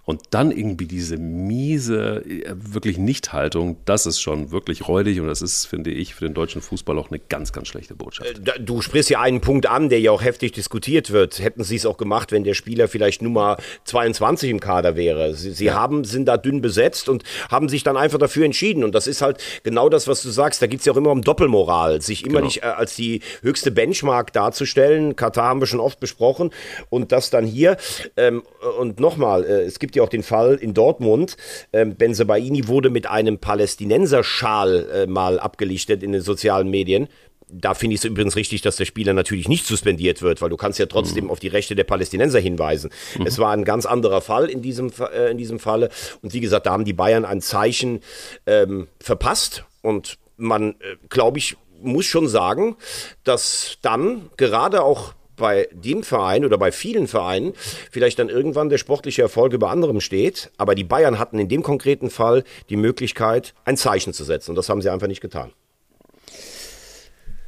Und 0.06 0.20
dann 0.30 0.50
irgendwie 0.50 0.84
diese 0.84 1.16
miese, 1.16 2.22
äh, 2.26 2.54
wirklich 2.54 2.98
Nichthaltung, 2.98 3.78
das 3.86 4.04
ist 4.04 4.20
schon 4.20 4.50
wirklich 4.50 4.86
räudig 4.86 5.18
und 5.20 5.28
das 5.28 5.40
ist, 5.40 5.64
finde 5.64 5.90
ich, 5.90 6.14
für 6.14 6.26
den 6.26 6.34
deutschen 6.34 6.60
Fußball 6.60 6.98
auch 6.98 7.10
eine 7.10 7.18
ganz, 7.18 7.52
ganz 7.52 7.68
schlechte 7.68 7.94
Botschaft. 7.94 8.46
Äh, 8.46 8.60
du 8.60 8.82
sprichst 8.82 9.08
ja 9.08 9.20
einen 9.20 9.40
Punkt 9.40 9.66
an, 9.66 9.88
der 9.88 10.00
ja 10.00 10.10
auch 10.10 10.22
heftig 10.22 10.52
diskutiert 10.52 11.10
wird. 11.10 11.38
Hätten 11.38 11.64
sie 11.64 11.76
es 11.76 11.86
auch 11.86 11.96
gemacht, 11.96 12.32
wenn 12.32 12.44
der 12.44 12.52
Spieler 12.52 12.86
vielleicht 12.88 13.22
Nummer 13.22 13.56
22 13.84 14.50
im 14.50 14.60
Kader 14.60 14.94
wäre. 14.94 15.34
Sie, 15.34 15.52
sie 15.52 15.66
ja. 15.66 15.74
haben, 15.74 16.04
sind 16.04 16.26
da 16.26 16.36
dünn 16.36 16.60
besetzt 16.60 17.08
und 17.08 17.22
haben 17.50 17.70
sich 17.70 17.82
dann 17.82 17.96
einfach 17.96 18.18
dafür 18.18 18.44
entschieden. 18.44 18.84
Und 18.84 18.94
das 18.94 19.06
ist 19.06 19.22
halt 19.22 19.38
genau 19.62 19.88
das, 19.88 20.06
was 20.06 20.22
du 20.22 20.28
sagst. 20.28 20.60
Da 20.60 20.66
geht 20.66 20.80
es 20.80 20.86
ja 20.86 20.92
auch 20.92 20.98
immer 20.98 21.12
um 21.12 21.22
Doppelmoral, 21.22 22.02
sich 22.02 22.24
immer 22.24 22.34
genau. 22.34 22.46
nicht 22.46 22.62
äh, 22.62 22.66
als 22.66 22.94
die 22.94 23.22
höchste 23.40 23.70
Benchmark 23.70 24.34
darzustellen. 24.34 25.16
Katar 25.16 25.48
haben 25.48 25.60
wir 25.60 25.66
schon 25.66 25.80
oft 25.80 25.98
besprochen. 25.98 26.50
Und 26.90 27.10
das 27.10 27.30
dann 27.30 27.46
hier. 27.46 27.78
Ähm, 28.18 28.42
und 28.78 29.00
nochmal, 29.00 29.44
es 29.44 29.78
gibt 29.78 29.93
gibt 29.94 29.96
ja 29.96 30.02
auch 30.02 30.08
den 30.08 30.24
Fall 30.24 30.56
in 30.56 30.74
Dortmund. 30.74 31.36
Ähm, 31.72 31.94
Benzebaini 31.94 32.66
wurde 32.66 32.90
mit 32.90 33.06
einem 33.06 33.38
Palästinenserschal 33.38 34.88
äh, 34.92 35.06
mal 35.06 35.38
abgelichtet 35.38 36.02
in 36.02 36.10
den 36.10 36.20
sozialen 36.20 36.68
Medien. 36.68 37.06
Da 37.48 37.74
finde 37.74 37.94
ich 37.94 38.00
es 38.00 38.04
übrigens 38.04 38.34
richtig, 38.34 38.62
dass 38.62 38.74
der 38.74 38.86
Spieler 38.86 39.12
natürlich 39.12 39.46
nicht 39.46 39.66
suspendiert 39.66 40.20
wird, 40.20 40.42
weil 40.42 40.50
du 40.50 40.56
kannst 40.56 40.80
ja 40.80 40.86
trotzdem 40.86 41.24
mhm. 41.24 41.30
auf 41.30 41.38
die 41.38 41.46
Rechte 41.46 41.76
der 41.76 41.84
Palästinenser 41.84 42.40
hinweisen. 42.40 42.90
Mhm. 43.16 43.26
Es 43.26 43.38
war 43.38 43.52
ein 43.52 43.64
ganz 43.64 43.86
anderer 43.86 44.20
Fall 44.20 44.50
in 44.50 44.62
diesem, 44.62 44.90
äh, 45.12 45.30
in 45.30 45.38
diesem 45.38 45.60
Falle. 45.60 45.90
Und 46.22 46.34
wie 46.34 46.40
gesagt, 46.40 46.66
da 46.66 46.72
haben 46.72 46.84
die 46.84 46.92
Bayern 46.92 47.24
ein 47.24 47.40
Zeichen 47.40 48.00
ähm, 48.46 48.88
verpasst. 48.98 49.64
Und 49.80 50.18
man, 50.36 50.70
äh, 50.70 50.96
glaube 51.08 51.38
ich, 51.38 51.56
muss 51.80 52.06
schon 52.06 52.26
sagen, 52.26 52.76
dass 53.22 53.78
dann 53.82 54.30
gerade 54.36 54.82
auch 54.82 55.14
bei 55.36 55.68
dem 55.72 56.02
Verein 56.02 56.44
oder 56.44 56.58
bei 56.58 56.72
vielen 56.72 57.06
Vereinen 57.06 57.52
vielleicht 57.90 58.18
dann 58.18 58.28
irgendwann 58.28 58.68
der 58.68 58.78
sportliche 58.78 59.22
Erfolg 59.22 59.52
über 59.52 59.70
anderem 59.70 60.00
steht. 60.00 60.50
Aber 60.56 60.74
die 60.74 60.84
Bayern 60.84 61.18
hatten 61.18 61.38
in 61.38 61.48
dem 61.48 61.62
konkreten 61.62 62.10
Fall 62.10 62.44
die 62.70 62.76
Möglichkeit, 62.76 63.54
ein 63.64 63.76
Zeichen 63.76 64.12
zu 64.12 64.24
setzen. 64.24 64.52
Und 64.52 64.56
das 64.56 64.68
haben 64.68 64.82
sie 64.82 64.90
einfach 64.90 65.08
nicht 65.08 65.20
getan. 65.20 65.52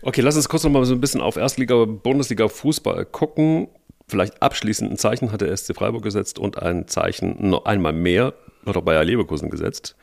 Okay, 0.03 0.21
lass 0.21 0.37
uns 0.37 0.49
kurz 0.49 0.63
noch 0.65 0.71
mal 0.71 0.85
so 0.85 0.95
ein 0.95 1.01
bisschen 1.01 1.21
auf 1.21 1.37
Erstliga, 1.37 1.85
Bundesliga 1.85 2.49
Fußball 2.49 3.07
gucken. 3.07 3.69
Vielleicht 4.09 4.41
abschließend 4.41 4.93
ein 4.93 4.99
Zeichen 4.99 5.33
hat 5.33 5.41
der 5.41 5.57
SC 5.57 5.75
Freiburg 5.75 6.03
gesetzt 6.03 6.39
und 6.39 6.63
ein 6.63 6.87
Zeichen 6.87 7.49
noch 7.51 7.65
einmal 7.65 7.93
mehr 7.93 8.35
hat 8.67 8.77
auch 8.77 8.83
Bayer 8.83 9.05
Leverkusen 9.05 9.51
gesetzt. 9.51 9.97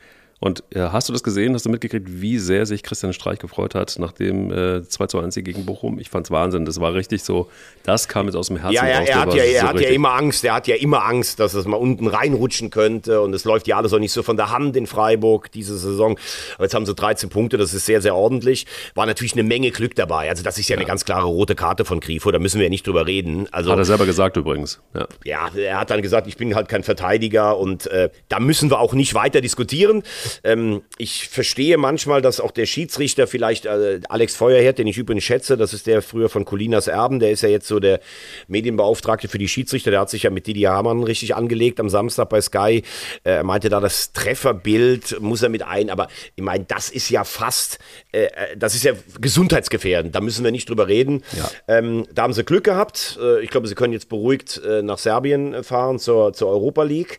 Und 0.44 0.62
äh, 0.74 0.80
hast 0.80 1.08
du 1.08 1.14
das 1.14 1.22
gesehen? 1.22 1.54
Hast 1.54 1.64
du 1.64 1.70
mitgekriegt, 1.70 2.06
wie 2.20 2.38
sehr 2.38 2.66
sich 2.66 2.82
Christian 2.82 3.14
Streich 3.14 3.38
gefreut 3.38 3.74
hat 3.74 3.98
nach 3.98 4.12
dem 4.12 4.52
äh, 4.52 4.86
2 4.86 5.06
zu 5.06 5.18
1 5.18 5.36
gegen 5.36 5.64
Bochum? 5.64 5.98
Ich 5.98 6.10
fand's 6.10 6.30
Wahnsinn. 6.30 6.66
Das 6.66 6.78
war 6.80 6.92
richtig 6.92 7.22
so, 7.22 7.48
das 7.82 8.08
kam 8.08 8.26
jetzt 8.26 8.34
aus 8.34 8.48
dem 8.48 8.58
Herzen 8.58 8.74
ja, 8.74 8.86
ja, 8.86 8.98
raus. 8.98 9.08
Er 9.08 9.20
hat, 9.20 9.34
ja, 9.34 9.42
er 9.42 9.60
so 9.62 9.68
hat 9.68 9.80
ja 9.80 9.88
immer 9.88 10.12
Angst, 10.12 10.44
er 10.44 10.52
hat 10.52 10.66
ja 10.68 10.76
immer 10.76 11.02
Angst, 11.06 11.40
dass 11.40 11.54
es 11.54 11.64
mal 11.64 11.78
unten 11.78 12.08
reinrutschen 12.08 12.68
könnte 12.68 13.22
und 13.22 13.32
es 13.32 13.44
läuft 13.44 13.66
ja 13.68 13.78
alles 13.78 13.94
auch 13.94 13.98
nicht 13.98 14.12
so 14.12 14.22
von 14.22 14.36
der 14.36 14.50
Hand 14.50 14.76
in 14.76 14.86
Freiburg 14.86 15.50
diese 15.50 15.78
Saison. 15.78 16.18
Aber 16.56 16.64
jetzt 16.64 16.74
haben 16.74 16.84
sie 16.84 16.94
13 16.94 17.30
Punkte, 17.30 17.56
das 17.56 17.72
ist 17.72 17.86
sehr, 17.86 18.02
sehr 18.02 18.14
ordentlich. 18.14 18.66
War 18.94 19.06
natürlich 19.06 19.32
eine 19.32 19.44
Menge 19.44 19.70
Glück 19.70 19.94
dabei. 19.94 20.28
Also 20.28 20.42
das 20.42 20.58
ist 20.58 20.68
ja, 20.68 20.74
ja. 20.74 20.80
eine 20.80 20.86
ganz 20.86 21.06
klare 21.06 21.24
rote 21.24 21.54
Karte 21.54 21.86
von 21.86 22.00
Grifo, 22.00 22.30
da 22.30 22.38
müssen 22.38 22.58
wir 22.58 22.64
ja 22.64 22.70
nicht 22.70 22.86
drüber 22.86 23.06
reden. 23.06 23.48
Also, 23.50 23.72
hat 23.72 23.78
er 23.78 23.86
selber 23.86 24.04
gesagt 24.04 24.36
übrigens. 24.36 24.82
Ja. 24.92 25.06
ja, 25.24 25.50
er 25.56 25.80
hat 25.80 25.88
dann 25.88 26.02
gesagt, 26.02 26.26
ich 26.26 26.36
bin 26.36 26.54
halt 26.54 26.68
kein 26.68 26.82
Verteidiger 26.82 27.56
und 27.56 27.86
äh, 27.86 28.10
da 28.28 28.40
müssen 28.40 28.70
wir 28.70 28.78
auch 28.78 28.92
nicht 28.92 29.14
weiter 29.14 29.40
diskutieren. 29.40 30.02
Ähm, 30.42 30.82
ich 30.98 31.28
verstehe 31.28 31.76
manchmal, 31.76 32.22
dass 32.22 32.40
auch 32.40 32.50
der 32.50 32.66
Schiedsrichter 32.66 33.26
vielleicht, 33.26 33.66
äh, 33.66 34.00
Alex 34.08 34.36
Feuerherd, 34.36 34.78
den 34.78 34.86
ich 34.86 34.98
übrigens 34.98 35.24
schätze, 35.24 35.56
das 35.56 35.74
ist 35.74 35.86
der 35.86 36.02
früher 36.02 36.28
von 36.28 36.44
Colinas 36.44 36.86
Erben, 36.86 37.20
der 37.20 37.30
ist 37.30 37.42
ja 37.42 37.48
jetzt 37.48 37.68
so 37.68 37.80
der 37.80 38.00
Medienbeauftragte 38.48 39.28
für 39.28 39.38
die 39.38 39.48
Schiedsrichter, 39.48 39.90
der 39.90 40.00
hat 40.00 40.10
sich 40.10 40.24
ja 40.24 40.30
mit 40.30 40.46
Didi 40.46 40.62
Hamann 40.62 41.02
richtig 41.02 41.34
angelegt 41.34 41.80
am 41.80 41.88
Samstag 41.88 42.28
bei 42.28 42.40
Sky. 42.40 42.82
Äh, 43.22 43.30
er 43.30 43.44
meinte 43.44 43.68
da, 43.68 43.80
das 43.80 44.12
Trefferbild 44.12 45.20
muss 45.20 45.42
er 45.42 45.48
mit 45.48 45.62
ein, 45.62 45.90
aber 45.90 46.08
ich 46.34 46.42
meine, 46.42 46.64
das 46.64 46.90
ist 46.90 47.10
ja 47.10 47.24
fast, 47.24 47.78
äh, 48.12 48.24
äh, 48.24 48.56
das 48.56 48.74
ist 48.74 48.84
ja 48.84 48.92
gesundheitsgefährdend, 49.20 50.14
da 50.14 50.20
müssen 50.20 50.44
wir 50.44 50.50
nicht 50.50 50.68
drüber 50.68 50.88
reden. 50.88 51.22
Ja. 51.36 51.50
Ähm, 51.68 52.06
da 52.12 52.22
haben 52.22 52.32
sie 52.32 52.44
Glück 52.44 52.64
gehabt. 52.64 53.18
Äh, 53.20 53.42
ich 53.42 53.50
glaube, 53.50 53.68
sie 53.68 53.74
können 53.74 53.92
jetzt 53.92 54.08
beruhigt 54.08 54.60
äh, 54.64 54.82
nach 54.82 54.98
Serbien 54.98 55.62
fahren 55.64 55.98
zur, 55.98 56.32
zur 56.32 56.48
Europa 56.48 56.82
League. 56.82 57.18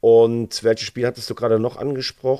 Und 0.00 0.64
welches 0.64 0.86
Spiel 0.86 1.06
hattest 1.06 1.28
du 1.28 1.34
gerade 1.34 1.58
noch 1.58 1.76
angesprochen? 1.76 2.39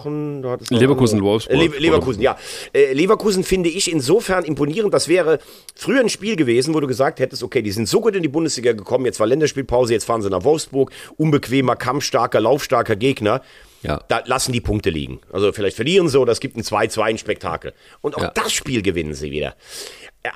Leverkusen, 0.71 1.23
Wolfsburg. 1.23 1.59
Le 1.59 1.79
Leverkusen, 1.79 2.23
ja. 2.23 2.37
Äh, 2.73 2.93
Leverkusen 2.93 3.45
finde 3.45 3.69
ich 3.69 3.91
insofern 3.91 4.45
imponierend. 4.45 4.93
Das 4.95 5.09
wäre 5.09 5.39
früher 5.75 6.01
ein 6.01 6.09
Spiel 6.09 6.37
gewesen, 6.37 6.75
wo 6.75 6.81
du 6.81 6.87
gesagt 6.87 7.21
hättest, 7.21 7.43
okay, 7.43 7.63
die 7.63 7.73
sind 7.73 7.89
so 7.89 8.01
gut 8.01 8.15
in 8.15 8.23
die 8.23 8.29
Bundesliga 8.29 8.73
gekommen, 8.73 9.07
jetzt 9.07 9.21
war 9.21 9.27
Länderspielpause, 9.27 9.93
jetzt 9.93 10.05
fahren 10.05 10.23
sie 10.23 10.31
nach 10.31 10.45
Wolfsburg. 10.45 10.91
Unbequemer, 11.17 11.77
kampfstarker, 11.77 12.41
laufstarker 12.41 12.97
Gegner. 12.97 13.43
Ja. 13.83 14.03
Da 14.09 14.23
lassen 14.27 14.53
die 14.53 14.61
Punkte 14.61 14.91
liegen. 14.91 15.21
Also 15.33 15.53
vielleicht 15.53 15.77
verlieren 15.77 16.09
sie 16.09 16.21
oder 16.21 16.33
es 16.33 16.41
gibt 16.41 16.57
ein 16.57 16.63
2-2 16.63 17.03
ein 17.03 17.19
Spektakel. 17.19 17.73
Und 18.03 18.17
auch 18.17 18.23
ja. 18.23 18.31
das 18.35 18.53
Spiel 18.53 18.83
gewinnen 18.83 19.15
sie 19.15 19.31
wieder. 19.31 19.55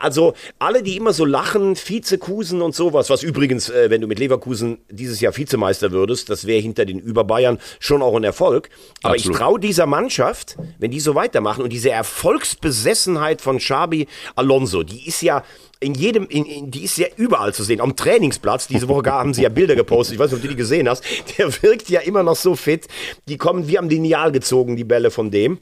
Also 0.01 0.32
alle, 0.59 0.82
die 0.82 0.97
immer 0.97 1.12
so 1.12 1.26
lachen, 1.26 1.76
Vizekusen 1.76 2.62
und 2.62 2.74
sowas, 2.74 3.11
was 3.11 3.22
übrigens, 3.22 3.68
äh, 3.68 3.91
wenn 3.91 4.01
du 4.01 4.07
mit 4.07 4.18
Leverkusen 4.18 4.78
dieses 4.89 5.20
Jahr 5.20 5.37
Vizemeister 5.37 5.93
würdest, 5.93 6.30
das 6.30 6.47
wäre 6.47 6.61
hinter 6.61 6.87
den 6.87 6.99
Überbayern 6.99 7.59
schon 7.80 8.01
auch 8.01 8.16
ein 8.16 8.24
Erfolg. 8.24 8.70
Aber 9.03 9.14
Absolut. 9.14 9.35
ich 9.35 9.39
traue 9.39 9.61
dieser 9.61 9.85
Mannschaft, 9.85 10.57
wenn 10.78 10.91
die 10.91 11.01
so 11.01 11.14
weitermachen 11.14 11.62
und 11.62 11.70
diese 11.70 11.91
Erfolgsbesessenheit 11.91 13.43
von 13.43 13.59
Xabi 13.59 14.09
Alonso, 14.37 14.85
die 14.85 15.07
ist 15.07 15.20
ja 15.20 15.45
in 15.80 15.93
jedem, 15.93 16.26
in, 16.28 16.47
in, 16.47 16.70
die 16.70 16.85
ist 16.85 16.97
ja 16.97 17.09
überall 17.16 17.53
zu 17.53 17.62
sehen. 17.62 17.82
Am 17.82 17.95
Trainingsplatz, 17.95 18.66
diese 18.66 18.89
Woche 18.89 19.03
gar 19.03 19.20
haben 19.20 19.35
sie 19.35 19.43
ja 19.43 19.51
Bilder 19.51 19.76
gepostet, 19.76 20.14
ich 20.14 20.18
weiß 20.18 20.30
nicht, 20.30 20.39
ob 20.39 20.43
du 20.43 20.49
die 20.49 20.57
gesehen 20.57 20.89
hast, 20.89 21.05
der 21.37 21.62
wirkt 21.62 21.91
ja 21.91 22.01
immer 22.01 22.22
noch 22.22 22.37
so 22.37 22.57
fit. 22.57 22.89
Die 23.28 23.37
kommen 23.37 23.68
wie 23.68 23.78
am 23.78 23.91
Lineal 23.91 24.32
gezogen, 24.32 24.76
die 24.76 24.85
Bälle 24.85 25.11
von 25.11 25.30
dem. 25.30 25.59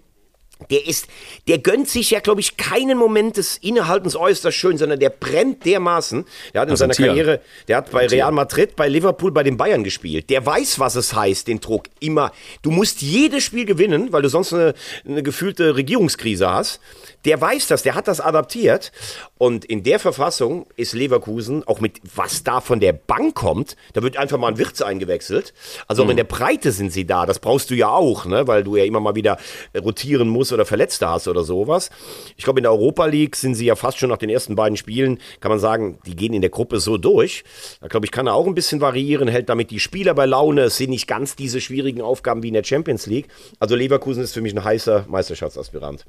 Der 0.70 0.86
ist, 0.86 1.06
der 1.48 1.58
gönnt 1.58 1.88
sich 1.88 2.10
ja, 2.10 2.20
glaube 2.20 2.40
ich, 2.40 2.56
keinen 2.56 2.98
Moment 2.98 3.36
des 3.36 3.56
Innehaltens 3.58 4.16
äußerst 4.16 4.56
schön, 4.56 4.78
sondern 4.78 5.00
der 5.00 5.10
brennt 5.10 5.64
dermaßen. 5.64 6.24
Der 6.54 6.60
hat 6.60 6.68
in 6.68 6.74
ein 6.74 6.76
seiner 6.76 6.94
Tier. 6.94 7.06
Karriere, 7.08 7.40
der 7.68 7.78
hat 7.78 7.90
bei 7.90 8.06
Real 8.06 8.32
Madrid, 8.32 8.76
bei 8.76 8.88
Liverpool, 8.88 9.32
bei 9.32 9.42
den 9.42 9.56
Bayern 9.56 9.84
gespielt. 9.84 10.30
Der 10.30 10.44
weiß, 10.44 10.78
was 10.78 10.94
es 10.94 11.14
heißt, 11.14 11.48
den 11.48 11.60
Druck 11.60 11.84
immer. 12.00 12.32
Du 12.62 12.70
musst 12.70 13.02
jedes 13.02 13.44
Spiel 13.44 13.64
gewinnen, 13.64 14.12
weil 14.12 14.22
du 14.22 14.28
sonst 14.28 14.52
eine, 14.52 14.74
eine 15.06 15.22
gefühlte 15.22 15.76
Regierungskrise 15.76 16.50
hast. 16.50 16.80
Der 17.24 17.40
weiß 17.40 17.68
das, 17.68 17.82
der 17.82 17.94
hat 17.94 18.08
das 18.08 18.20
adaptiert. 18.20 18.92
Und 19.38 19.64
in 19.64 19.82
der 19.82 19.98
Verfassung 19.98 20.66
ist 20.76 20.92
Leverkusen, 20.92 21.66
auch 21.66 21.80
mit 21.80 22.00
was 22.14 22.44
da 22.44 22.60
von 22.60 22.80
der 22.80 22.92
Bank 22.92 23.34
kommt, 23.34 23.76
da 23.92 24.02
wird 24.02 24.16
einfach 24.16 24.38
mal 24.38 24.48
ein 24.48 24.58
Wirtz 24.58 24.82
eingewechselt. 24.82 25.54
Also 25.86 26.04
auch 26.04 26.08
in 26.08 26.16
der 26.16 26.24
Breite 26.24 26.72
sind 26.72 26.92
sie 26.92 27.06
da. 27.06 27.26
Das 27.26 27.38
brauchst 27.38 27.70
du 27.70 27.74
ja 27.74 27.88
auch, 27.88 28.24
ne? 28.26 28.46
weil 28.46 28.64
du 28.64 28.76
ja 28.76 28.84
immer 28.84 29.00
mal 29.00 29.14
wieder 29.14 29.38
rotieren 29.76 30.28
musst 30.28 30.52
oder 30.52 30.64
Verletzte 30.64 31.08
hast 31.08 31.28
oder 31.28 31.44
sowas. 31.44 31.90
Ich 32.36 32.44
glaube, 32.44 32.60
in 32.60 32.64
der 32.64 32.72
Europa 32.72 33.06
League 33.06 33.36
sind 33.36 33.54
sie 33.54 33.66
ja 33.66 33.76
fast 33.76 33.98
schon 33.98 34.10
nach 34.10 34.18
den 34.18 34.30
ersten 34.30 34.54
beiden 34.54 34.76
Spielen, 34.76 35.18
kann 35.40 35.50
man 35.50 35.58
sagen, 35.58 35.98
die 36.06 36.16
gehen 36.16 36.34
in 36.34 36.40
der 36.40 36.50
Gruppe 36.50 36.80
so 36.80 36.98
durch. 36.98 37.44
Da 37.80 37.88
glaube 37.88 38.06
ich, 38.06 38.12
kann 38.12 38.26
er 38.26 38.34
auch 38.34 38.46
ein 38.46 38.54
bisschen 38.54 38.80
variieren, 38.80 39.28
hält 39.28 39.48
damit 39.48 39.70
die 39.70 39.80
Spieler 39.80 40.14
bei 40.14 40.26
Laune. 40.26 40.62
Es 40.62 40.76
sind 40.76 40.90
nicht 40.90 41.06
ganz 41.06 41.36
diese 41.36 41.60
schwierigen 41.60 42.00
Aufgaben 42.00 42.42
wie 42.42 42.48
in 42.48 42.54
der 42.54 42.64
Champions 42.64 43.06
League. 43.06 43.28
Also 43.58 43.76
Leverkusen 43.76 44.22
ist 44.22 44.34
für 44.34 44.40
mich 44.40 44.54
ein 44.54 44.64
heißer 44.64 45.06
Meisterschaftsaspirant. 45.08 46.06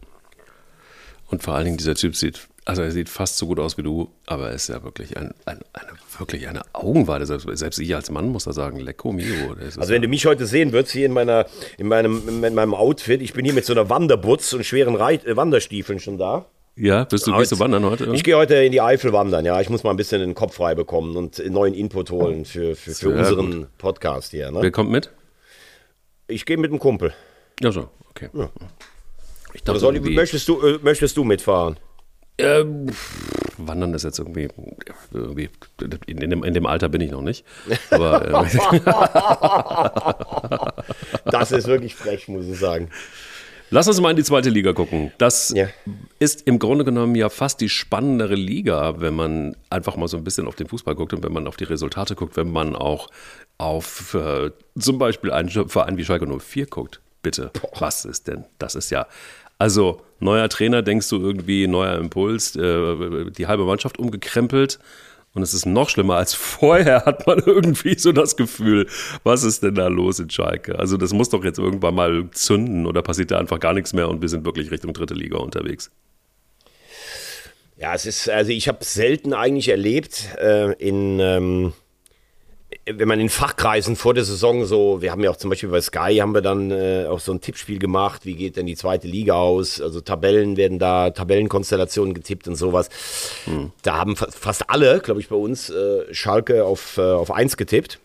Und 1.28 1.44
vor 1.44 1.56
allen 1.56 1.66
Dingen, 1.66 1.78
dieser 1.78 1.96
Typ 1.96 2.16
sieht, 2.16 2.48
also 2.66 2.82
er 2.82 2.92
sieht 2.92 3.10
fast 3.10 3.38
so 3.38 3.48
gut 3.48 3.60
aus 3.60 3.78
wie 3.78 3.84
du, 3.84 4.10
aber 4.26 4.50
er 4.50 4.54
ist 4.56 4.70
ja 4.70 4.84
wirklich 4.84 5.18
ein, 5.18 5.34
ein, 5.46 5.60
eine, 5.74 5.92
wirklich 6.18 6.48
eine 6.48 6.62
Augenweide. 6.74 7.26
Selbst, 7.26 7.48
selbst 7.54 7.80
ich 7.80 7.94
als 7.96 8.10
Mann 8.12 8.30
muss 8.30 8.46
da 8.46 8.54
sagen, 8.54 8.80
lecko 8.80 9.12
mio. 9.12 9.56
Also 9.78 9.90
wenn 9.92 10.02
du 10.02 10.08
mich 10.08 10.26
heute 10.26 10.46
sehen 10.46 10.72
würdest, 10.72 10.94
hier 10.94 11.06
in, 11.06 11.12
meiner, 11.14 11.46
in, 11.78 11.88
meinem, 11.88 12.44
in 12.44 12.54
meinem 12.54 12.74
Outfit, 12.74 13.22
ich 13.22 13.34
bin 13.34 13.44
hier 13.46 13.54
mit 13.54 13.66
so 13.66 13.74
einer 13.74 13.90
Wanderbutz 13.90 14.54
und 14.54 14.64
schweren 14.66 14.96
Reit 14.96 15.26
äh, 15.26 15.36
Wanderstiefeln 15.36 16.00
schon 16.00 16.18
da. 16.18 16.46
ja, 16.76 17.04
bist 17.04 17.28
du, 17.28 17.36
gehst 17.36 17.52
du 17.52 17.60
wandern 17.60 17.84
heute? 17.86 18.12
Ich 18.14 18.24
gehe 18.24 18.38
heute 18.38 18.56
in 18.56 18.72
die 18.72 18.82
Eifel 18.82 19.12
wandern, 19.12 19.44
ja. 19.46 19.60
Ich 19.60 19.70
muss 19.70 19.84
mal 19.84 19.90
ein 19.92 19.98
bisschen 19.98 20.22
den 20.22 20.34
Kopf 20.36 20.56
frei 20.56 20.74
bekommen 20.76 21.18
und 21.18 21.40
neuen 21.50 21.74
Input 21.74 22.12
holen 22.12 22.46
für, 22.46 22.76
für, 22.76 22.92
für 22.92 23.10
unseren 23.10 23.68
Podcast 23.78 24.32
hier. 24.32 24.50
Wer 24.54 24.62
Ne? 24.62 24.72
kommt 24.72 24.90
mit? 24.92 25.10
Ich 26.28 26.46
gehe 26.46 26.58
mit 26.58 26.72
einem 26.72 26.80
Kumpel. 26.80 27.14
Ja, 27.62 27.72
so, 27.72 27.90
okay. 28.10 28.30
Ich 28.34 28.40
Oder 29.68 29.80
soll, 29.80 30.00
möchtest, 30.00 30.48
du, 30.48 30.62
äh, 30.62 30.80
möchtest 30.82 31.18
du 31.18 31.24
mitfahren? 31.24 31.78
ähm, 32.40 32.88
Wandern 33.58 33.94
ist 33.94 34.04
jetzt 34.04 34.18
irgendwie, 34.18 34.48
irgendwie 35.14 35.50
in, 36.08 36.30
dem, 36.32 36.44
in 36.44 36.54
dem 36.56 36.66
Alter 36.66 36.90
bin 36.90 37.02
ich 37.02 37.12
noch 37.12 37.22
nicht. 37.22 37.46
Aber 37.92 38.28
äh, 38.28 38.32
Das 41.32 41.52
ist 41.52 41.68
wirklich 41.68 41.96
frech, 41.96 42.28
muss 42.28 42.46
ich 42.48 42.58
sagen. 42.58 42.90
Lass 43.70 43.88
uns 43.88 44.00
mal 44.02 44.12
in 44.12 44.18
die 44.18 44.24
zweite 44.24 44.50
Liga 44.50 44.74
gucken. 44.74 45.12
Das 45.18 45.52
Ja. 45.56 45.68
ist 46.20 46.46
im 46.48 46.60
Grunde 46.60 46.86
genommen 46.86 47.16
ja 47.16 47.30
fast 47.30 47.60
die 47.62 47.70
spannendere 47.70 48.36
Liga, 48.36 49.00
wenn 49.00 49.16
man 49.16 49.56
einfach 49.70 49.96
mal 49.96 50.08
so 50.08 50.18
ein 50.18 50.24
bisschen 50.24 50.48
auf 50.48 50.56
den 50.56 50.68
Fußball 50.68 50.96
guckt 50.96 51.14
und 51.14 51.24
wenn 51.24 51.34
man 51.34 51.48
auf 51.48 51.58
die 51.58 51.64
Resultate 51.64 52.16
guckt, 52.16 52.38
wenn 52.38 52.52
man 52.52 52.76
auch 52.76 53.10
auf 53.58 54.14
äh, 54.14 54.52
zum 54.78 54.98
Beispiel 55.00 55.32
einen 55.32 55.50
Verein 55.50 55.98
wie 55.98 56.06
Schalke 56.06 56.28
04 56.28 56.68
guckt. 56.68 57.00
Bitte, 57.24 57.52
was 57.80 58.06
ist 58.06 58.28
denn? 58.28 58.44
Das 58.60 58.76
ist 58.76 58.90
ja, 58.90 59.08
also 59.64 60.02
neuer 60.20 60.50
Trainer, 60.50 60.82
denkst 60.82 61.08
du 61.08 61.22
irgendwie, 61.22 61.68
neuer 61.68 61.98
Impuls, 61.98 62.54
äh, 62.58 63.32
die 63.32 63.48
halbe 63.48 63.64
Mannschaft 63.64 63.98
umgekrempelt. 63.98 64.78
Und 65.34 65.42
es 65.42 65.54
ist 65.54 65.66
noch 65.66 65.90
schlimmer 65.90 66.18
als 66.18 66.34
vorher, 66.58 67.06
hat 67.06 67.26
man 67.26 67.40
irgendwie 67.46 67.98
so 67.98 68.12
das 68.12 68.36
Gefühl, 68.36 68.88
was 69.24 69.46
ist 69.46 69.64
denn 69.64 69.76
da 69.76 69.88
los 69.88 70.20
in 70.20 70.30
Schalke? 70.30 70.78
Also 70.78 70.98
das 70.98 71.14
muss 71.14 71.30
doch 71.30 71.46
jetzt 71.46 71.60
irgendwann 71.60 71.96
mal 71.96 72.30
zünden 72.32 72.86
oder 72.86 73.02
passiert 73.02 73.32
da 73.32 73.40
einfach 73.40 73.62
gar 73.62 73.74
nichts 73.74 73.94
mehr 73.94 74.10
und 74.10 74.22
wir 74.22 74.28
sind 74.28 74.44
wirklich 74.44 74.70
Richtung 74.70 74.92
dritte 74.92 75.14
Liga 75.14 75.38
unterwegs. 75.38 75.90
Ja, 77.78 77.94
es 77.94 78.06
ist, 78.06 78.30
also 78.30 78.52
ich 78.52 78.68
habe 78.68 78.84
selten 78.84 79.32
eigentlich 79.34 79.70
erlebt, 79.70 80.28
äh, 80.42 80.74
in, 80.74 81.22
ähm, 81.22 81.74
wenn 82.86 83.08
man 83.08 83.20
in 83.20 83.30
Fachkreisen 83.30 83.96
vor 83.96 84.14
der 84.14 84.26
Saison 84.26 84.66
so, 84.66 85.02
wir 85.02 85.12
haben 85.12 85.24
ja 85.24 85.30
auch 85.30 85.38
zum 85.38 85.50
Beispiel 85.50 85.70
bei 85.70 85.80
Sky 85.80 86.18
haben 86.20 86.34
wir 86.34 86.42
dann 86.42 86.70
äh, 86.72 87.06
auch 87.08 87.20
so 87.20 87.32
ein 87.32 87.40
Tippspiel 87.40 87.80
gemacht, 87.80 88.26
wie 88.26 88.36
geht 88.36 88.58
denn 88.58 88.66
die 88.66 88.76
zweite 88.76 89.08
Liga 89.08 89.36
aus? 89.36 89.80
Also 89.80 90.02
Tabellen 90.02 90.58
werden 90.58 90.80
da, 90.80 91.10
Tabellenkonstellationen 91.10 92.14
getippt 92.14 92.48
und 92.48 92.56
sowas. 92.56 92.90
Da 93.84 93.96
haben 93.96 94.16
fa 94.16 94.28
fast 94.32 94.70
alle, 94.70 95.00
glaube 95.00 95.22
ich, 95.22 95.30
bei 95.30 95.36
uns 95.36 95.70
äh, 95.70 96.14
Schalke 96.14 96.66
auf, 96.66 96.98
äh, 96.98 97.02
auf 97.02 97.32
eins 97.32 97.56
getippt. 97.56 98.00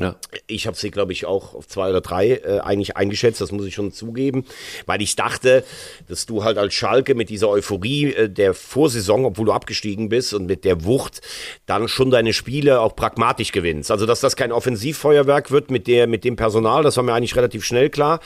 Ja. 0.00 0.16
Ich 0.48 0.66
habe 0.66 0.76
sie, 0.76 0.90
glaube 0.90 1.12
ich, 1.12 1.24
auch 1.24 1.54
auf 1.54 1.68
zwei 1.68 1.90
oder 1.90 2.00
drei 2.00 2.30
äh, 2.30 2.58
eigentlich 2.60 2.96
eingeschätzt, 2.96 3.40
das 3.40 3.52
muss 3.52 3.64
ich 3.64 3.74
schon 3.74 3.92
zugeben, 3.92 4.44
weil 4.86 5.00
ich 5.00 5.14
dachte, 5.14 5.62
dass 6.08 6.26
du 6.26 6.42
halt 6.42 6.58
als 6.58 6.74
Schalke 6.74 7.14
mit 7.14 7.30
dieser 7.30 7.48
Euphorie 7.48 8.12
äh, 8.12 8.28
der 8.28 8.54
Vorsaison, 8.54 9.24
obwohl 9.24 9.46
du 9.46 9.52
abgestiegen 9.52 10.08
bist 10.08 10.34
und 10.34 10.46
mit 10.46 10.64
der 10.64 10.84
Wucht, 10.84 11.20
dann 11.66 11.86
schon 11.86 12.10
deine 12.10 12.32
Spiele 12.32 12.80
auch 12.80 12.96
pragmatisch 12.96 13.52
gewinnst. 13.52 13.92
Also, 13.92 14.04
dass 14.04 14.18
das 14.18 14.34
kein 14.34 14.50
Offensivfeuerwerk 14.50 15.52
wird 15.52 15.70
mit, 15.70 15.86
der, 15.86 16.08
mit 16.08 16.24
dem 16.24 16.34
Personal, 16.34 16.82
das 16.82 16.96
war 16.96 17.04
mir 17.04 17.14
eigentlich 17.14 17.36
relativ 17.36 17.64
schnell 17.64 17.88
klar. 17.88 18.18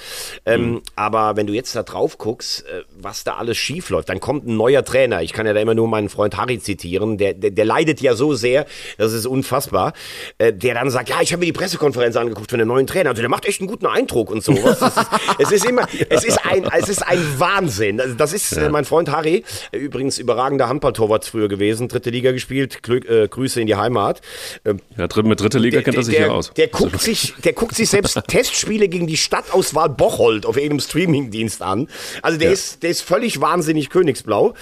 Ähm, 0.46 0.80
Aber 0.96 1.36
wenn 1.36 1.46
du 1.46 1.52
jetzt 1.52 1.76
da 1.76 1.82
drauf 1.82 2.16
guckst, 2.16 2.64
äh, 2.66 2.84
was 2.98 3.24
da 3.24 3.36
alles 3.36 3.58
schief 3.58 3.90
läuft, 3.90 4.08
dann 4.08 4.20
kommt 4.20 4.46
ein 4.46 4.56
neuer 4.56 4.86
Trainer. 4.86 5.20
Ich 5.20 5.34
kann 5.34 5.44
ja 5.46 5.52
da 5.52 5.60
immer 5.60 5.74
nur 5.74 5.86
meinen 5.86 6.08
Freund 6.08 6.34
Harry 6.38 6.60
zitieren, 6.60 7.18
der, 7.18 7.34
der, 7.34 7.50
der 7.50 7.64
leidet 7.66 8.00
ja 8.00 8.14
so 8.14 8.32
sehr, 8.34 8.64
das 8.96 9.12
ist 9.12 9.26
unfassbar, 9.26 9.92
äh, 10.38 10.50
der 10.50 10.72
dann 10.72 10.88
sagt, 10.88 11.10
ja, 11.10 11.20
ich 11.20 11.32
habe 11.32 11.40
mir 11.40 11.46
die 11.46 11.57
Pressekonferenz 11.58 12.14
angeguckt 12.16 12.50
von 12.50 12.58
dem 12.58 12.68
neuen 12.68 12.86
Trainer. 12.86 13.10
Also 13.10 13.20
der 13.20 13.28
macht 13.28 13.44
echt 13.44 13.60
einen 13.60 13.68
guten 13.68 13.86
Eindruck 13.86 14.30
und 14.30 14.44
sowas. 14.44 14.80
Es 14.80 14.96
ist, 14.96 15.08
es 15.38 15.52
ist 15.52 15.64
immer, 15.66 15.86
es 16.08 16.24
ist 16.24 16.38
ein, 16.46 16.64
es 16.72 16.88
ist 16.88 17.02
ein 17.06 17.20
Wahnsinn. 17.38 18.00
Also 18.00 18.14
das 18.14 18.32
ist 18.32 18.52
äh, 18.52 18.68
mein 18.70 18.84
Freund 18.84 19.10
Harry, 19.10 19.44
übrigens 19.72 20.18
überragender 20.18 20.68
Handballtorwart 20.68 21.24
früher 21.24 21.48
gewesen, 21.48 21.88
dritte 21.88 22.10
Liga 22.10 22.30
gespielt, 22.32 22.82
Glück, 22.84 23.08
äh, 23.08 23.26
Grüße 23.28 23.60
in 23.60 23.66
die 23.66 23.74
Heimat. 23.74 24.20
Ähm, 24.64 24.80
ja 24.96 25.08
mit 25.22 25.40
dritter 25.40 25.58
Liga 25.58 25.82
kennt 25.82 25.96
er 25.96 26.04
sich 26.04 26.16
der, 26.16 26.28
ja 26.28 26.32
aus. 26.32 26.52
Der 26.54 26.68
guckt, 26.68 27.00
sich, 27.00 27.34
der 27.44 27.52
guckt 27.52 27.74
sich 27.74 27.90
selbst 27.90 28.18
Testspiele 28.28 28.88
gegen 28.88 29.06
die 29.08 29.16
Stadtauswahl 29.16 29.88
Bocholt 29.88 30.46
auf 30.46 30.56
irgendeinem 30.56 30.80
Streamingdienst 30.80 31.60
an. 31.60 31.88
Also 32.22 32.38
der, 32.38 32.48
Ja. 32.48 32.54
ist, 32.54 32.82
der 32.82 32.90
ist 32.90 33.02
völlig 33.02 33.40
wahnsinnig 33.40 33.90
königsblau. 33.90 34.54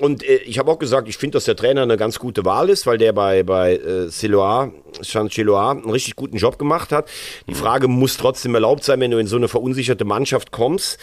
Und 0.00 0.22
äh, 0.22 0.36
ich 0.36 0.58
habe 0.58 0.70
auch 0.70 0.78
gesagt, 0.78 1.08
ich 1.08 1.16
finde, 1.16 1.36
dass 1.36 1.44
der 1.44 1.56
Trainer 1.56 1.82
eine 1.82 1.96
ganz 1.96 2.18
gute 2.18 2.44
Wahl 2.44 2.68
ist, 2.68 2.86
weil 2.86 2.98
der 2.98 3.12
bei, 3.12 3.42
bei 3.42 3.76
äh, 3.76 4.08
Siloa, 4.08 4.72
Chanchiloa 5.02 5.70
einen 5.72 5.90
richtig 5.90 6.16
guten 6.16 6.36
Job 6.36 6.58
gemacht 6.58 6.92
hat. 6.92 7.08
Die 7.46 7.54
Frage 7.54 7.88
muss 7.88 8.16
trotzdem 8.16 8.54
erlaubt 8.54 8.84
sein, 8.84 9.00
wenn 9.00 9.10
du 9.10 9.18
in 9.18 9.26
so 9.26 9.36
eine 9.36 9.48
verunsicherte 9.48 10.04
Mannschaft 10.04 10.52
kommst. 10.52 10.98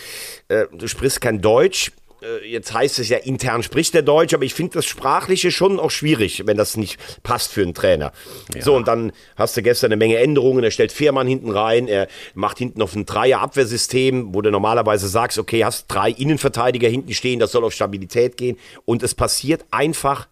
Äh, 0.47 0.65
du 0.71 0.87
sprichst 0.87 1.21
kein 1.21 1.41
Deutsch. 1.41 1.91
Äh, 2.23 2.47
Jetzt 2.47 2.73
heißt 2.73 2.99
es 2.99 3.09
ja, 3.09 3.17
intern 3.17 3.63
spricht 3.63 3.93
der 3.93 4.01
Deutsch, 4.01 4.33
aber 4.33 4.43
ich 4.43 4.53
finde 4.53 4.73
das 4.73 4.85
Sprachliche 4.85 5.51
schon 5.51 5.79
auch 5.79 5.91
schwierig, 5.91 6.43
wenn 6.45 6.57
das 6.57 6.77
nicht 6.77 6.97
passt 7.23 7.51
für 7.51 7.61
einen 7.61 7.73
Trainer. 7.73 8.11
So, 8.59 8.75
und 8.75 8.87
dann 8.87 9.11
hast 9.35 9.57
du 9.57 9.61
gestern 9.61 9.89
eine 9.89 9.97
Menge 9.97 10.17
Änderungen. 10.17 10.63
Er 10.63 10.71
stellt 10.71 10.91
Fährmann 10.91 11.27
hinten 11.27 11.51
rein, 11.51 11.87
er 11.87 12.07
macht 12.33 12.57
hinten 12.57 12.81
auf 12.81 12.95
ein 12.95 13.05
Dreier-Abwehrsystem, 13.05 14.33
wo 14.33 14.41
du 14.41 14.51
normalerweise 14.51 15.07
sagst, 15.07 15.37
okay, 15.37 15.65
hast 15.65 15.87
drei 15.87 16.11
Innenverteidiger 16.11 16.87
hinten 16.87 17.13
stehen, 17.13 17.39
das 17.39 17.51
soll 17.51 17.63
auf 17.63 17.73
Stabilität 17.73 18.37
gehen. 18.37 18.57
Und 18.85 19.03
es 19.03 19.15
passiert 19.15 19.65
einfach 19.71 20.27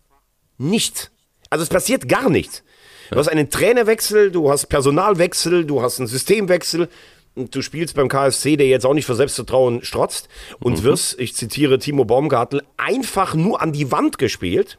nichts. 0.57 1.11
Also 1.49 1.63
es 1.63 1.69
passiert 1.69 2.07
gar 2.07 2.29
nichts. 2.29 2.63
Du 3.11 3.17
hast 3.17 3.27
einen 3.27 3.49
Trainerwechsel, 3.49 4.31
du 4.31 4.49
hast 4.49 4.67
Personalwechsel, 4.67 5.65
du 5.65 5.81
hast 5.81 5.99
einen 5.99 6.07
Systemwechsel 6.07 6.87
und 7.35 7.55
du 7.55 7.61
spielst 7.61 7.95
beim 7.95 8.09
KFC, 8.09 8.57
der 8.57 8.67
jetzt 8.67 8.85
auch 8.85 8.93
nicht 8.93 9.05
für 9.05 9.15
Selbstvertrauen 9.15 9.83
strotzt 9.83 10.27
und 10.59 10.83
wirst, 10.83 11.19
ich 11.19 11.35
zitiere 11.35 11.79
Timo 11.79 12.05
Baumgartel, 12.05 12.63
einfach 12.77 13.35
nur 13.35 13.61
an 13.61 13.71
die 13.71 13.91
Wand 13.91 14.17
gespielt. 14.17 14.77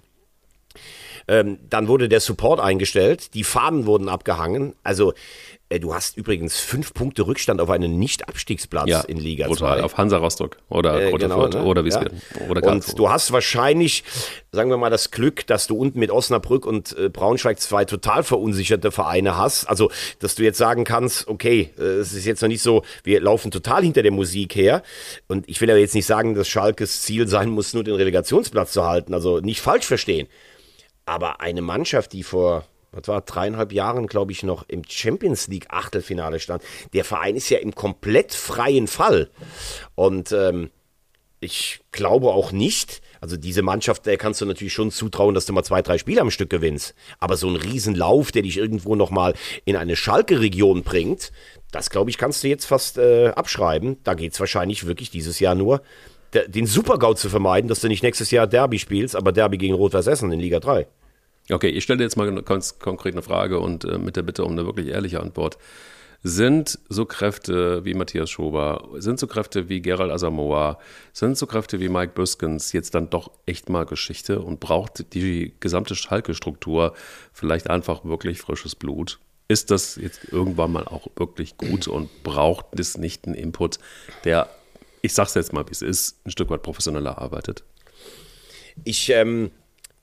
Ähm, 1.29 1.59
dann 1.71 1.89
wurde 1.89 2.09
der 2.09 2.21
Support 2.21 2.61
eingestellt, 2.61 3.35
die 3.35 3.45
Fahnen 3.45 3.87
wurden 3.87 4.09
abgehangen. 4.09 4.75
Also 4.83 5.15
du 5.79 5.95
hast 5.95 6.17
übrigens 6.17 6.59
fünf 6.59 6.95
Punkte 6.95 7.27
Rückstand 7.27 7.61
auf 7.61 7.71
einen 7.71 7.99
Nicht-Abstiegsplatz 7.99 8.89
Ja, 8.89 9.01
in 9.03 9.19
Liga 9.19 9.47
brutal. 9.47 9.79
2. 9.79 9.85
Auf 9.85 9.97
Hansa 9.99 10.17
Rostock 10.19 10.57
oder 10.69 11.01
Äh, 11.09 11.13
genau, 11.13 11.47
ne? 11.49 11.63
oder 11.65 11.85
Wiesbaden 11.85 12.21
Ja. 12.41 12.49
oder 12.49 12.61
Karlsruhe. 12.61 12.93
Und 12.93 12.99
du 12.99 13.11
hast 13.11 13.33
wahrscheinlich, 13.33 14.05
sagen 14.53 14.71
wir 14.71 14.77
mal, 14.77 14.91
das 14.91 15.11
Glück, 15.11 15.47
dass 15.47 15.67
du 15.67 15.77
unten 15.77 15.99
mit 15.99 16.11
Osnabrück 16.11 16.67
und 16.67 16.97
äh, 16.99 17.09
Braunschweig 17.09 17.61
zwei 17.61 17.85
total 17.85 18.23
verunsicherte 18.25 18.91
Vereine 18.93 19.37
hast. 19.37 19.67
Also, 19.67 19.91
dass 20.19 20.35
du 20.35 20.43
jetzt 20.43 20.59
sagen 20.59 20.85
kannst, 20.85 21.29
okay, 21.29 21.71
äh, 21.79 21.83
es 21.83 22.13
ist 22.13 22.25
jetzt 22.25 22.43
noch 22.43 22.49
nicht 22.49 22.63
so, 22.63 22.83
wir 23.05 23.21
laufen 23.21 23.51
total 23.51 23.83
hinter 23.83 24.03
der 24.03 24.13
Musik 24.13 24.55
her. 24.55 24.83
Und 25.29 25.49
ich 25.49 25.61
will 25.61 25.69
ja 25.69 25.77
jetzt 25.77 25.95
nicht 25.95 26.07
sagen, 26.07 26.35
dass 26.35 26.49
Schalkes 26.49 27.03
Ziel 27.03 27.29
sein 27.29 27.51
muss, 27.51 27.75
nur 27.75 27.85
den 27.85 27.95
Relegationsplatz 27.95 28.73
zu 28.73 28.85
halten. 28.87 29.15
Also 29.15 29.39
nicht 29.41 29.61
falsch 29.61 29.87
verstehen. 29.87 30.29
Aber 31.05 31.41
eine 31.41 31.63
Mannschaft, 31.63 32.13
die 32.13 32.23
vor, 32.23 32.65
was 32.93 33.09
war, 33.09 33.21
dreieinhalb 33.23 33.73
Jahren, 33.73 34.07
glaube 34.07 34.33
ich, 34.33 34.43
noch 34.43 34.65
im 34.69 34.83
Champions 34.87 35.49
League 35.49 35.67
Achtelfinale 35.71 36.41
stand, 36.41 36.63
der 36.93 37.05
Verein 37.05 37.37
ist 37.37 37.49
ja 37.49 37.59
im 37.59 37.75
komplett 37.75 38.33
freien 38.33 38.87
Fall. 38.87 39.31
Und 39.95 40.33
ähm, 40.33 40.71
ich 41.41 41.81
glaube 41.91 42.29
auch 42.29 42.53
nicht, 42.53 43.03
also 43.21 43.37
diese 43.37 43.63
Mannschaft, 43.63 44.07
der 44.07 44.17
kannst 44.17 44.41
du 44.41 44.47
natürlich 44.47 44.73
schon 44.73 44.91
zutrauen, 44.91 45.35
dass 45.35 45.47
du 45.47 45.53
mal 45.53 45.65
zwei, 45.65 45.83
drei 45.83 45.99
Spiele 45.99 46.21
am 46.21 46.31
Stück 46.31 46.51
gewinnst. 46.51 46.95
Aber 47.19 47.37
so 47.37 47.49
ein 47.49 47.57
Riesenlauf, 47.57 48.31
der 48.31 48.43
dich 48.43 48.57
irgendwo 48.57 48.95
nochmal 48.95 49.35
in 49.65 49.77
eine 49.77 49.97
Schalke-Region 49.97 50.83
bringt, 50.83 51.33
das 51.73 51.91
glaube 51.91 52.11
ich, 52.11 52.19
kannst 52.19 52.45
du 52.45 52.49
jetzt 52.49 52.67
fast 52.67 52.99
äh, 52.99 53.29
abschreiben. 53.29 53.97
Da 54.05 54.15
geht 54.15 54.35
es 54.35 54.41
wahrscheinlich 54.41 54.87
wirklich 54.87 55.11
dieses 55.11 55.41
Jahr 55.41 55.55
nur, 55.55 55.83
den 56.47 56.67
Super-GAU 56.67 57.15
zu 57.15 57.29
vermeiden, 57.29 57.69
dass 57.69 57.81
du 57.81 57.89
nicht 57.89 58.03
nächstes 58.03 58.31
Jahr 58.31 58.47
Derby 58.47 58.79
spielst, 58.79 59.17
aber 59.17 59.33
Derby 59.33 59.59
gegen 59.59 59.75
Rot-Weiß 59.75 60.07
Essen 60.07 60.33
in 60.33 60.41
Liga 60.41 60.61
3. 60.61 60.87
Okay, 61.51 61.69
ich 61.69 61.85
stelle 61.85 62.03
jetzt 62.03 62.17
mal 62.17 62.43
ganz 62.43 62.79
konkret 62.79 63.15
eine 63.15 63.23
Frage 63.23 63.59
und 63.59 63.85
äh, 63.85 63.99
mit 63.99 64.17
der 64.17 64.23
Bitte 64.23 64.45
um 64.45 64.53
eine 64.53 64.65
wirklich 64.67 64.89
ehrliche 64.89 65.21
Antwort. 65.21 65.59
Sind 66.25 66.79
so 66.89 67.05
Kräfte 67.05 67.85
wie 67.85 67.95
Matthias 67.95 68.31
Schober, 68.31 68.89
sind 68.99 69.19
so 69.19 69.27
Kräfte 69.27 69.69
wie 69.69 69.81
Gerald 69.81 70.13
Asamoah, 70.13 70.79
sind 71.13 71.37
so 71.37 71.49
Kräfte 71.49 71.81
wie 71.81 71.89
Mike 71.89 72.13
Büskens 72.15 72.73
jetzt 72.73 72.95
dann 72.95 73.11
doch 73.11 73.33
echt 73.45 73.69
mal 73.69 73.87
Geschichte 73.87 74.41
und 74.41 74.61
braucht 74.61 75.15
die 75.15 75.53
gesamte 75.59 75.97
Schalke-Struktur 75.97 76.95
vielleicht 77.33 77.69
einfach 77.69 78.05
wirklich 78.05 78.41
frisches 78.41 78.77
Blut? 78.77 79.19
Ist 79.49 79.73
das 79.73 79.97
jetzt 79.97 80.33
irgendwann 80.33 80.71
mal 80.71 80.85
auch 80.85 81.09
wirklich 81.17 81.57
gut 81.57 81.89
und 81.89 82.09
braucht 82.23 82.79
es 82.79 82.97
nicht 82.97 83.27
einen 83.27 83.35
Input, 83.35 83.81
der, 84.23 84.49
ich 85.03 85.15
sag's 85.15 85.35
jetzt 85.35 85.53
mal, 85.53 85.67
wie 85.67 85.73
es 85.73 85.83
ist, 85.83 86.25
ein 86.25 86.31
Stück 86.31 86.51
weit 86.51 86.63
professioneller 86.63 87.19
arbeitet? 87.19 87.65
Ich 88.85 89.11
ähm, 89.11 89.51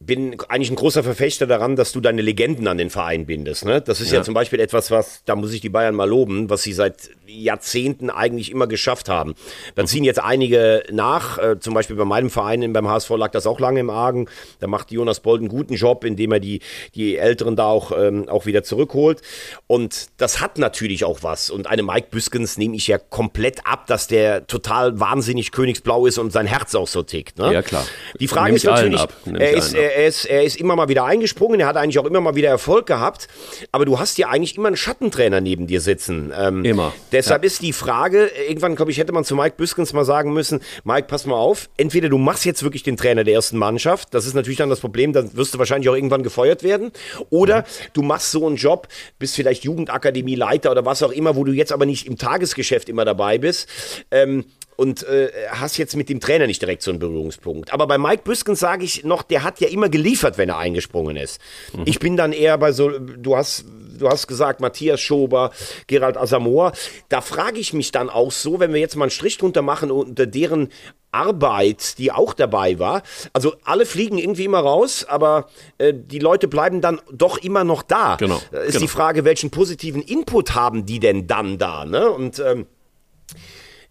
bin 0.02 0.38
eigentlich 0.48 0.72
ein 0.72 0.78
großer 0.78 1.04
Verfechter 1.04 1.46
daran, 1.46 1.76
dass 1.76 1.92
du 1.92 2.00
deine 2.00 2.22
Legenden 2.22 2.70
an 2.70 2.78
den 2.78 2.90
Verein 2.90 3.26
bindest. 3.26 3.66
Ne? 3.66 3.82
Das 3.82 4.00
ist 4.00 4.12
ja. 4.12 4.20
Ja. 4.20 4.24
zum 4.24 4.34
Beispiel 4.34 4.62
etwas, 4.62 4.92
was, 4.92 5.24
da 5.26 5.36
muss 5.36 5.52
ich 5.52 5.60
die 5.60 5.68
Bayern 5.68 5.94
mal 5.94 6.08
loben, 6.08 6.50
was 6.50 6.64
sie 6.64 6.72
seit 6.72 7.10
Jahrzehnten 7.28 8.10
eigentlich 8.10 8.50
immer 8.50 8.68
geschafft 8.68 9.10
haben. 9.10 9.36
Da 9.76 9.86
ziehen 9.86 10.06
jetzt 10.06 10.22
einige 10.22 10.84
nach, 10.90 11.38
äh, 11.38 11.60
zum 11.60 11.74
Beispiel 11.74 11.98
bei 11.98 12.06
meinem 12.06 12.30
Verein, 12.30 12.72
beim 12.72 12.88
HSV 12.88 13.10
lag 13.18 13.32
das 13.32 13.46
auch 13.46 13.60
lange 13.60 13.82
im 13.82 13.90
Argen. 13.90 14.30
Da 14.62 14.68
macht 14.68 14.90
Jonas 14.92 15.20
Bold 15.20 15.42
einen 15.42 15.50
guten 15.50 15.74
Job, 15.74 16.06
indem 16.06 16.32
er 16.32 16.40
die, 16.40 16.62
die 16.96 17.18
Älteren 17.18 17.58
da 17.58 17.66
auch, 17.66 17.92
ähm, 17.92 18.30
auch 18.30 18.46
wieder 18.46 18.64
zurückholt. 18.64 19.22
Und 19.68 20.08
das 20.16 20.40
hat 20.40 20.60
natürlich 20.60 21.04
auch 21.04 21.24
was. 21.24 21.50
Und 21.50 21.68
eine 21.68 21.84
Mike 21.84 22.08
Büskens 22.10 22.58
nehme 22.58 22.78
ich 22.78 22.88
ja 22.88 23.00
komplett 23.00 23.68
ab, 23.68 23.86
dass 23.88 24.08
der 24.08 24.48
total 24.48 24.98
wahnsinnig 24.98 25.52
königsblau 25.52 26.06
ist 26.06 26.18
und 26.20 26.32
sein 26.32 26.48
Herz 26.48 26.74
auch 26.74 26.88
so 26.88 27.04
tickt. 27.04 27.38
Ne? 27.38 27.54
Ja, 27.54 27.62
klar. 27.62 27.86
Die 28.18 28.30
Frage 28.30 28.56
ist 28.56 28.64
natürlich, 28.64 29.02
er 29.26 29.52
ist. 29.52 29.76
Er, 29.90 30.08
ist, 30.08 30.26
er 30.26 30.44
ist 30.44 30.58
immer 30.58 30.76
mal 30.76 30.90
wieder 30.90 31.06
eingesprungen, 31.06 31.60
er 31.60 31.68
hat 31.68 31.78
eigentlich 31.78 32.00
auch 32.00 32.06
immer 32.06 32.22
mal 32.22 32.36
wieder 32.36 32.50
Erfolg 32.50 32.86
gehabt, 32.86 33.28
aber 33.72 33.86
du 33.86 34.00
hast 34.00 34.18
ja 34.18 34.30
eigentlich 34.30 34.58
immer 34.58 34.68
einen 34.68 34.78
Schattentrainer 34.78 35.42
neben 35.42 35.68
dir 35.68 35.82
sitzen. 35.82 36.32
Ähm, 36.38 36.64
Immer. 36.66 36.94
Deshalb 37.12 37.44
ist 37.44 37.62
die 37.62 37.74
Frage, 37.74 38.30
irgendwann, 38.48 38.76
glaube 38.76 38.92
ich, 38.92 38.98
hätte 38.98 39.12
man 39.12 39.24
zu 39.24 39.36
Mike 39.36 39.56
Büskens 39.58 39.94
mal 39.94 40.06
sagen 40.06 40.34
müssen, 40.34 40.62
Mike, 40.84 41.08
pass 41.08 41.26
mal 41.26 41.36
auf, 41.36 41.70
entweder 41.78 42.10
du 42.10 42.18
machst 42.18 42.46
jetzt 42.46 42.64
wirklich 42.64 42.84
den 42.84 42.98
Trainer 42.98 43.24
der 43.24 43.34
ersten 43.34 43.58
Mannschaft, 43.58 44.14
das 44.14 44.26
ist 44.26 44.34
natürlich 44.34 44.58
dann 44.58 44.70
das 44.70 44.80
Problem, 44.80 45.14
dann 45.14 45.36
wirst 45.36 45.54
du 45.54 45.60
wahrscheinlich 45.60 45.90
auch 45.90 45.96
irgendwann 45.96 46.24
gefeuert 46.24 46.64
werden, 46.64 46.92
oder 47.30 47.66
du 47.94 48.02
machst 48.02 48.32
so 48.32 48.46
einen 48.48 48.56
Job, 48.56 48.88
bist 49.18 49.36
vielleicht 49.36 49.64
Jugendakademieleiter 49.64 50.72
oder 50.72 50.86
was 50.86 51.04
auch 51.04 51.12
immer, 51.12 51.36
wo 51.36 51.44
du 51.44 51.52
jetzt 51.52 51.72
aber 51.72 51.86
nicht 51.86 52.08
im 52.08 52.18
Tagesgeschäft 52.18 52.90
immer 52.90 53.06
dabei 53.06 53.38
bist. 53.38 53.68
Ähm, 54.12 54.46
und 54.80 55.04
äh, 55.04 55.30
hast 55.52 55.78
jetzt 55.78 55.98
mit 55.98 56.08
dem 56.08 56.22
Trainer 56.22 56.48
nicht 56.48 56.62
direkt 56.62 56.84
so 56.84 56.92
einen 56.92 57.00
Berührungspunkt. 57.00 57.74
Aber 57.74 57.86
bei 57.86 57.98
Mike 57.98 58.24
Büskens 58.24 58.60
sage 58.60 58.86
ich 58.86 59.04
noch, 59.04 59.24
der 59.24 59.44
hat 59.44 59.60
ja 59.60 59.68
immer 59.68 59.90
geliefert, 59.90 60.38
wenn 60.38 60.48
er 60.48 60.58
eingesprungen 60.58 61.18
ist. 61.18 61.42
Ich 61.84 62.00
bin 62.00 62.16
dann 62.16 62.32
eher 62.32 62.58
bei 62.58 62.72
so, 62.72 62.90
du 62.98 63.36
hast, 63.36 63.66
du 63.98 64.08
hast 64.08 64.28
gesagt, 64.28 64.62
Matthias 64.62 65.02
Schober, 65.02 65.52
Gerald 65.88 66.16
Asamoah. 66.16 66.72
Da 67.10 67.20
frage 67.20 67.60
ich 67.60 67.74
mich 67.74 67.92
dann 67.92 68.10
auch 68.10 68.32
so, 68.32 68.62
wenn 68.62 68.74
wir 68.74 68.80
jetzt 68.80 68.96
mal 68.96 69.06
einen 69.06 69.12
Strich 69.12 69.38
drunter 69.38 69.62
machen 69.62 69.92
unter 69.92 70.26
deren 70.26 70.70
Arbeit, 71.12 71.98
die 71.98 72.14
auch 72.14 72.34
dabei 72.34 72.80
war. 72.80 73.04
Also 73.34 73.56
alle 73.66 73.86
fliegen 73.86 74.18
irgendwie 74.18 74.46
immer 74.46 74.60
raus, 74.60 75.06
aber 75.10 75.50
äh, 75.78 75.94
die 75.94 76.20
Leute 76.20 76.48
bleiben 76.48 76.80
dann 76.80 77.02
doch 77.12 77.38
immer 77.38 77.66
noch 77.66 77.82
da. 77.82 78.16
Genau, 78.16 78.42
Da 78.52 78.60
ist 78.60 78.74
genau. 78.74 78.82
die 78.84 78.88
Frage, 78.88 79.26
welchen 79.26 79.50
positiven 79.50 80.02
Input 80.02 80.56
haben 80.56 80.86
die 80.86 81.00
denn 81.02 81.28
dann 81.28 81.58
da? 81.58 81.84
Ne? 81.84 82.10
Und 82.10 82.40
ähm, 82.40 82.66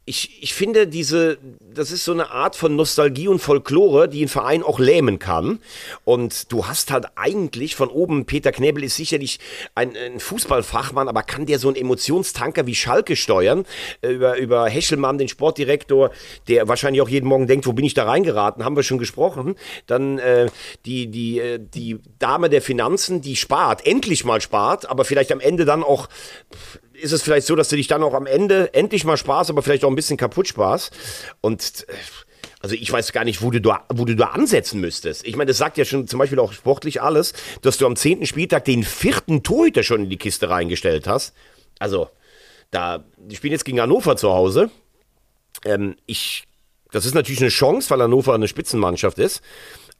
ich, 0.08 0.42
ich 0.42 0.54
finde 0.54 0.86
diese, 0.86 1.36
das 1.60 1.90
ist 1.90 2.04
so 2.04 2.12
eine 2.12 2.30
Art 2.30 2.56
von 2.56 2.74
Nostalgie 2.74 3.28
und 3.28 3.40
Folklore, 3.40 4.08
die 4.08 4.20
einen 4.20 4.28
Verein 4.28 4.62
auch 4.62 4.78
lähmen 4.78 5.18
kann. 5.18 5.60
Und 6.04 6.50
du 6.50 6.66
hast 6.66 6.90
halt 6.90 7.06
eigentlich 7.16 7.76
von 7.76 7.90
oben, 7.90 8.24
Peter 8.24 8.50
Knebel 8.50 8.84
ist 8.84 8.96
sicherlich 8.96 9.38
ein, 9.74 9.94
ein 9.96 10.18
Fußballfachmann, 10.18 11.08
aber 11.08 11.22
kann 11.22 11.44
der 11.44 11.58
so 11.58 11.68
einen 11.68 11.76
Emotionstanker 11.76 12.66
wie 12.66 12.74
Schalke 12.74 13.16
steuern? 13.16 13.66
Äh, 14.00 14.12
Über, 14.12 14.38
über 14.38 14.68
Heschelmann, 14.68 15.18
den 15.18 15.28
Sportdirektor, 15.28 16.10
der 16.48 16.68
wahrscheinlich 16.68 17.02
auch 17.02 17.08
jeden 17.08 17.28
Morgen 17.28 17.46
denkt, 17.46 17.66
wo 17.66 17.74
bin 17.74 17.84
ich 17.84 17.94
da 17.94 18.04
reingeraten, 18.04 18.64
haben 18.64 18.76
wir 18.76 18.82
schon 18.82 18.98
gesprochen. 18.98 19.56
Dann 19.86 20.18
äh, 20.18 20.48
die, 20.86 21.08
die, 21.08 21.38
äh, 21.38 21.60
die 21.60 21.98
Dame 22.18 22.48
der 22.48 22.62
Finanzen, 22.62 23.20
die 23.20 23.36
spart, 23.36 23.86
endlich 23.86 24.24
mal 24.24 24.40
spart, 24.40 24.88
aber 24.88 25.04
vielleicht 25.04 25.32
am 25.32 25.40
Ende 25.40 25.66
dann 25.66 25.82
auch 25.82 26.08
ist 27.00 27.12
es 27.12 27.22
vielleicht 27.22 27.46
so, 27.46 27.56
dass 27.56 27.68
du 27.68 27.76
dich 27.76 27.86
dann 27.86 28.02
auch 28.02 28.14
am 28.14 28.26
Ende 28.26 28.72
endlich 28.74 29.04
mal 29.04 29.16
Spaß, 29.16 29.50
aber 29.50 29.62
vielleicht 29.62 29.84
auch 29.84 29.88
ein 29.88 29.96
bisschen 29.96 30.16
kaputt 30.16 30.48
Spaß. 30.48 30.90
Und 31.40 31.86
äh, 31.88 31.92
also 32.60 32.74
ich 32.74 32.90
weiß 32.90 33.12
gar 33.12 33.24
nicht, 33.24 33.42
wo 33.42 33.50
du, 33.50 33.60
da, 33.60 33.84
wo 33.88 34.04
du 34.04 34.16
da 34.16 34.26
ansetzen 34.26 34.80
müsstest. 34.80 35.26
Ich 35.26 35.36
meine, 35.36 35.48
das 35.48 35.58
sagt 35.58 35.78
ja 35.78 35.84
schon 35.84 36.08
zum 36.08 36.18
Beispiel 36.18 36.38
auch 36.40 36.52
sportlich 36.52 37.00
alles, 37.00 37.32
dass 37.62 37.78
du 37.78 37.86
am 37.86 37.96
zehnten 37.96 38.26
Spieltag 38.26 38.64
den 38.64 38.82
vierten 38.82 39.42
Torhüter 39.42 39.82
schon 39.82 40.04
in 40.04 40.10
die 40.10 40.16
Kiste 40.16 40.50
reingestellt 40.50 41.06
hast. 41.06 41.34
Also, 41.78 42.08
da, 42.70 43.04
die 43.16 43.36
spielen 43.36 43.52
jetzt 43.52 43.64
gegen 43.64 43.80
Hannover 43.80 44.16
zu 44.16 44.30
Hause. 44.30 44.70
Ähm, 45.64 45.96
ich, 46.06 46.44
das 46.90 47.06
ist 47.06 47.14
natürlich 47.14 47.40
eine 47.40 47.50
Chance, 47.50 47.90
weil 47.90 48.02
Hannover 48.02 48.34
eine 48.34 48.48
Spitzenmannschaft 48.48 49.18
ist. 49.18 49.40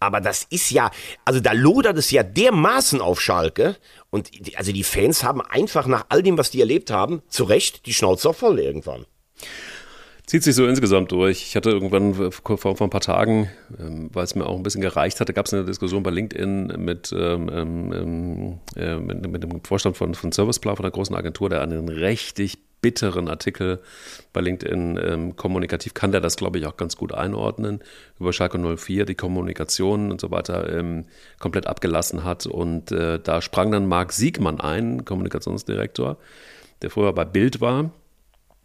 Aber 0.00 0.20
das 0.20 0.46
ist 0.50 0.70
ja, 0.70 0.90
also 1.24 1.40
da 1.40 1.52
lodert 1.52 1.98
es 1.98 2.10
ja 2.10 2.22
dermaßen 2.22 3.00
auf 3.00 3.20
Schalke. 3.20 3.76
Und 4.10 4.46
die, 4.46 4.56
also 4.56 4.72
die 4.72 4.84
Fans 4.84 5.24
haben 5.24 5.40
einfach 5.40 5.86
nach 5.86 6.06
all 6.08 6.22
dem, 6.22 6.38
was 6.38 6.50
die 6.50 6.60
erlebt 6.60 6.90
haben, 6.90 7.22
zu 7.28 7.44
Recht 7.44 7.86
die 7.86 7.94
Schnauze 7.94 8.30
auch 8.30 8.36
voll 8.36 8.58
irgendwann. 8.58 9.06
Zieht 10.26 10.42
sich 10.42 10.54
so 10.54 10.66
insgesamt 10.66 11.10
durch. 11.10 11.42
Ich 11.42 11.56
hatte 11.56 11.70
irgendwann 11.70 12.30
vor, 12.32 12.58
vor 12.58 12.82
ein 12.82 12.90
paar 12.90 13.00
Tagen, 13.00 13.48
ähm, 13.78 14.10
weil 14.12 14.24
es 14.24 14.34
mir 14.34 14.44
auch 14.44 14.56
ein 14.56 14.62
bisschen 14.62 14.82
gereicht 14.82 15.20
hatte, 15.20 15.32
gab 15.32 15.46
es 15.46 15.54
eine 15.54 15.64
Diskussion 15.64 16.02
bei 16.02 16.10
LinkedIn 16.10 16.66
mit, 16.76 17.14
ähm, 17.16 17.48
ähm, 17.50 18.58
äh, 18.76 18.96
mit, 18.96 19.26
mit 19.26 19.42
dem 19.42 19.64
Vorstand 19.64 19.96
von, 19.96 20.14
von 20.14 20.30
Serviceplan, 20.30 20.76
von 20.76 20.84
einer 20.84 20.92
großen 20.92 21.16
Agentur, 21.16 21.48
der 21.48 21.62
einen 21.62 21.88
richtig 21.88 22.58
bitteren 22.80 23.28
Artikel 23.28 23.80
bei 24.32 24.40
LinkedIn 24.40 24.98
ähm, 25.02 25.36
kommunikativ 25.36 25.94
kann 25.94 26.12
der 26.12 26.20
das, 26.20 26.36
glaube 26.36 26.58
ich, 26.58 26.66
auch 26.66 26.76
ganz 26.76 26.96
gut 26.96 27.12
einordnen, 27.12 27.80
über 28.18 28.32
Schalke 28.32 28.58
04, 28.58 29.04
die 29.04 29.14
Kommunikation 29.14 30.10
und 30.10 30.20
so 30.20 30.30
weiter 30.30 30.72
ähm, 30.72 31.06
komplett 31.38 31.66
abgelassen 31.66 32.24
hat. 32.24 32.46
Und 32.46 32.92
äh, 32.92 33.18
da 33.18 33.42
sprang 33.42 33.72
dann 33.72 33.86
Marc 33.86 34.12
Siegmann 34.12 34.60
ein, 34.60 35.04
Kommunikationsdirektor, 35.04 36.18
der 36.82 36.90
früher 36.90 37.12
bei 37.12 37.24
Bild 37.24 37.60
war, 37.60 37.90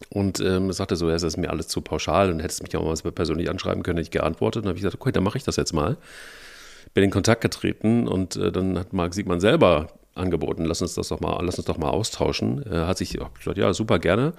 und 0.09 0.39
ähm, 0.39 0.71
sagte 0.71 0.95
so, 0.95 1.09
ja, 1.09 1.15
es 1.15 1.23
ist 1.23 1.37
mir 1.37 1.49
alles 1.49 1.67
zu 1.67 1.81
pauschal 1.81 2.31
und 2.31 2.39
hättest 2.39 2.63
mich 2.63 2.75
auch 2.75 2.83
mal 2.83 3.11
persönlich 3.11 3.49
anschreiben 3.49 3.83
können, 3.83 3.97
hätte 3.97 4.07
ich 4.07 4.11
geantwortet. 4.11 4.63
Und 4.63 4.69
habe 4.69 4.77
ich 4.77 4.83
gesagt, 4.83 5.01
okay, 5.01 5.11
dann 5.11 5.23
mache 5.23 5.37
ich 5.37 5.43
das 5.43 5.55
jetzt 5.55 5.73
mal. 5.73 5.97
Bin 6.93 7.05
in 7.05 7.09
Kontakt 7.09 7.41
getreten 7.41 8.07
und 8.07 8.35
äh, 8.35 8.51
dann 8.51 8.77
hat 8.77 8.93
Marc 8.93 9.13
Siegmann 9.13 9.39
selber 9.39 9.87
angeboten, 10.15 10.65
lass 10.65 10.81
uns 10.81 10.93
das 10.93 11.09
doch 11.09 11.19
mal, 11.19 11.43
lass 11.43 11.57
uns 11.57 11.65
doch 11.65 11.77
mal 11.77 11.89
austauschen. 11.89 12.63
Äh, 12.71 12.85
hat 12.85 12.97
sich 12.97 13.13
gesagt, 13.13 13.57
ja, 13.57 13.73
super 13.73 13.99
gerne. 13.99 14.33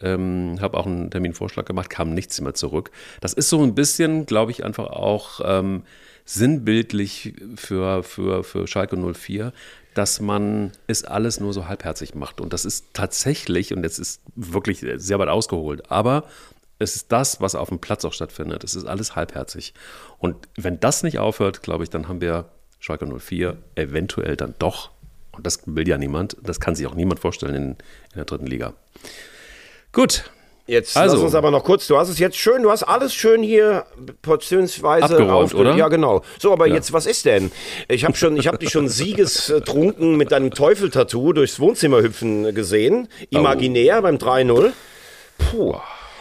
Ähm, 0.00 0.58
habe 0.60 0.76
auch 0.78 0.86
einen 0.86 1.10
Terminvorschlag 1.10 1.66
gemacht, 1.66 1.90
kam 1.90 2.14
nichts 2.14 2.40
mehr 2.40 2.54
zurück. 2.54 2.90
Das 3.20 3.32
ist 3.32 3.48
so 3.48 3.62
ein 3.62 3.74
bisschen, 3.74 4.26
glaube 4.26 4.50
ich, 4.50 4.64
einfach 4.64 4.86
auch 4.86 5.40
ähm, 5.44 5.82
sinnbildlich 6.24 7.34
für, 7.56 8.02
für, 8.02 8.44
für 8.44 8.66
Schalke 8.66 8.96
04, 8.96 9.52
dass 9.94 10.20
man 10.20 10.72
es 10.86 11.04
alles 11.04 11.40
nur 11.40 11.52
so 11.52 11.68
halbherzig 11.68 12.14
macht. 12.14 12.40
Und 12.40 12.52
das 12.52 12.64
ist 12.64 12.86
tatsächlich, 12.94 13.74
und 13.74 13.82
jetzt 13.82 13.98
ist 13.98 14.22
wirklich 14.34 14.84
sehr 14.96 15.18
weit 15.18 15.28
ausgeholt, 15.28 15.90
aber 15.90 16.24
es 16.78 16.96
ist 16.96 17.12
das, 17.12 17.40
was 17.40 17.54
auf 17.54 17.68
dem 17.68 17.78
Platz 17.78 18.04
auch 18.04 18.12
stattfindet. 18.12 18.64
Es 18.64 18.74
ist 18.74 18.86
alles 18.86 19.14
halbherzig. 19.14 19.74
Und 20.18 20.48
wenn 20.56 20.80
das 20.80 21.02
nicht 21.02 21.18
aufhört, 21.18 21.62
glaube 21.62 21.84
ich, 21.84 21.90
dann 21.90 22.08
haben 22.08 22.20
wir 22.20 22.46
Schalke 22.80 23.06
04 23.06 23.56
eventuell 23.76 24.36
dann 24.36 24.54
doch, 24.58 24.90
und 25.32 25.46
das 25.46 25.60
will 25.66 25.88
ja 25.88 25.98
niemand, 25.98 26.36
das 26.42 26.60
kann 26.60 26.74
sich 26.74 26.86
auch 26.86 26.94
niemand 26.94 27.20
vorstellen 27.20 27.54
in, 27.54 27.64
in 27.64 27.76
der 28.16 28.24
dritten 28.24 28.46
Liga. 28.46 28.74
Gut, 29.92 30.24
Jetzt 30.66 30.96
Also. 30.96 31.16
lass 31.16 31.24
uns 31.24 31.34
aber 31.34 31.50
noch 31.50 31.64
kurz, 31.64 31.88
du 31.88 31.98
hast 31.98 32.08
es 32.08 32.20
jetzt 32.20 32.36
schön, 32.36 32.62
du 32.62 32.70
hast 32.70 32.84
alles 32.84 33.12
schön 33.12 33.42
hier 33.42 33.84
portionsweise 34.22 35.04
Abgeräumt, 35.04 35.54
oder? 35.54 35.74
Ja, 35.74 35.88
genau. 35.88 36.22
So, 36.38 36.52
aber 36.52 36.68
jetzt, 36.68 36.92
was 36.92 37.06
ist 37.06 37.24
denn? 37.24 37.50
Ich 37.88 38.04
habe 38.04 38.16
schon, 38.16 38.36
ich 38.36 38.46
habe 38.46 38.58
dich 38.58 38.70
schon 38.70 38.88
siegestrunken 38.88 40.16
mit 40.16 40.30
deinem 40.30 40.52
Teufel-Tattoo 40.52 41.32
durchs 41.32 41.58
Wohnzimmer 41.58 42.00
hüpfen 42.00 42.54
gesehen. 42.54 43.08
Imaginär 43.30 44.00
beim 44.02 44.16
3-0. 44.16 44.70
Puh. 45.50 45.74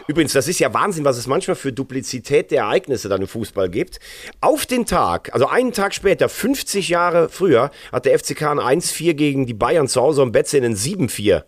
Übrigens, 0.08 0.34
das 0.34 0.47
ist 0.47 0.60
ja 0.60 0.74
Wahnsinn, 0.74 1.06
was 1.06 1.18
es 1.18 1.28
manchmal 1.28 1.56
für 1.56 1.72
Duplizität 1.72 2.52
der 2.52 2.64
Ereignisse 2.64 3.10
dann 3.10 3.22
im 3.22 3.28
Fußball 3.28 3.70
gibt. 3.70 3.99
Auf 4.39 4.66
den 4.66 4.86
Tag, 4.86 5.34
also 5.34 5.47
einen 5.47 5.74
Tag 5.74 5.93
später, 5.93 6.30
50 6.30 6.89
Jahre 6.89 7.30
früher, 7.30 7.72
hat 7.91 8.06
der 8.06 8.18
FCK 8.18 8.43
ein 8.43 8.82
1-4 8.82 9.14
gegen 9.14 9.45
die 9.45 9.54
Bayern 9.54 9.88
zu 9.88 10.02
Hause 10.02 10.22
und 10.22 10.32
Betze 10.32 10.58
in 10.58 10.66
ein 10.66 10.76
7-4 10.76 11.43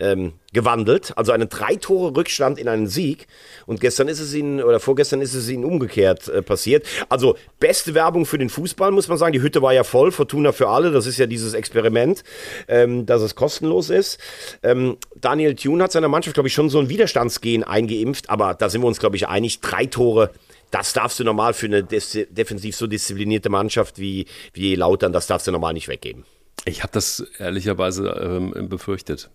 ähm, 0.00 0.34
gewandelt, 0.52 1.12
also 1.16 1.32
einen 1.32 1.48
drei 1.48 1.76
Tore 1.76 2.16
Rückstand 2.16 2.58
in 2.58 2.68
einen 2.68 2.86
Sieg. 2.86 3.26
Und 3.66 3.80
gestern 3.80 4.08
ist 4.08 4.20
es 4.20 4.34
ihnen, 4.34 4.62
oder 4.62 4.80
vorgestern 4.80 5.20
ist 5.20 5.34
es 5.34 5.48
ihnen 5.48 5.64
umgekehrt 5.64 6.28
äh, 6.28 6.42
passiert. 6.42 6.86
Also 7.08 7.36
beste 7.60 7.94
Werbung 7.94 8.26
für 8.26 8.38
den 8.38 8.50
Fußball, 8.50 8.90
muss 8.90 9.08
man 9.08 9.18
sagen. 9.18 9.32
Die 9.32 9.42
Hütte 9.42 9.62
war 9.62 9.72
ja 9.72 9.84
voll, 9.84 10.12
Fortuna 10.12 10.52
für 10.52 10.68
alle. 10.68 10.90
Das 10.90 11.06
ist 11.06 11.18
ja 11.18 11.26
dieses 11.26 11.54
Experiment, 11.54 12.24
ähm, 12.68 13.06
dass 13.06 13.22
es 13.22 13.34
kostenlos 13.34 13.90
ist. 13.90 14.18
Ähm, 14.62 14.96
Daniel 15.16 15.54
Thune 15.54 15.82
hat 15.82 15.92
seiner 15.92 16.08
Mannschaft, 16.08 16.34
glaube 16.34 16.48
ich, 16.48 16.54
schon 16.54 16.70
so 16.70 16.78
ein 16.78 16.88
Widerstandsgehen 16.88 17.64
eingeimpft, 17.64 18.30
aber 18.30 18.54
da 18.54 18.68
sind 18.68 18.82
wir 18.82 18.88
uns, 18.88 18.98
glaube 19.00 19.16
ich, 19.16 19.28
einig. 19.28 19.60
Drei 19.60 19.86
Tore. 19.86 20.30
Das 20.70 20.92
darfst 20.92 21.20
du 21.20 21.24
normal 21.24 21.54
für 21.54 21.66
eine 21.66 21.84
defensiv 21.84 22.74
so 22.74 22.88
disziplinierte 22.88 23.48
Mannschaft 23.48 23.98
wie, 24.00 24.26
wie 24.52 24.74
Lautern, 24.74 25.12
das 25.12 25.28
darfst 25.28 25.46
du 25.46 25.52
normal 25.52 25.72
nicht 25.72 25.86
weggeben. 25.86 26.24
Ich 26.66 26.82
habe 26.82 26.92
das 26.92 27.20
ehrlicherweise 27.38 28.08
ähm, 28.08 28.68
befürchtet. 28.68 29.30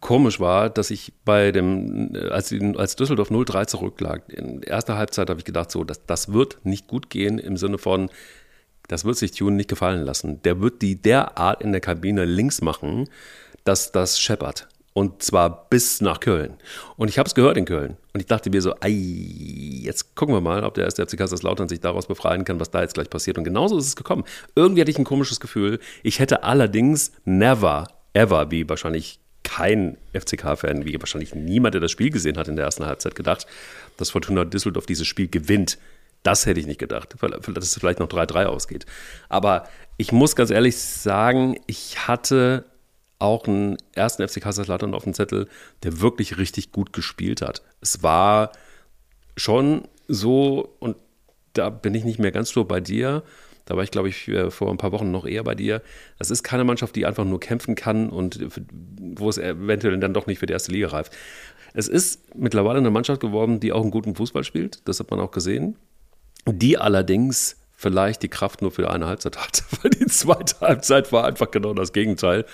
Komisch 0.00 0.40
war, 0.40 0.70
dass 0.70 0.90
ich 0.90 1.12
bei 1.24 1.52
dem, 1.52 2.14
äh, 2.14 2.30
als, 2.30 2.52
als 2.76 2.96
Düsseldorf 2.96 3.30
0-3 3.30 3.66
zurücklag, 3.66 4.22
in 4.28 4.62
erster 4.62 4.96
Halbzeit 4.96 5.30
habe 5.30 5.38
ich 5.38 5.44
gedacht, 5.44 5.70
so, 5.70 5.84
das, 5.84 6.04
das 6.06 6.32
wird 6.32 6.58
nicht 6.64 6.88
gut 6.88 7.10
gehen 7.10 7.38
im 7.38 7.56
Sinne 7.56 7.78
von, 7.78 8.10
das 8.88 9.04
wird 9.04 9.16
sich 9.16 9.32
Tune 9.32 9.56
nicht 9.56 9.70
gefallen 9.70 10.04
lassen. 10.04 10.42
Der 10.42 10.60
wird 10.60 10.82
die 10.82 11.00
derart 11.00 11.62
in 11.62 11.72
der 11.72 11.80
Kabine 11.80 12.24
links 12.24 12.60
machen, 12.60 13.08
dass 13.64 13.92
das 13.92 14.18
scheppert. 14.18 14.68
Und 14.94 15.24
zwar 15.24 15.68
bis 15.70 16.00
nach 16.00 16.20
Köln. 16.20 16.56
Und 16.96 17.08
ich 17.08 17.18
habe 17.18 17.26
es 17.26 17.34
gehört 17.34 17.56
in 17.56 17.64
Köln. 17.64 17.96
Und 18.12 18.20
ich 18.20 18.26
dachte 18.26 18.48
mir 18.48 18.62
so, 18.62 18.74
ei, 18.80 18.90
jetzt 18.90 20.14
gucken 20.14 20.34
wir 20.34 20.40
mal, 20.40 20.62
ob 20.62 20.74
der 20.74 20.84
erste 20.84 21.04
FC 21.04 21.18
Kaiserslautern 21.18 21.68
sich 21.68 21.80
daraus 21.80 22.06
befreien 22.06 22.44
kann, 22.44 22.60
was 22.60 22.70
da 22.70 22.80
jetzt 22.80 22.94
gleich 22.94 23.10
passiert. 23.10 23.36
Und 23.36 23.42
genauso 23.42 23.76
ist 23.76 23.88
es 23.88 23.96
gekommen. 23.96 24.22
Irgendwie 24.54 24.80
hatte 24.80 24.92
ich 24.92 24.98
ein 24.98 25.04
komisches 25.04 25.40
Gefühl. 25.40 25.80
Ich 26.04 26.20
hätte 26.20 26.44
allerdings 26.44 27.10
never, 27.24 27.88
ever, 28.12 28.52
wie 28.52 28.68
wahrscheinlich 28.68 29.18
kein 29.42 29.96
FCK-Fan, 30.12 30.84
wie 30.84 30.98
wahrscheinlich 31.00 31.34
niemand, 31.34 31.74
der 31.74 31.80
das 31.80 31.90
Spiel 31.90 32.10
gesehen 32.10 32.38
hat 32.38 32.46
in 32.46 32.54
der 32.54 32.64
ersten 32.64 32.86
Halbzeit, 32.86 33.16
gedacht, 33.16 33.46
dass 33.96 34.10
Fortuna 34.10 34.44
Düsseldorf 34.44 34.86
dieses 34.86 35.08
Spiel 35.08 35.26
gewinnt. 35.26 35.76
Das 36.22 36.46
hätte 36.46 36.60
ich 36.60 36.66
nicht 36.66 36.78
gedacht, 36.78 37.16
dass 37.20 37.64
es 37.64 37.78
vielleicht 37.78 37.98
noch 37.98 38.08
3-3 38.08 38.44
ausgeht. 38.44 38.86
Aber 39.28 39.68
ich 39.96 40.12
muss 40.12 40.36
ganz 40.36 40.50
ehrlich 40.50 40.78
sagen, 40.78 41.58
ich 41.66 42.06
hatte 42.06 42.64
auch 43.24 43.46
einen 43.48 43.76
ersten 43.94 44.26
FC 44.26 44.40
Kaiserslautern 44.40 44.94
auf 44.94 45.04
dem 45.04 45.14
Zettel, 45.14 45.48
der 45.82 46.00
wirklich 46.00 46.38
richtig 46.38 46.70
gut 46.70 46.92
gespielt 46.92 47.42
hat. 47.42 47.62
Es 47.80 48.02
war 48.02 48.52
schon 49.36 49.88
so, 50.06 50.76
und 50.78 50.96
da 51.54 51.70
bin 51.70 51.94
ich 51.94 52.04
nicht 52.04 52.18
mehr 52.18 52.32
ganz 52.32 52.50
so 52.50 52.64
bei 52.64 52.80
dir. 52.80 53.22
Da 53.64 53.76
war 53.76 53.82
ich, 53.82 53.90
glaube 53.90 54.10
ich, 54.10 54.28
äh, 54.28 54.50
vor 54.50 54.70
ein 54.70 54.76
paar 54.76 54.92
Wochen 54.92 55.10
noch 55.10 55.24
eher 55.24 55.42
bei 55.42 55.54
dir. 55.54 55.80
Das 56.18 56.30
ist 56.30 56.42
keine 56.42 56.64
Mannschaft, 56.64 56.94
die 56.96 57.06
einfach 57.06 57.24
nur 57.24 57.40
kämpfen 57.40 57.74
kann 57.74 58.10
und 58.10 58.38
wo 59.16 59.28
es 59.30 59.38
eventuell 59.38 59.98
dann 59.98 60.12
doch 60.12 60.26
nicht 60.26 60.38
für 60.38 60.46
die 60.46 60.52
erste 60.52 60.72
Liga 60.72 60.88
reift. 60.88 61.12
Es 61.72 61.88
ist 61.88 62.34
mittlerweile 62.36 62.78
eine 62.78 62.90
Mannschaft 62.90 63.20
geworden, 63.20 63.60
die 63.60 63.72
auch 63.72 63.80
einen 63.80 63.90
guten 63.90 64.14
Fußball 64.14 64.44
spielt. 64.44 64.86
Das 64.86 65.00
hat 65.00 65.10
man 65.10 65.20
auch 65.20 65.30
gesehen. 65.30 65.76
Die 66.46 66.76
allerdings 66.76 67.56
vielleicht 67.72 68.22
die 68.22 68.28
Kraft 68.28 68.62
nur 68.62 68.70
für 68.70 68.90
eine 68.90 69.06
Halbzeit 69.06 69.38
hat. 69.38 69.64
Weil 69.82 69.90
die 69.90 70.06
zweite 70.06 70.60
Halbzeit 70.60 71.10
war 71.10 71.24
einfach 71.24 71.50
genau 71.50 71.72
das 71.72 71.92
Gegenteil 71.92 72.44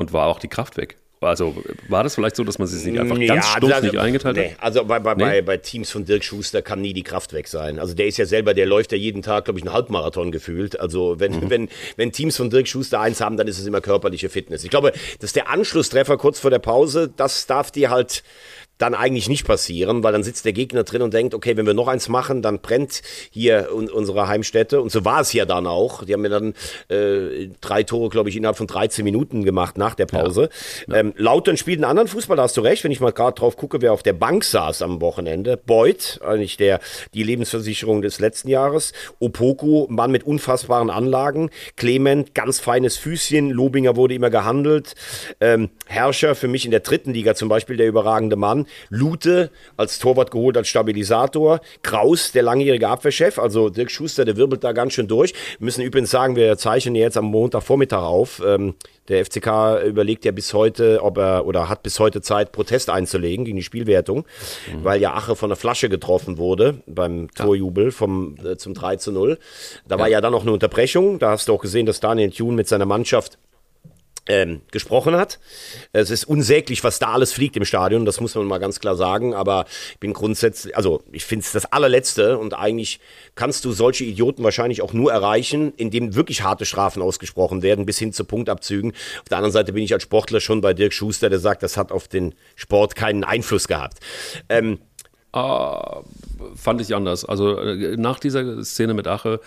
und 0.00 0.14
war 0.14 0.26
auch 0.28 0.38
die 0.38 0.48
Kraft 0.48 0.78
weg. 0.78 0.96
Also 1.20 1.54
war 1.90 2.02
das 2.02 2.14
vielleicht 2.14 2.34
so, 2.34 2.44
dass 2.44 2.58
man 2.58 2.66
sie 2.66 2.78
sich 2.78 2.98
einfach 2.98 3.18
ganz 3.20 3.46
stumpf 3.48 3.74
also, 3.74 3.86
nicht 3.88 3.98
eingeteilt 3.98 4.36
nee, 4.38 4.50
hat? 4.52 4.62
Also 4.62 4.86
bei, 4.86 4.98
bei, 5.00 5.14
Nee? 5.14 5.22
bei, 5.22 5.42
bei 5.42 5.56
Teams 5.58 5.90
von 5.90 6.06
Dirk 6.06 6.24
Schuster 6.24 6.62
kann 6.62 6.80
nie 6.80 6.94
die 6.94 7.02
Kraft 7.02 7.34
weg 7.34 7.46
sein. 7.46 7.78
Also 7.78 7.92
der 7.92 8.06
ist 8.06 8.16
ja 8.16 8.24
selber, 8.24 8.54
der 8.54 8.64
läuft 8.64 8.90
ja 8.92 8.96
jeden 8.96 9.20
Tag, 9.20 9.44
glaube 9.44 9.58
ich, 9.60 9.66
einen 9.66 9.74
Halbmarathon 9.74 10.32
gefühlt. 10.32 10.80
Also 10.80 11.20
wenn, 11.20 11.32
Mhm. 11.32 11.50
wenn, 11.50 11.68
wenn 11.96 12.12
Teams 12.12 12.38
von 12.38 12.48
Dirk 12.48 12.66
Schuster 12.68 13.00
eins 13.00 13.20
haben, 13.20 13.36
dann 13.36 13.48
ist 13.48 13.58
es 13.58 13.66
immer 13.66 13.82
körperliche 13.82 14.30
Fitness. 14.30 14.64
Ich 14.64 14.70
glaube, 14.70 14.92
dass 15.18 15.34
der 15.34 15.50
Anschlusstreffer 15.50 16.16
kurz 16.16 16.40
vor 16.40 16.50
der 16.50 16.58
Pause, 16.58 17.12
das 17.14 17.46
darf 17.46 17.70
dir 17.70 17.90
halt 17.90 18.22
dann 18.80 18.94
eigentlich 18.94 19.28
nicht 19.28 19.46
passieren, 19.46 20.02
weil 20.02 20.12
dann 20.12 20.22
sitzt 20.22 20.46
der 20.46 20.54
Gegner 20.54 20.84
drin 20.84 21.02
und 21.02 21.12
denkt, 21.12 21.34
okay, 21.34 21.56
wenn 21.56 21.66
wir 21.66 21.74
noch 21.74 21.86
eins 21.86 22.08
machen, 22.08 22.40
dann 22.40 22.60
brennt 22.60 23.02
hier 23.30 23.68
un 23.74 23.90
unsere 23.90 24.26
Heimstätte. 24.26 24.80
Und 24.80 24.90
so 24.90 25.04
war 25.04 25.20
es 25.20 25.32
ja 25.34 25.44
dann 25.44 25.66
auch. 25.66 26.04
Die 26.04 26.14
haben 26.14 26.24
ja 26.24 26.30
dann 26.30 26.54
äh, 26.88 27.48
drei 27.60 27.82
Tore, 27.82 28.08
glaube 28.08 28.30
ich, 28.30 28.36
innerhalb 28.36 28.56
von 28.56 28.66
13 28.66 29.04
Minuten 29.04 29.44
gemacht 29.44 29.76
nach 29.76 29.94
der 29.94 30.06
Pause. 30.06 30.48
Ähm, 30.92 31.12
Lautern 31.16 31.58
spielt 31.58 31.78
einen 31.78 31.84
anderen 31.84 32.08
Fußball, 32.08 32.36
da 32.36 32.44
hast 32.44 32.56
du 32.56 32.62
recht. 32.62 32.82
Wenn 32.82 32.90
ich 32.90 33.00
mal 33.00 33.12
gerade 33.12 33.34
drauf 33.34 33.56
gucke, 33.56 33.82
wer 33.82 33.92
auf 33.92 34.02
der 34.02 34.14
Bank 34.14 34.44
saß 34.44 34.80
am 34.80 35.00
Wochenende. 35.02 35.58
Beuth, 35.58 36.20
eigentlich 36.24 36.56
der, 36.56 36.80
die 37.12 37.22
Lebensversicherung 37.22 38.00
des 38.00 38.18
letzten 38.18 38.48
Jahres. 38.48 38.92
Opoku, 39.18 39.86
Mann 39.90 40.10
mit 40.10 40.24
unfassbaren 40.24 40.88
Anlagen. 40.88 41.50
Clement, 41.76 42.34
ganz 42.34 42.60
feines 42.60 42.96
Füßchen. 42.96 43.50
Lobinger 43.50 43.96
wurde 43.96 44.14
immer 44.14 44.30
gehandelt. 44.30 44.94
Ähm, 45.40 45.68
Herrscher, 45.86 46.34
für 46.34 46.48
mich 46.48 46.64
in 46.64 46.70
der 46.70 46.80
dritten 46.80 47.12
Liga 47.12 47.34
zum 47.34 47.50
Beispiel 47.50 47.76
der 47.76 47.86
überragende 47.86 48.36
Mann. 48.36 48.66
Lute 48.88 49.50
als 49.76 49.98
Torwart 49.98 50.30
geholt 50.30 50.56
als 50.56 50.68
Stabilisator. 50.68 51.60
Kraus, 51.82 52.32
der 52.32 52.42
langjährige 52.42 52.88
Abwehrchef. 52.88 53.38
Also 53.38 53.68
Dirk 53.68 53.90
Schuster, 53.90 54.24
der 54.24 54.36
wirbelt 54.36 54.64
da 54.64 54.72
ganz 54.72 54.92
schön 54.94 55.08
durch. 55.08 55.32
Wir 55.58 55.64
müssen 55.64 55.82
übrigens 55.82 56.10
sagen, 56.10 56.36
wir 56.36 56.56
zeichnen 56.58 56.94
jetzt 56.94 57.16
am 57.16 57.26
Montagvormittag 57.26 58.02
auf. 58.02 58.42
Ähm, 58.44 58.74
der 59.08 59.24
FCK 59.24 59.82
überlegt 59.86 60.24
ja 60.24 60.30
bis 60.30 60.54
heute, 60.54 61.02
ob 61.02 61.18
er 61.18 61.44
oder 61.44 61.68
hat 61.68 61.82
bis 61.82 61.98
heute 61.98 62.22
Zeit, 62.22 62.52
Protest 62.52 62.90
einzulegen 62.90 63.44
gegen 63.44 63.56
die 63.56 63.62
Spielwertung, 63.64 64.24
weil 64.82 65.00
ja 65.00 65.14
Ache 65.14 65.34
von 65.34 65.50
der 65.50 65.56
Flasche 65.56 65.88
getroffen 65.88 66.38
wurde 66.38 66.82
beim 66.86 67.28
Torjubel 67.34 67.90
vom, 67.90 68.36
äh, 68.44 68.56
zum 68.56 68.72
3 68.72 68.96
zu 68.96 69.10
0. 69.10 69.38
Da 69.88 69.98
war 69.98 70.08
ja 70.08 70.20
dann 70.20 70.32
noch 70.32 70.42
eine 70.42 70.52
Unterbrechung. 70.52 71.18
Da 71.18 71.30
hast 71.30 71.48
du 71.48 71.54
auch 71.54 71.60
gesehen, 71.60 71.86
dass 71.86 71.98
Daniel 71.98 72.30
Thune 72.30 72.54
mit 72.54 72.68
seiner 72.68 72.86
Mannschaft 72.86 73.38
ähm, 74.30 74.60
gesprochen 74.70 75.16
hat. 75.16 75.40
Es 75.92 76.10
ist 76.10 76.24
unsäglich, 76.24 76.84
was 76.84 77.00
da 77.00 77.08
alles 77.08 77.32
fliegt 77.32 77.56
im 77.56 77.64
Stadion, 77.64 78.04
das 78.04 78.20
muss 78.20 78.36
man 78.36 78.46
mal 78.46 78.58
ganz 78.58 78.78
klar 78.78 78.94
sagen, 78.94 79.34
aber 79.34 79.64
ich 79.92 79.98
bin 79.98 80.12
grundsätzlich, 80.12 80.76
also 80.76 81.02
ich 81.10 81.24
finde 81.24 81.44
es 81.44 81.50
das 81.50 81.66
allerletzte 81.66 82.38
und 82.38 82.54
eigentlich 82.54 83.00
kannst 83.34 83.64
du 83.64 83.72
solche 83.72 84.04
Idioten 84.04 84.44
wahrscheinlich 84.44 84.82
auch 84.82 84.92
nur 84.92 85.10
erreichen, 85.12 85.72
indem 85.76 86.14
wirklich 86.14 86.42
harte 86.42 86.64
Strafen 86.64 87.02
ausgesprochen 87.02 87.62
werden, 87.62 87.86
bis 87.86 87.98
hin 87.98 88.12
zu 88.12 88.24
Punktabzügen. 88.24 88.92
Auf 88.92 89.28
der 89.28 89.38
anderen 89.38 89.52
Seite 89.52 89.72
bin 89.72 89.82
ich 89.82 89.92
als 89.92 90.04
Sportler 90.04 90.38
schon 90.38 90.60
bei 90.60 90.74
Dirk 90.74 90.92
Schuster, 90.92 91.28
der 91.28 91.40
sagt, 91.40 91.64
das 91.64 91.76
hat 91.76 91.90
auf 91.90 92.06
den 92.06 92.36
Sport 92.54 92.94
keinen 92.94 93.24
Einfluss 93.24 93.66
gehabt. 93.66 93.98
Ähm, 94.48 94.78
Ah, 95.32 96.02
fand 96.56 96.80
ich 96.80 96.92
anders. 96.92 97.24
Also 97.24 97.56
äh, 97.56 97.96
nach 97.96 98.18
dieser 98.18 98.64
Szene 98.64 98.94
mit 98.94 99.06
Ache 99.06 99.40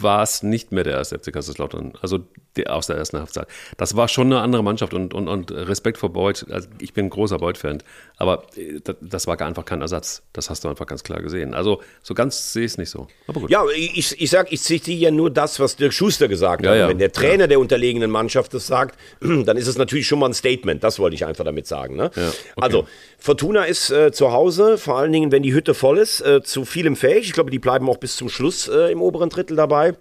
war 0.00 0.22
es 0.22 0.42
nicht 0.42 0.72
mehr 0.72 0.84
der 0.84 0.94
erste 0.94 1.18
FC 1.18 1.32
Kaiserslautern, 1.32 1.92
also 2.00 2.20
der, 2.56 2.74
aus 2.74 2.86
der 2.86 2.96
ersten 2.96 3.18
Halbzeit. 3.18 3.46
Das 3.76 3.96
war 3.96 4.08
schon 4.08 4.26
eine 4.26 4.40
andere 4.40 4.62
Mannschaft 4.62 4.94
und, 4.94 5.14
und, 5.14 5.28
und 5.28 5.50
Respekt 5.50 5.98
vor 5.98 6.12
Beuth. 6.12 6.46
Also 6.50 6.68
ich 6.80 6.92
bin 6.92 7.06
ein 7.06 7.10
großer 7.10 7.38
Beuth-Fan, 7.38 7.82
aber 8.16 8.44
äh, 8.56 8.80
das, 9.00 9.26
war 9.26 9.36
gar 9.36 9.48
einfach 9.48 9.64
kein 9.64 9.80
Ersatz. 9.80 10.22
Das 10.32 10.50
hast 10.50 10.64
du 10.64 10.68
einfach 10.68 10.86
ganz 10.86 11.02
klar 11.02 11.22
gesehen. 11.22 11.54
Also 11.54 11.80
so 12.02 12.14
ganz 12.14 12.52
sehe 12.52 12.64
ich 12.64 12.72
es 12.72 12.78
nicht 12.78 12.90
so. 12.90 13.06
Aber 13.26 13.40
gut. 13.40 13.50
Ja, 13.50 13.64
ich, 13.74 14.20
ich 14.20 14.30
sag, 14.30 14.52
ich 14.52 14.60
zitiere 14.60 14.98
ja 14.98 15.10
nur 15.10 15.30
das, 15.30 15.60
was 15.60 15.76
Dirk 15.76 15.92
Schuster 15.92 16.28
gesagt 16.28 16.64
Ja, 16.64 16.70
hat. 16.72 16.78
ja. 16.78 16.88
Wenn 16.88 16.98
der 16.98 17.12
Trainer 17.12 17.48
der 17.48 17.60
unterlegenen 17.60 18.10
Mannschaft 18.10 18.52
das 18.54 18.66
sagt, 18.66 18.98
dann 19.20 19.56
ist 19.56 19.66
es 19.66 19.78
natürlich 19.78 20.06
schon 20.06 20.18
mal 20.18 20.26
ein 20.26 20.34
Statement. 20.34 20.84
Das 20.84 20.98
wollte 20.98 21.14
ich 21.14 21.24
einfach 21.24 21.44
damit 21.44 21.66
sagen. 21.66 21.96
Ne? 21.96 22.10
Ja, 22.14 22.28
okay. 22.28 22.34
Also, 22.56 22.86
Fortuna 23.18 23.64
ist 23.64 23.90
äh, 23.90 24.10
zu 24.10 24.32
Hause, 24.32 24.78
vor 24.78 24.98
allen 24.98 25.12
Dingen, 25.12 25.30
wenn 25.30 25.44
die 25.44 25.54
Hütte 25.54 25.74
voll 25.74 25.98
ist, 25.98 26.20
äh, 26.22 26.42
zu 26.42 26.64
vielem 26.64 26.96
fähig. 26.96 27.26
Ich 27.26 27.32
glaube, 27.32 27.50
die 27.52 27.60
bleiben 27.60 27.88
auch 27.88 27.98
bis 27.98 28.16
zum 28.16 28.28
Schluss 28.28 28.66
äh, 28.68 28.90
im 28.90 29.00
oberen 29.00 29.21
Drittel 29.30 29.56
dabei. 29.56 29.94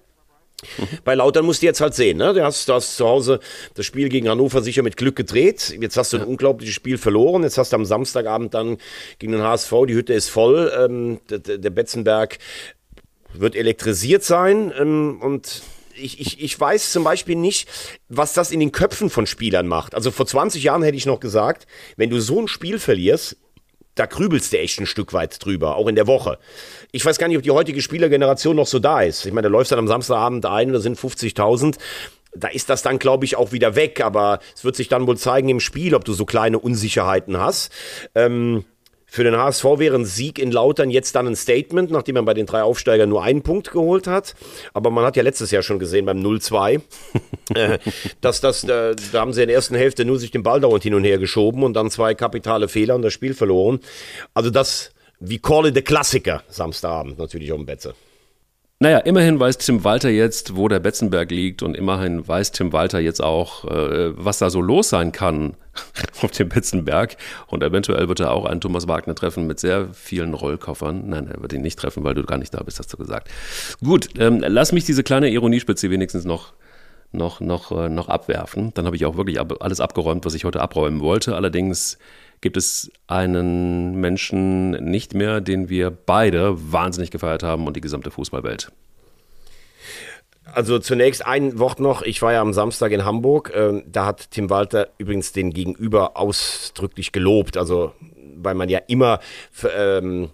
Bei 1.03 1.15
Lautern 1.15 1.45
musst 1.45 1.61
du 1.61 1.65
jetzt 1.65 1.81
halt 1.81 1.95
sehen, 1.95 2.17
ne? 2.17 2.33
Du 2.33 2.43
hast, 2.43 2.69
du 2.69 2.73
hast 2.73 2.95
zu 2.95 3.07
Hause 3.07 3.39
das 3.73 3.85
Spiel 3.85 4.09
gegen 4.09 4.29
Hannover 4.29 4.61
sicher 4.61 4.83
mit 4.83 4.95
Glück 4.95 5.15
gedreht. 5.15 5.75
Jetzt 5.79 5.97
hast 5.97 6.13
du 6.13 6.17
ein 6.17 6.23
unglaubliches 6.23 6.75
Spiel 6.75 6.97
verloren. 6.97 7.43
Jetzt 7.43 7.57
hast 7.57 7.73
du 7.73 7.77
am 7.77 7.85
Samstagabend 7.85 8.53
dann 8.53 8.77
gegen 9.17 9.31
den 9.31 9.41
HSV, 9.41 9.73
die 9.87 9.95
Hütte 9.95 10.13
ist 10.13 10.29
voll. 10.29 10.71
Ähm, 10.77 11.19
der, 11.29 11.39
der 11.39 11.57
der 11.57 11.69
Betzenberg 11.71 12.37
wird 13.33 13.55
elektrisiert 13.55 14.23
sein 14.23 14.73
ähm, 14.77 15.19
und 15.21 15.63
ich, 15.95 16.19
ich, 16.19 16.41
ich 16.41 16.59
weiß 16.59 16.91
zum 16.91 17.03
Beispiel 17.03 17.35
nicht, 17.35 17.67
was 18.09 18.33
das 18.33 18.51
in 18.51 18.59
den 18.59 18.71
Köpfen 18.71 19.09
von 19.09 19.27
Spielern 19.27 19.67
macht. 19.67 19.93
Also 19.93 20.11
vor 20.11 20.25
20 20.25 20.63
Jahren 20.63 20.83
hätte 20.83 20.97
ich 20.97 21.05
noch 21.05 21.19
gesagt, 21.19 21.67
wenn 21.97 22.09
du 22.09 22.19
so 22.19 22.39
ein 22.39 22.47
Spiel 22.47 22.79
verlierst, 22.79 23.37
da 23.95 24.05
grübelst 24.05 24.53
du 24.53 24.59
echt 24.59 24.79
ein 24.79 24.85
Stück 24.85 25.13
weit 25.13 25.43
drüber, 25.43 25.75
auch 25.75 25.87
in 25.87 25.95
der 25.95 26.07
Woche. 26.07 26.37
Ich 26.91 27.05
weiß 27.05 27.17
gar 27.17 27.27
nicht, 27.27 27.37
ob 27.37 27.43
die 27.43 27.51
heutige 27.51 27.81
Spielergeneration 27.81 28.55
noch 28.55 28.67
so 28.67 28.79
da 28.79 29.01
ist. 29.01 29.25
Ich 29.25 29.33
meine, 29.33 29.47
da 29.47 29.51
läufst 29.51 29.71
dann 29.71 29.79
am 29.79 29.87
Samstagabend 29.87 30.45
ein, 30.45 30.73
da 30.73 30.79
sind 30.79 30.97
50.000 30.97 31.77
da 32.33 32.47
ist 32.47 32.69
das 32.69 32.81
dann, 32.81 32.97
glaube 32.97 33.25
ich, 33.25 33.35
auch 33.35 33.51
wieder 33.51 33.75
weg. 33.75 34.01
Aber 34.01 34.39
es 34.55 34.63
wird 34.63 34.75
sich 34.75 34.87
dann 34.87 35.07
wohl 35.07 35.17
zeigen 35.17 35.49
im 35.49 35.59
Spiel, 35.59 35.93
ob 35.95 36.05
du 36.05 36.13
so 36.13 36.25
kleine 36.25 36.59
Unsicherheiten 36.59 37.37
hast. 37.37 37.71
Ähm, 38.15 38.63
für 39.13 39.25
den 39.25 39.35
HSV 39.35 39.65
wäre 39.75 39.97
ein 39.97 40.05
Sieg 40.05 40.39
in 40.39 40.53
Lautern 40.53 40.89
jetzt 40.89 41.15
dann 41.15 41.27
ein 41.27 41.35
Statement, 41.35 41.91
nachdem 41.91 42.15
man 42.15 42.23
bei 42.23 42.33
den 42.33 42.45
drei 42.45 42.63
Aufsteigern 42.63 43.09
nur 43.09 43.21
einen 43.21 43.41
Punkt 43.41 43.69
geholt 43.71 44.07
hat. 44.07 44.35
Aber 44.73 44.89
man 44.89 45.03
hat 45.03 45.17
ja 45.17 45.21
letztes 45.21 45.51
Jahr 45.51 45.63
schon 45.63 45.79
gesehen 45.79 46.05
beim 46.05 46.19
0-2, 46.19 46.79
äh, 47.55 47.77
dass 48.21 48.39
das, 48.39 48.61
da, 48.61 48.93
da 49.11 49.19
haben 49.19 49.33
sie 49.33 49.41
in 49.41 49.49
der 49.49 49.57
ersten 49.57 49.75
Hälfte 49.75 50.05
nur 50.05 50.17
sich 50.17 50.31
den 50.31 50.43
Ball 50.43 50.61
dauernd 50.61 50.83
hin 50.83 50.93
und 50.93 51.03
her 51.03 51.17
geschoben 51.17 51.63
und 51.63 51.73
dann 51.73 51.91
zwei 51.91 52.13
kapitale 52.13 52.69
Fehler 52.69 52.95
und 52.95 53.01
das 53.01 53.11
Spiel 53.11 53.33
verloren. 53.33 53.81
Also 54.33 54.49
das, 54.49 54.93
wie 55.19 55.39
call 55.39 55.65
it 55.65 55.75
the 55.75 55.81
Klassiker, 55.81 56.43
Samstagabend 56.47 57.19
natürlich 57.19 57.51
auf 57.51 57.57
dem 57.57 57.65
Betze. 57.65 57.93
Naja, 58.81 58.97
immerhin 58.97 59.39
weiß 59.39 59.59
Tim 59.59 59.83
Walter 59.83 60.09
jetzt, 60.09 60.55
wo 60.55 60.67
der 60.67 60.79
Betzenberg 60.79 61.29
liegt 61.29 61.61
und 61.61 61.77
immerhin 61.77 62.27
weiß 62.27 62.51
Tim 62.51 62.73
Walter 62.73 62.99
jetzt 62.99 63.21
auch, 63.21 63.63
äh, 63.65 64.17
was 64.17 64.39
da 64.39 64.49
so 64.49 64.59
los 64.59 64.89
sein 64.89 65.11
kann 65.11 65.53
auf 66.23 66.31
dem 66.31 66.49
Betzenberg. 66.49 67.15
Und 67.45 67.61
eventuell 67.61 68.09
wird 68.09 68.21
er 68.21 68.31
auch 68.31 68.45
einen 68.45 68.59
Thomas 68.59 68.87
Wagner 68.87 69.13
treffen 69.13 69.45
mit 69.45 69.59
sehr 69.59 69.89
vielen 69.93 70.33
Rollkoffern. 70.33 71.09
Nein, 71.09 71.27
er 71.27 71.39
wird 71.43 71.53
ihn 71.53 71.61
nicht 71.61 71.77
treffen, 71.77 72.03
weil 72.03 72.15
du 72.15 72.23
gar 72.23 72.39
nicht 72.39 72.55
da 72.55 72.63
bist, 72.63 72.79
hast 72.79 72.91
du 72.91 72.97
gesagt. 72.97 73.29
Gut, 73.83 74.09
ähm, 74.17 74.43
lass 74.47 74.71
mich 74.71 74.83
diese 74.83 75.03
kleine 75.03 75.29
Ironiespitze 75.29 75.91
wenigstens 75.91 76.25
noch 76.25 76.53
noch, 77.11 77.39
noch, 77.39 77.71
äh, 77.71 77.87
noch 77.87 78.09
abwerfen. 78.09 78.73
Dann 78.73 78.87
habe 78.87 78.95
ich 78.95 79.05
auch 79.05 79.15
wirklich 79.15 79.39
alles 79.39 79.79
abgeräumt, 79.79 80.25
was 80.25 80.33
ich 80.33 80.43
heute 80.43 80.59
abräumen 80.59 81.01
wollte. 81.01 81.35
Allerdings 81.35 81.99
gibt 82.41 82.57
es 82.57 82.91
einen 83.07 83.95
Menschen 83.95 84.71
nicht 84.71 85.13
mehr, 85.13 85.41
den 85.41 85.69
wir 85.69 85.91
beide 85.91 86.71
wahnsinnig 86.71 87.11
gefeiert 87.11 87.43
haben 87.43 87.67
und 87.67 87.75
die 87.75 87.81
gesamte 87.81 88.11
Fußballwelt. 88.11 88.71
Also 90.53 90.79
zunächst 90.79 91.25
ein 91.25 91.59
Wort 91.59 91.79
noch. 91.79 92.01
Ich 92.01 92.21
war 92.21 92.33
ja 92.33 92.41
am 92.41 92.51
Samstag 92.51 92.91
in 92.91 93.05
Hamburg. 93.05 93.51
Äh, 93.55 93.83
da 93.85 94.05
hat 94.05 94.31
Tim 94.31 94.49
Walter 94.49 94.89
übrigens 94.97 95.31
den 95.31 95.51
Gegenüber 95.53 96.17
ausdrücklich 96.17 97.11
gelobt. 97.11 97.57
Also 97.57 97.93
weil 98.43 98.55
man 98.55 98.69
ja 98.69 98.79
immer, 98.87 99.19
ähm, 99.77 100.31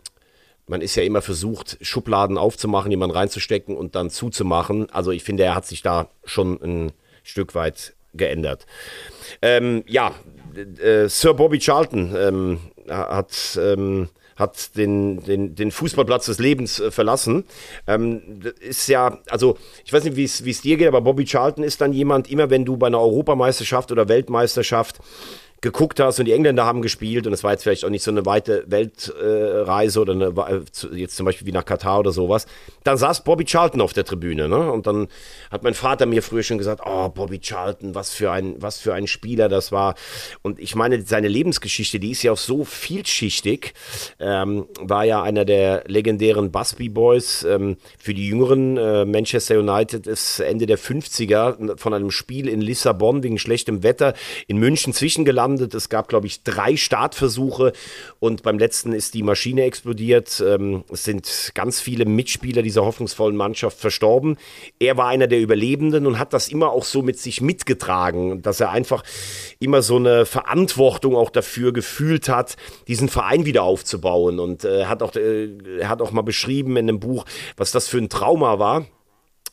man 0.66 0.82
ist 0.82 0.96
ja 0.96 1.04
immer 1.04 1.22
versucht, 1.22 1.78
Schubladen 1.82 2.38
aufzumachen, 2.38 2.92
jemanden 2.92 3.16
reinzustecken 3.16 3.76
und 3.76 3.96
dann 3.96 4.10
zuzumachen. 4.10 4.90
Also 4.92 5.12
ich 5.12 5.24
finde, 5.24 5.44
er 5.44 5.56
hat 5.56 5.66
sich 5.66 5.82
da 5.82 6.10
schon 6.24 6.62
ein 6.62 6.92
Stück 7.24 7.54
weit 7.54 7.94
geändert. 8.14 8.66
Ähm, 9.42 9.84
ja, 9.88 10.14
äh, 10.58 11.08
Sir 11.08 11.34
Bobby 11.34 11.60
Charlton 11.60 12.14
ähm, 12.18 12.60
hat, 12.90 13.60
ähm, 13.62 14.10
hat 14.36 14.76
den, 14.76 15.24
den, 15.24 15.56
den 15.56 15.72
Fußballplatz 15.72 16.28
des 16.28 16.40
Lebens 16.40 16.80
äh, 16.80 16.92
verlassen. 16.92 17.46
Ähm, 17.86 18.42
ist 18.60 18.88
ja, 18.88 19.20
also 19.30 19.58
ich 19.86 19.94
weiß 19.94 20.04
nicht, 20.04 20.16
wie 20.16 20.24
es 20.24 20.62
dir 20.62 20.78
geht, 20.78 20.88
aber 20.88 21.02
Bobby 21.02 21.26
Charlton 21.26 21.64
ist 21.64 21.82
dann 21.82 21.94
jemand, 21.94 22.30
immer 22.30 22.50
wenn 22.50 22.66
du 22.66 22.78
bei 22.78 22.88
einer 22.88 23.00
Europameisterschaft 23.00 23.92
oder 23.92 24.08
Weltmeisterschaft 24.08 25.00
geguckt 25.62 26.00
hast 26.00 26.20
und 26.20 26.26
die 26.26 26.34
Engländer 26.34 26.66
haben 26.66 26.84
gespielt 26.84 27.26
und 27.26 27.34
es 27.34 27.44
war 27.44 27.52
jetzt 27.52 27.64
vielleicht 27.64 27.84
auch 27.84 27.90
nicht 27.90 28.04
so 28.04 28.12
eine 28.12 28.26
weite 28.28 28.64
Weltreise 28.68 30.00
äh, 30.00 30.02
oder 30.02 30.14
eine, 30.14 30.64
jetzt 30.94 31.16
zum 31.16 31.26
Beispiel 31.26 31.48
wie 31.48 31.52
nach 31.52 31.66
Katar 31.66 32.00
oder 32.00 32.12
sowas, 32.12 32.46
dann 32.84 32.98
saß 32.98 33.24
Bobby 33.24 33.44
Charlton 33.44 33.82
auf 33.82 33.94
der 33.94 34.06
Tribüne. 34.06 34.48
Ne? 34.48 34.72
Und 34.72 34.86
dann 34.86 35.08
hat 35.50 35.64
mein 35.64 35.74
Vater 35.74 36.06
mir 36.06 36.22
früher 36.22 36.44
schon 36.44 36.60
gesagt, 36.60 36.82
oh, 36.86 37.10
Bobby 37.10 37.40
Charlton, 37.40 37.96
was 37.96 38.12
für 38.12 38.32
ein, 38.32 38.56
was 38.60 38.78
für 38.78 38.94
ein 38.94 39.08
Spieler 39.08 39.50
das 39.50 39.72
war. 39.72 39.96
Und 40.44 40.60
ich 40.60 40.76
meine, 40.76 41.02
seine 41.02 41.28
Lebensgeschichte, 41.28 42.00
die 42.00 42.12
ist 42.12 42.22
ja 42.22 42.34
auch 42.34 42.38
so 42.38 42.64
vielschichtig, 42.64 43.74
ähm, 44.20 44.68
war 44.80 45.06
ja 45.06 45.24
einer 45.24 45.44
der 45.44 45.86
legendären 45.88 46.52
Busby 46.52 46.90
Boys. 46.90 47.44
Ähm, 47.44 47.78
für 47.98 48.14
die 48.14 48.28
Jüngeren, 48.28 48.78
äh, 48.78 49.06
Manchester 49.06 49.60
United 49.60 50.06
ist 50.06 50.40
Ende 50.40 50.68
der 50.68 50.78
50er 50.78 51.78
von 51.80 51.96
einem 51.96 52.12
Spiel 52.12 52.48
in 52.48 52.62
Lissabon 52.62 53.24
wegen 53.24 53.40
schlechtem 53.40 53.82
Wetter 53.82 54.14
in 54.46 54.58
München 54.58 54.94
zwischengelandet 54.94 55.47
gelandet. 55.48 55.74
Es 55.74 55.90
gab, 55.90 56.08
glaube 56.10 56.28
ich, 56.28 56.44
drei 56.44 56.76
Startversuche 56.76 57.74
und 58.20 58.44
beim 58.44 58.60
letzten 58.60 58.94
ist 58.94 59.14
die 59.14 59.24
Maschine 59.24 59.64
explodiert. 59.64 60.44
Ähm, 60.46 60.84
es 60.92 61.04
sind 61.04 61.52
ganz 61.54 61.80
viele 61.80 62.06
Mitspieler 62.06 62.62
dieser 62.62 62.86
hoffnungsvollen 62.86 63.36
Mannschaft 63.36 63.80
verstorben. 63.80 64.38
Er 64.80 64.98
war 64.98 65.08
einer 65.08 65.28
der 65.28 65.40
Überlebenden 65.40 66.06
und 66.06 66.20
hat 66.20 66.34
das 66.34 66.50
immer 66.50 66.72
auch 66.72 66.84
so 66.84 67.02
mit 67.02 67.20
sich 67.20 67.42
mitgetragen, 67.42 68.42
dass 68.42 68.60
er 68.60 68.72
einfach 68.72 69.04
immer 69.60 69.82
so 69.82 69.98
eine 69.98 70.26
Verantwortung 70.26 71.16
auch 71.16 71.30
dafür 71.30 71.74
gefühlt 71.74 72.30
hat, 72.30 72.58
diesen 72.88 73.10
Verein 73.10 73.46
wieder 73.46 73.64
aufzubauen. 73.64 74.40
Und 74.40 74.66
äh, 74.66 74.86
hat 74.86 75.16
äh, 75.16 75.50
er 75.80 75.90
hat 75.90 76.02
auch 76.02 76.12
mal 76.12 76.22
beschrieben 76.22 76.78
in 76.78 76.90
einem 76.90 77.00
Buch, 77.00 77.26
was 77.56 77.72
das 77.72 77.88
für 77.88 77.98
ein 77.98 78.10
Trauma 78.10 78.60
war. 78.60 78.86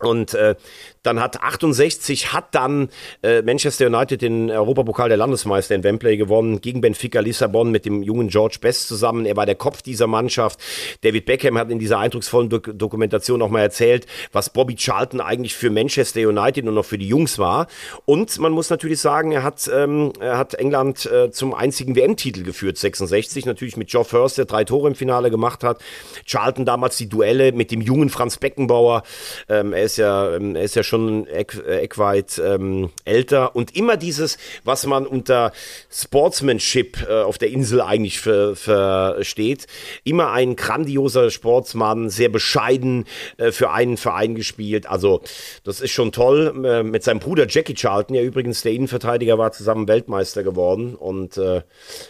Und 0.05 0.35
äh, 0.35 0.55
dann 1.03 1.21
hat 1.21 1.43
68 1.43 2.33
hat 2.33 2.55
dann 2.55 2.89
äh, 3.23 3.43
Manchester 3.43 3.87
United 3.87 4.23
den 4.23 4.51
Europapokal 4.51 5.09
der 5.09 5.19
Landesmeister 5.19 5.75
in 5.75 5.85
Wembley 5.85 6.17
gewonnen 6.17 6.61
gegen 6.61 6.81
Benfica 6.81 7.21
Lissabon 7.21 7.71
mit 7.71 7.85
dem 7.85 8.03
jungen 8.03 8.29
George 8.29 8.57
Best 8.61 8.89
zusammen. 8.89 9.27
Er 9.27 9.37
war 9.37 9.47
der 9.47 9.55
Kopf 9.55 9.83
dieser 9.83 10.07
Mannschaft. 10.07 10.59
David 11.03 11.27
Beckham 11.27 11.59
hat 11.59 11.71
in 11.71 11.79
dieser 11.79 11.99
eindrucksvollen 11.99 12.49
Dok 12.49 12.71
Dokumentation 12.79 13.43
auch 13.43 13.51
mal 13.51 13.61
erzählt, 13.61 14.07
was 14.33 14.51
Bobby 14.51 14.77
Charlton 14.77 15.21
eigentlich 15.21 15.55
für 15.55 15.71
Manchester 15.71 16.27
United 16.27 16.67
und 16.67 16.75
noch 16.75 16.85
für 16.85 16.99
die 16.99 17.09
Jungs 17.09 17.39
war. 17.39 17.67
Und 18.07 18.39
man 18.39 18.53
muss 18.53 18.71
natürlich 18.71 19.01
sagen, 19.01 19.33
er 19.33 19.43
hat, 19.43 19.71
ähm, 19.73 20.13
er 20.21 20.39
hat 20.39 20.55
England 20.55 21.07
äh, 21.07 21.31
zum 21.31 21.55
einzigen 21.55 21.97
WM-Titel 21.97 22.43
geführt, 22.45 22.79
66, 22.79 23.45
natürlich 23.47 23.77
mit 23.77 23.91
Geoff 23.91 24.13
Hurst, 24.13 24.39
der 24.39 24.47
drei 24.47 24.65
Tore 24.65 24.89
im 24.89 24.95
Finale 24.95 25.31
gemacht 25.31 25.65
hat. 25.65 25.83
Charlton 26.25 26.65
damals 26.65 26.97
die 26.97 27.09
Duelle 27.09 27.53
mit 27.53 27.71
dem 27.71 27.81
jungen 27.81 28.09
Franz 28.09 28.39
Beckenbauer. 28.39 29.03
Ähm, 29.49 29.73
er 29.73 29.85
ist 29.85 29.94
ja, 29.97 30.35
ähm, 30.35 30.57
er 30.57 30.63
ist 30.63 30.77
ja 30.77 30.83
schon 30.83 30.95
schon 30.95 31.27
eck, 31.27 31.61
äh, 31.67 31.81
eckweit 31.81 32.41
ähm, 32.45 32.91
älter 33.05 33.57
und 33.57 33.77
immer 33.77 33.97
dieses, 33.97 34.39
was 34.63 34.87
man 34.87 35.07
unter 35.07 35.53
Sportsmanship 35.91 37.07
äh, 37.09 37.23
auf 37.23 37.39
der 37.39 37.51
Insel 37.51 37.81
eigentlich 37.81 38.21
versteht. 38.21 39.67
Immer 40.05 40.31
ein 40.33 40.55
grandioser 40.57 41.31
Sportsmann, 41.31 42.11
sehr 42.11 42.29
bescheiden 42.29 43.07
äh, 43.39 43.51
für 43.51 43.71
einen 43.71 43.97
Verein 43.97 44.35
gespielt. 44.35 44.87
Also 44.87 45.23
das 45.65 45.81
ist 45.81 45.91
schon 45.91 46.13
toll. 46.13 46.65
Äh, 46.65 46.83
mit 46.85 47.03
seinem 47.03 47.19
Bruder 47.19 47.47
Jackie 47.49 47.75
Charlton, 47.75 48.15
ja 48.15 48.23
übrigens 48.23 48.63
der 48.63 48.73
Innenverteidiger 48.73 49.39
war, 49.39 49.53
zusammen 49.53 49.89
Weltmeister 49.89 50.43
geworden. 50.43 50.95
Und 50.95 51.37
äh, 51.39 51.63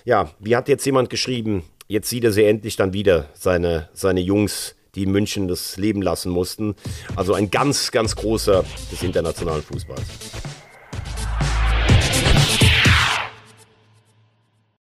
ja, 0.05 0.31
wie 0.41 0.57
hat 0.57 0.69
jetzt 0.69 0.85
jemand 0.85 1.11
geschrieben? 1.11 1.65
Jetzt 1.89 2.09
sieht 2.09 2.25
er 2.25 2.33
sie 2.33 2.45
endlich 2.45 2.77
dann 2.77 2.93
wieder, 2.93 3.29
seine, 3.35 3.89
seine 3.93 4.21
Jungs 4.21 4.75
die 4.95 5.07
München 5.07 5.49
das 5.49 5.77
Leben 5.77 6.03
lassen 6.03 6.31
mussten. 6.31 6.75
Also 7.17 7.35
ein 7.35 7.51
ganz, 7.51 7.91
ganz 7.91 8.17
großer 8.17 8.65
des 8.91 9.03
internationalen 9.03 9.63
Fußballs. 9.63 10.03